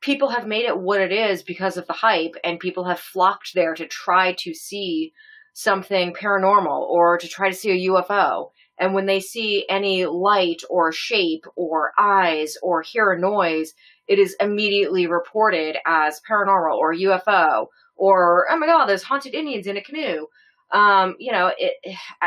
people 0.00 0.28
have 0.28 0.46
made 0.46 0.64
it 0.64 0.78
what 0.78 1.00
it 1.00 1.12
is 1.12 1.42
because 1.42 1.76
of 1.76 1.86
the 1.86 1.92
hype, 1.92 2.36
and 2.42 2.58
people 2.58 2.84
have 2.84 3.00
flocked 3.00 3.54
there 3.54 3.74
to 3.74 3.86
try 3.86 4.34
to 4.38 4.54
see 4.54 5.12
something 5.52 6.12
paranormal 6.14 6.80
or 6.88 7.18
to 7.18 7.28
try 7.28 7.48
to 7.48 7.54
see 7.54 7.70
a 7.70 7.90
UFO. 7.90 8.50
And 8.78 8.92
when 8.92 9.06
they 9.06 9.20
see 9.20 9.66
any 9.68 10.06
light 10.06 10.62
or 10.68 10.90
shape 10.90 11.44
or 11.54 11.92
eyes 11.98 12.56
or 12.62 12.82
hear 12.82 13.12
a 13.12 13.20
noise, 13.20 13.72
it 14.08 14.18
is 14.18 14.36
immediately 14.40 15.06
reported 15.06 15.76
as 15.86 16.20
paranormal 16.28 16.74
or 16.76 16.94
UFO 16.94 17.66
or 17.96 18.46
oh 18.50 18.58
my 18.58 18.66
god, 18.66 18.86
there's 18.86 19.02
haunted 19.02 19.34
Indians 19.34 19.66
in 19.66 19.76
a 19.76 19.82
canoe. 19.82 20.26
Um, 20.72 21.16
you 21.18 21.32
know, 21.32 21.52
it. 21.56 21.74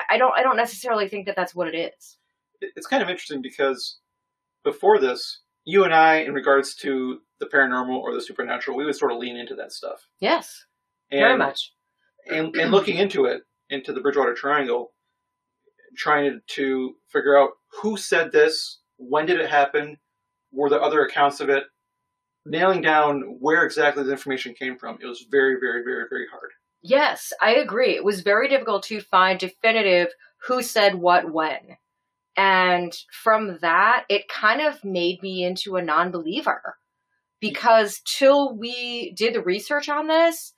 I 0.09 0.17
don't. 0.17 0.33
I 0.37 0.43
don't 0.43 0.57
necessarily 0.57 1.07
think 1.09 1.25
that 1.25 1.35
that's 1.35 1.55
what 1.55 1.67
it 1.67 1.77
is. 1.77 2.17
it's 2.61 2.87
kind 2.87 3.03
of 3.03 3.09
interesting 3.09 3.41
because 3.41 3.97
before 4.63 4.99
this, 4.99 5.41
you 5.65 5.83
and 5.83 5.93
I, 5.93 6.17
in 6.17 6.33
regards 6.33 6.75
to 6.75 7.19
the 7.39 7.47
paranormal 7.47 7.97
or 7.97 8.13
the 8.13 8.21
supernatural, 8.21 8.77
we 8.77 8.85
would 8.85 8.95
sort 8.95 9.11
of 9.11 9.17
lean 9.17 9.37
into 9.37 9.55
that 9.55 9.71
stuff. 9.71 10.07
Yes, 10.19 10.65
And, 11.11 11.19
very 11.19 11.37
much. 11.37 11.73
And, 12.27 12.55
and 12.55 12.71
looking 12.71 12.97
into 12.97 13.25
it, 13.25 13.41
into 13.69 13.93
the 13.93 14.01
Bridgewater 14.01 14.33
Triangle, 14.33 14.91
trying 15.95 16.41
to 16.47 16.95
figure 17.07 17.37
out 17.37 17.51
who 17.81 17.97
said 17.97 18.31
this, 18.31 18.79
when 18.97 19.25
did 19.25 19.39
it 19.39 19.49
happen, 19.49 19.97
were 20.51 20.69
there 20.69 20.81
other 20.81 21.05
accounts 21.05 21.39
of 21.39 21.49
it, 21.49 21.63
nailing 22.45 22.81
down 22.81 23.21
where 23.39 23.63
exactly 23.63 24.03
the 24.03 24.11
information 24.11 24.53
came 24.53 24.77
from. 24.77 24.97
It 25.01 25.05
was 25.05 25.25
very, 25.29 25.57
very, 25.59 25.83
very, 25.83 26.05
very 26.09 26.27
hard. 26.31 26.51
Yes, 26.81 27.33
I 27.41 27.55
agree. 27.55 27.95
It 27.95 28.03
was 28.03 28.21
very 28.21 28.47
difficult 28.47 28.83
to 28.83 29.01
find 29.01 29.39
definitive 29.39 30.09
who 30.47 30.61
said 30.61 30.95
what 30.95 31.31
when. 31.31 31.77
And 32.35 32.95
from 33.11 33.57
that, 33.61 34.05
it 34.09 34.29
kind 34.29 34.61
of 34.61 34.83
made 34.83 35.21
me 35.23 35.43
into 35.43 35.75
a 35.75 35.81
non 35.81 36.11
believer. 36.11 36.77
Because 37.39 38.01
till 38.05 38.55
we 38.55 39.13
did 39.15 39.33
the 39.33 39.41
research 39.41 39.89
on 39.89 40.07
this, 40.07 40.53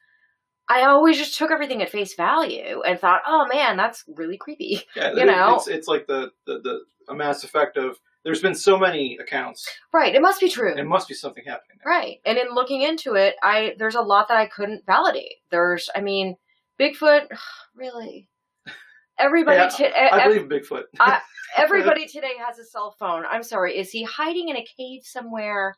I 0.70 0.84
always 0.84 1.18
just 1.18 1.38
took 1.38 1.50
everything 1.52 1.82
at 1.82 1.90
face 1.90 2.14
value 2.14 2.82
and 2.86 3.00
thought, 3.00 3.22
oh 3.26 3.48
man, 3.52 3.76
that's 3.76 4.04
really 4.08 4.38
creepy. 4.38 4.84
Yeah, 4.96 5.14
You 5.14 5.26
know? 5.26 5.56
it's, 5.56 5.68
it's 5.68 5.88
like 5.88 6.06
the, 6.08 6.32
the, 6.46 6.60
the 6.60 6.80
a 7.10 7.16
mass 7.16 7.44
effect 7.44 7.76
of 7.78 7.98
there's 8.24 8.42
been 8.42 8.54
so 8.54 8.78
many 8.78 9.18
accounts. 9.20 9.68
Right. 9.94 10.14
It 10.14 10.22
must 10.22 10.40
be 10.40 10.50
true. 10.50 10.76
It 10.78 10.86
must 10.86 11.08
be 11.08 11.16
something 11.16 11.44
happening. 11.44 11.78
There. 11.84 11.92
Right. 11.92 12.18
And 12.26 12.38
in 12.38 12.54
looking 12.54 12.82
into 12.84 13.16
it, 13.16 13.36
I 13.42 13.74
there's 13.80 13.96
a 13.96 14.02
lot 14.02 14.28
that 14.28 14.38
I 14.38 14.46
couldn't 14.46 14.86
validate. 14.86 15.38
There's 15.50 15.90
I 15.96 16.02
mean, 16.02 16.36
Bigfoot 16.80 17.28
really 17.76 18.28
everybody 19.20 19.58
Yeah, 19.58 19.70
to, 19.70 19.98
I 20.14 20.24
ev- 20.26 20.34
believe 20.48 20.50
Bigfoot. 20.64 20.84
I- 21.00 21.22
everybody 21.58 22.06
today 22.08 22.34
has 22.46 22.60
a 22.60 22.64
cell 22.66 22.96
phone. 23.00 23.24
I'm 23.26 23.42
sorry, 23.44 23.78
is 23.78 23.90
he 23.90 24.04
hiding 24.04 24.50
in 24.50 24.58
a 24.58 24.66
cave 24.78 25.02
somewhere? 25.04 25.76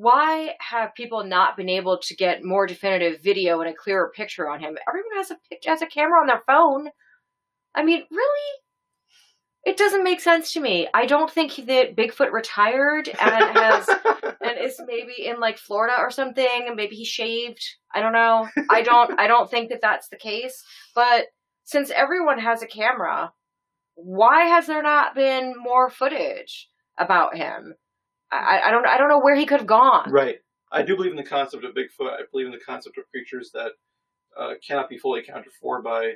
Why 0.00 0.54
have 0.60 0.94
people 0.94 1.24
not 1.24 1.58
been 1.58 1.68
able 1.68 1.98
to 1.98 2.16
get 2.16 2.42
more 2.42 2.66
definitive 2.66 3.20
video 3.20 3.60
and 3.60 3.68
a 3.68 3.74
clearer 3.74 4.10
picture 4.16 4.48
on 4.48 4.58
him? 4.58 4.78
Everyone 4.88 5.14
has 5.16 5.30
a 5.30 5.36
pic- 5.50 5.62
has 5.66 5.82
a 5.82 5.86
camera 5.86 6.18
on 6.18 6.26
their 6.26 6.42
phone. 6.46 6.88
I 7.74 7.82
mean, 7.82 8.04
really? 8.10 8.50
It 9.66 9.76
doesn't 9.76 10.02
make 10.02 10.22
sense 10.22 10.54
to 10.54 10.60
me. 10.60 10.88
I 10.94 11.04
don't 11.04 11.30
think 11.30 11.54
that 11.66 11.96
Bigfoot 11.96 12.32
retired 12.32 13.08
and 13.08 13.58
has 13.58 13.88
and 14.40 14.58
is 14.58 14.80
maybe 14.86 15.26
in 15.26 15.38
like 15.38 15.58
Florida 15.58 15.96
or 15.98 16.10
something, 16.10 16.64
and 16.66 16.76
maybe 16.76 16.96
he 16.96 17.04
shaved. 17.04 17.62
I 17.94 18.00
don't 18.00 18.14
know. 18.14 18.48
I 18.70 18.80
don't. 18.80 19.20
I 19.20 19.26
don't 19.26 19.50
think 19.50 19.68
that 19.68 19.82
that's 19.82 20.08
the 20.08 20.16
case. 20.16 20.64
But 20.94 21.26
since 21.64 21.90
everyone 21.90 22.38
has 22.38 22.62
a 22.62 22.66
camera, 22.66 23.34
why 23.96 24.46
has 24.46 24.66
there 24.66 24.82
not 24.82 25.14
been 25.14 25.52
more 25.58 25.90
footage 25.90 26.70
about 26.98 27.36
him? 27.36 27.74
I, 28.32 28.36
I- 28.36 28.68
I 28.68 28.70
don't. 28.70 28.86
I 28.86 28.96
don't 28.98 29.08
know 29.08 29.20
where 29.20 29.36
he 29.36 29.46
could 29.46 29.58
have 29.60 29.66
gone. 29.66 30.10
right. 30.10 30.36
I 30.72 30.82
do 30.82 30.94
believe 30.94 31.10
in 31.10 31.16
the 31.16 31.24
concept 31.24 31.64
of 31.64 31.74
Bigfoot. 31.74 32.10
I 32.12 32.20
believe 32.30 32.46
in 32.46 32.52
the 32.52 32.58
concept 32.64 32.96
of 32.96 33.04
creatures 33.10 33.50
that 33.54 33.72
uh, 34.38 34.54
cannot 34.66 34.88
be 34.88 34.98
fully 34.98 35.18
accounted 35.20 35.52
for 35.60 35.82
by 35.82 36.12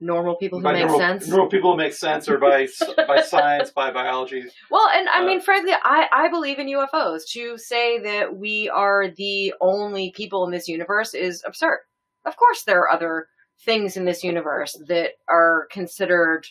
Normal 0.00 0.36
people 0.36 0.58
who 0.58 0.64
make 0.64 0.80
normal, 0.80 0.98
sense. 0.98 1.28
normal 1.28 1.48
people 1.48 1.72
who 1.72 1.76
make 1.78 1.92
sense 1.92 2.28
or 2.28 2.38
by 2.38 2.66
by 3.06 3.22
science, 3.22 3.70
by 3.70 3.90
biology. 3.90 4.44
Well, 4.70 4.88
and 4.94 5.08
I 5.08 5.22
Uh, 5.22 5.26
mean, 5.26 5.40
frankly, 5.40 5.72
I, 5.72 6.08
I 6.12 6.28
believe 6.28 6.58
in 6.58 6.66
UFOs. 6.68 7.26
To 7.32 7.56
say 7.58 7.98
that 8.00 8.36
we 8.36 8.68
are 8.68 9.08
the 9.16 9.54
only 9.60 10.10
people 10.12 10.44
in 10.44 10.50
this 10.50 10.68
universe 10.68 11.14
is 11.14 11.42
absurd. 11.46 11.80
Of 12.24 12.36
course, 12.36 12.62
there 12.64 12.80
are 12.80 12.90
other 12.90 13.28
things 13.64 13.96
in 13.96 14.04
this 14.04 14.22
universe 14.24 14.76
that 14.88 15.12
are 15.28 15.68
considered 15.70 16.46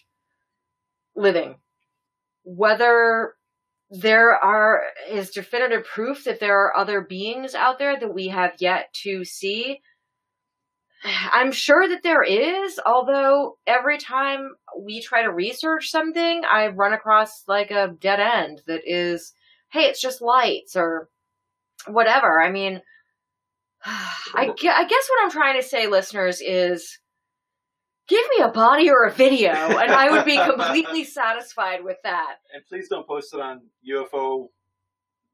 living. 1.15 1.57
Whether 2.43 3.35
there 3.93 4.31
are 4.31 4.81
is 5.07 5.29
definitive 5.29 5.85
proof 5.85 6.23
that 6.23 6.39
there 6.39 6.57
are 6.57 6.75
other 6.75 7.01
beings 7.01 7.53
out 7.53 7.77
there 7.77 7.99
that 7.99 8.13
we 8.13 8.27
have 8.29 8.53
yet 8.59 8.91
to 9.03 9.23
see. 9.23 9.81
I'm 11.05 11.51
sure 11.51 11.87
that 11.87 12.01
there 12.01 12.23
is, 12.23 12.79
although 12.83 13.57
every 13.67 13.99
time 13.99 14.49
we 14.79 14.99
try 14.99 15.21
to 15.21 15.31
research 15.31 15.91
something, 15.91 16.41
I 16.49 16.67
run 16.67 16.93
across 16.93 17.43
like 17.47 17.69
a 17.69 17.93
dead 17.99 18.19
end 18.19 18.61
that 18.65 18.81
is, 18.85 19.33
hey, 19.71 19.81
it's 19.81 20.01
just 20.01 20.21
lights 20.21 20.75
or 20.75 21.09
whatever. 21.85 22.41
I 22.41 22.49
mean, 22.49 22.81
I, 23.85 24.47
I 24.47 24.85
guess 24.87 25.09
what 25.09 25.23
I'm 25.23 25.31
trying 25.31 25.61
to 25.61 25.67
say, 25.67 25.85
listeners, 25.85 26.41
is 26.41 26.97
give 28.07 28.25
me 28.37 28.43
a 28.43 28.49
body 28.49 28.89
or 28.89 29.03
a 29.05 29.11
video, 29.11 29.51
and 29.51 29.91
I 29.91 30.11
would 30.11 30.25
be 30.25 30.37
completely 30.45 31.03
satisfied 31.03 31.83
with 31.83 31.97
that. 32.03 32.35
And 32.53 32.63
please 32.67 32.87
don't 32.89 33.07
post 33.07 33.33
it 33.33 33.39
on 33.39 33.61
UFO 33.89 34.49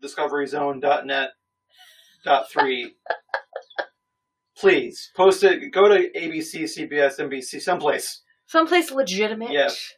discoveryzone.net 0.03 1.30
dot 2.24 2.49
three. 2.51 2.95
please 4.57 5.11
post 5.15 5.43
it. 5.43 5.72
Go 5.72 5.88
to 5.88 6.09
ABC, 6.11 6.63
CBS, 6.63 7.20
NBC, 7.20 7.61
someplace. 7.61 8.22
Someplace 8.45 8.91
legitimate. 8.91 9.51
Yes. 9.51 9.93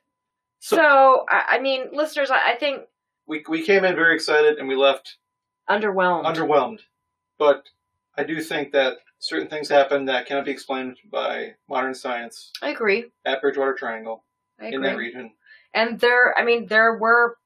So, 0.60 0.76
So- 0.78 1.26
I, 1.30 1.56
I 1.58 1.60
mean, 1.60 1.90
listeners, 1.94 2.30
I, 2.32 2.54
I 2.54 2.56
think 2.58 2.82
We 3.28 3.44
we 3.50 3.64
came 3.66 3.84
in 3.86 3.96
very 3.96 4.14
excited 4.16 4.58
and 4.58 4.68
we 4.68 4.76
left 4.76 5.18
underwhelmed. 5.70 6.26
underwhelmed. 6.26 6.80
But 7.40 7.64
I 8.22 8.24
do 8.24 8.40
think 8.40 8.72
that 8.74 8.98
certain 9.18 9.48
things 9.48 9.68
happen 9.68 10.06
that 10.06 10.28
cannot 10.28 10.46
be 10.46 10.52
explained 10.52 10.98
by 11.12 11.56
modern 11.68 11.96
science 11.96 12.52
I 12.62 12.70
agree. 12.70 13.06
at 13.26 13.42
Bridgewater 13.42 13.74
Triangle 13.74 14.24
I 14.60 14.68
in 14.68 14.82
that 14.84 14.96
region. 14.96 15.32
and 15.74 16.00
there, 16.00 16.38
I 16.38 16.46
mean, 16.46 16.68
there 16.68 17.00
were 17.00 17.38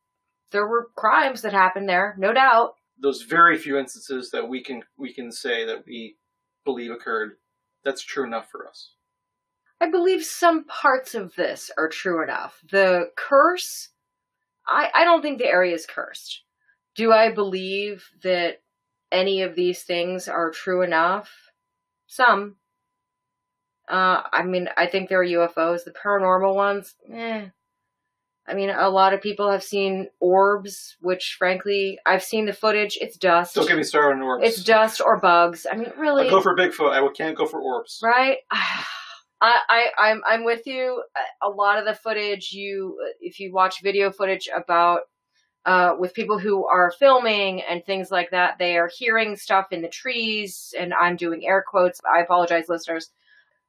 there 0.51 0.67
were 0.67 0.89
crimes 0.97 1.41
that 1.43 1.53
happened 1.53 1.88
there, 1.88 2.13
no 2.17 2.34
doubt. 2.34 2.73
Those 3.01 3.21
very 3.21 3.57
few 3.57 3.78
instances 3.78 4.32
that 4.32 4.49
we 4.49 4.61
can 4.61 4.84
we 4.97 5.13
can 5.13 5.32
say 5.32 5.65
that 5.65 5.86
we 5.88 6.17
believe 6.65 6.91
occurred, 6.91 7.38
that's 7.86 8.03
true 8.03 8.26
enough 8.26 8.51
for 8.51 8.67
us. 8.67 8.91
I 9.80 9.89
believe 9.89 10.26
some 10.26 10.65
parts 10.65 11.15
of 11.15 11.36
this 11.36 11.71
are 11.78 11.88
true 11.88 12.21
enough. 12.21 12.59
The 12.69 13.11
curse, 13.15 13.91
I, 14.67 14.89
I 14.93 15.05
don't 15.05 15.21
think 15.21 15.38
the 15.38 15.47
area 15.47 15.73
is 15.73 15.86
cursed. 15.86 16.43
Do 16.95 17.13
I 17.13 17.32
believe 17.32 18.09
that 18.23 18.61
any 19.12 19.41
of 19.41 19.56
these 19.56 19.84
things 19.84 20.28
are 20.28 20.51
true 20.51 20.82
enough? 20.82 21.32
Some. 22.08 22.56
Uh, 23.88 24.22
I 24.32 24.43
mean, 24.43 24.70
I 24.78 24.88
think 24.88 25.10
there 25.10 25.22
are 25.22 25.26
UFOs. 25.26 25.84
The 25.84 25.91
paranormal 25.91 26.56
ones, 26.56 26.95
eh. 27.12 27.47
I 28.47 28.53
mean, 28.53 28.70
a 28.70 28.89
lot 28.89 29.14
of 29.14 29.22
people 29.22 29.49
have 29.49 29.64
seen 29.64 30.08
orbs, 30.20 30.97
which 31.01 31.36
frankly, 31.39 31.97
I've 32.06 32.24
seen 32.24 32.45
the 32.45 32.53
footage. 32.53 32.97
It's 33.01 33.18
dust. 33.18 33.56
Don't 33.56 33.68
get 33.68 33.78
me 33.78 33.84
started 33.84 34.18
on 34.18 34.22
orbs. 34.22 34.43
It's 34.47 34.64
dust 34.64 35.01
or 35.01 35.20
bugs. 35.20 35.66
I 35.72 35.76
mean, 35.76 35.91
really. 35.97 36.28
I 36.28 36.30
go 36.30 36.41
for 36.41 36.56
Bigfoot. 36.56 36.91
I 36.91 37.08
can't 37.14 37.36
go 37.36 37.45
for 37.47 37.60
orbs. 37.60 37.99
right 38.03 38.38
I, 39.41 39.60
I 39.70 39.86
i'm 39.97 40.22
i'm 40.26 40.45
with 40.45 40.66
you 40.66 41.03
a 41.43 41.49
lot 41.49 41.78
of 41.78 41.86
the 41.86 41.93
footage 41.93 42.53
you 42.53 42.97
if 43.20 43.39
you 43.39 43.51
watch 43.53 43.82
video 43.84 44.10
footage 44.10 44.47
about 44.56 45.01
uh 45.66 45.91
with 45.97 46.13
people 46.13 46.39
who 46.39 46.66
are 46.66 46.91
filming 46.99 47.61
and 47.61 47.84
things 47.86 48.11
like 48.11 48.32
that 48.32 48.57
they 48.59 48.78
are 48.78 48.89
hearing 48.95 49.36
stuff 49.36 49.68
in 49.72 49.82
the 49.82 49.88
trees 49.89 50.74
and 50.80 50.93
i'm 50.93 51.16
doing 51.16 51.45
air 51.45 51.63
quotes 51.68 51.99
i 52.16 52.22
apologize 52.22 52.66
listeners 52.70 53.09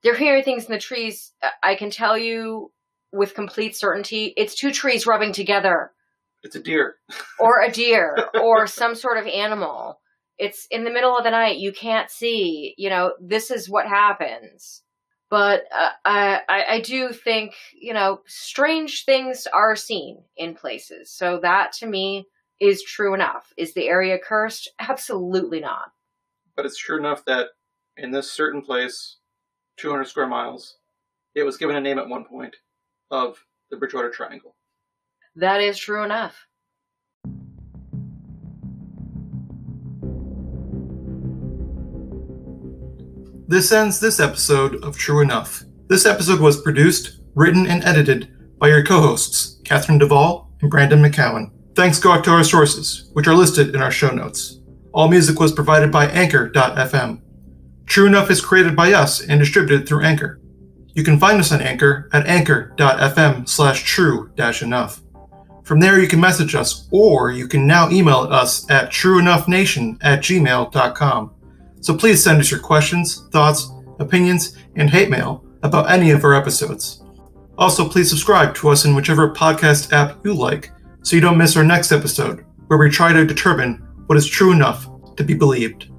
they're 0.03 0.15
hearing 0.17 0.43
things 0.43 0.67
in 0.67 0.73
the 0.73 0.79
trees 0.79 1.33
i 1.63 1.75
can 1.75 1.91
tell 1.91 2.17
you 2.19 2.71
with 3.13 3.35
complete 3.35 3.75
certainty 3.77 4.33
it's 4.37 4.55
two 4.55 4.73
trees 4.73 5.07
rubbing 5.07 5.33
together 5.33 5.93
It's 6.43 6.57
a 6.57 6.61
deer. 6.63 6.97
or 7.41 7.61
a 7.63 7.71
deer 7.73 8.17
or 8.41 8.67
some 8.67 8.95
sort 8.95 9.19
of 9.19 9.27
animal. 9.27 9.99
It's 10.39 10.67
in 10.71 10.85
the 10.85 10.91
middle 10.93 11.17
of 11.17 11.25
the 11.25 11.31
night. 11.31 11.57
You 11.59 11.73
can't 11.73 12.11
see. 12.11 12.75
You 12.77 12.91
know, 12.91 13.15
this 13.21 13.51
is 13.51 13.71
what 13.71 13.87
happens. 13.89 14.83
But 15.29 15.65
uh, 15.77 15.91
I, 16.05 16.41
I 16.49 16.65
I 16.75 16.81
do 16.81 17.13
think 17.13 17.55
you 17.79 17.93
know 17.93 18.21
strange 18.27 19.05
things 19.05 19.47
are 19.53 19.77
seen 19.77 20.23
in 20.37 20.55
places. 20.55 21.11
So 21.11 21.41
that 21.43 21.73
to 21.75 21.87
me 21.87 22.27
is 22.61 22.83
true 22.83 23.15
enough. 23.15 23.53
Is 23.57 23.75
the 23.75 23.89
area 23.89 24.19
cursed? 24.19 24.71
Absolutely 24.79 25.61
not. 25.61 25.93
But 26.55 26.65
it's 26.65 26.79
true 26.79 26.99
enough 26.99 27.25
that 27.27 27.49
in 27.97 28.11
this 28.11 28.31
certain 28.31 28.63
place, 28.63 29.17
200 29.79 30.05
square 30.05 30.27
miles, 30.27 30.79
it 31.35 31.43
was 31.43 31.57
given 31.57 31.77
a 31.77 31.81
name 31.81 31.99
at 31.99 32.09
one 32.09 32.25
point 32.25 32.57
of 33.11 33.45
the 33.71 33.77
Bridgewater 33.77 34.11
Triangle. 34.11 34.55
That 35.35 35.61
is 35.61 35.79
true 35.79 36.03
enough. 36.03 36.47
This 43.49 43.71
ends 43.71 44.01
this 44.01 44.19
episode 44.19 44.83
of 44.83 44.99
True 44.99 45.21
Enough. 45.21 45.63
This 45.87 46.05
episode 46.05 46.41
was 46.41 46.61
produced, 46.61 47.21
written, 47.37 47.65
and 47.69 47.85
edited 47.85 48.59
by 48.59 48.67
your 48.67 48.85
co 48.85 49.01
hosts, 49.01 49.61
Catherine 49.65 49.99
Duvall 49.99 50.51
and 50.63 50.69
Brandon 50.69 51.01
McCowan. 51.01 51.53
Thanks 51.77 52.01
go 52.01 52.11
out 52.11 52.25
to 52.25 52.33
our 52.33 52.43
sources, 52.43 53.09
which 53.13 53.29
are 53.29 53.37
listed 53.37 53.73
in 53.73 53.81
our 53.81 53.93
show 53.93 54.11
notes. 54.11 54.59
All 54.93 55.07
music 55.07 55.39
was 55.39 55.53
provided 55.53 55.93
by 55.93 56.07
Anchor.fm. 56.07 57.21
True 57.87 58.07
Enough 58.07 58.33
is 58.33 58.41
created 58.41 58.75
by 58.75 58.93
us 58.93 59.21
and 59.25 59.39
distributed 59.39 59.87
through 59.87 60.03
Anchor. 60.03 60.41
You 60.95 61.05
can 61.05 61.21
find 61.21 61.39
us 61.39 61.53
on 61.53 61.61
Anchor 61.61 62.11
at 62.13 62.27
anchor.fm 62.27 63.49
slash 63.49 63.85
true 63.85 64.33
enough. 64.37 65.03
From 65.63 65.79
there, 65.79 66.01
you 66.01 66.09
can 66.09 66.21
message 66.21 66.57
us, 66.57 66.89
or 66.91 67.31
you 67.31 67.47
can 67.47 67.65
now 67.65 67.91
email 67.91 68.21
us 68.21 68.69
at 68.71 68.91
trueenoughnation 68.91 69.99
at 70.03 70.21
gmail.com. 70.21 71.36
So 71.87 71.97
please 71.97 72.21
send 72.21 72.41
us 72.41 72.51
your 72.51 72.59
questions, 72.59 73.29
thoughts, 73.29 73.71
opinions, 74.01 74.57
and 74.75 74.91
hate 74.91 75.09
mail 75.09 75.45
about 75.63 75.89
any 75.89 76.11
of 76.11 76.25
our 76.25 76.35
episodes. 76.35 77.05
Also, 77.59 77.89
please 77.89 78.11
subscribe 78.11 78.57
to 78.57 78.71
us 78.71 78.87
in 78.87 78.97
whichever 78.97 79.33
podcast 79.33 79.93
app 79.93 80.19
you 80.25 80.35
like 80.35 80.73
so 81.05 81.15
you 81.15 81.23
don't 81.23 81.39
miss 81.39 81.57
our 81.57 81.63
next 81.63 81.93
episode, 81.93 82.45
where 82.67 82.77
we 82.81 82.91
try 82.91 83.13
to 83.13 83.25
determine 83.25 83.75
what 84.07 84.19
is 84.19 84.27
true 84.27 84.51
enough 84.51 84.89
to 85.15 85.23
be 85.23 85.33
believed. 85.33 85.93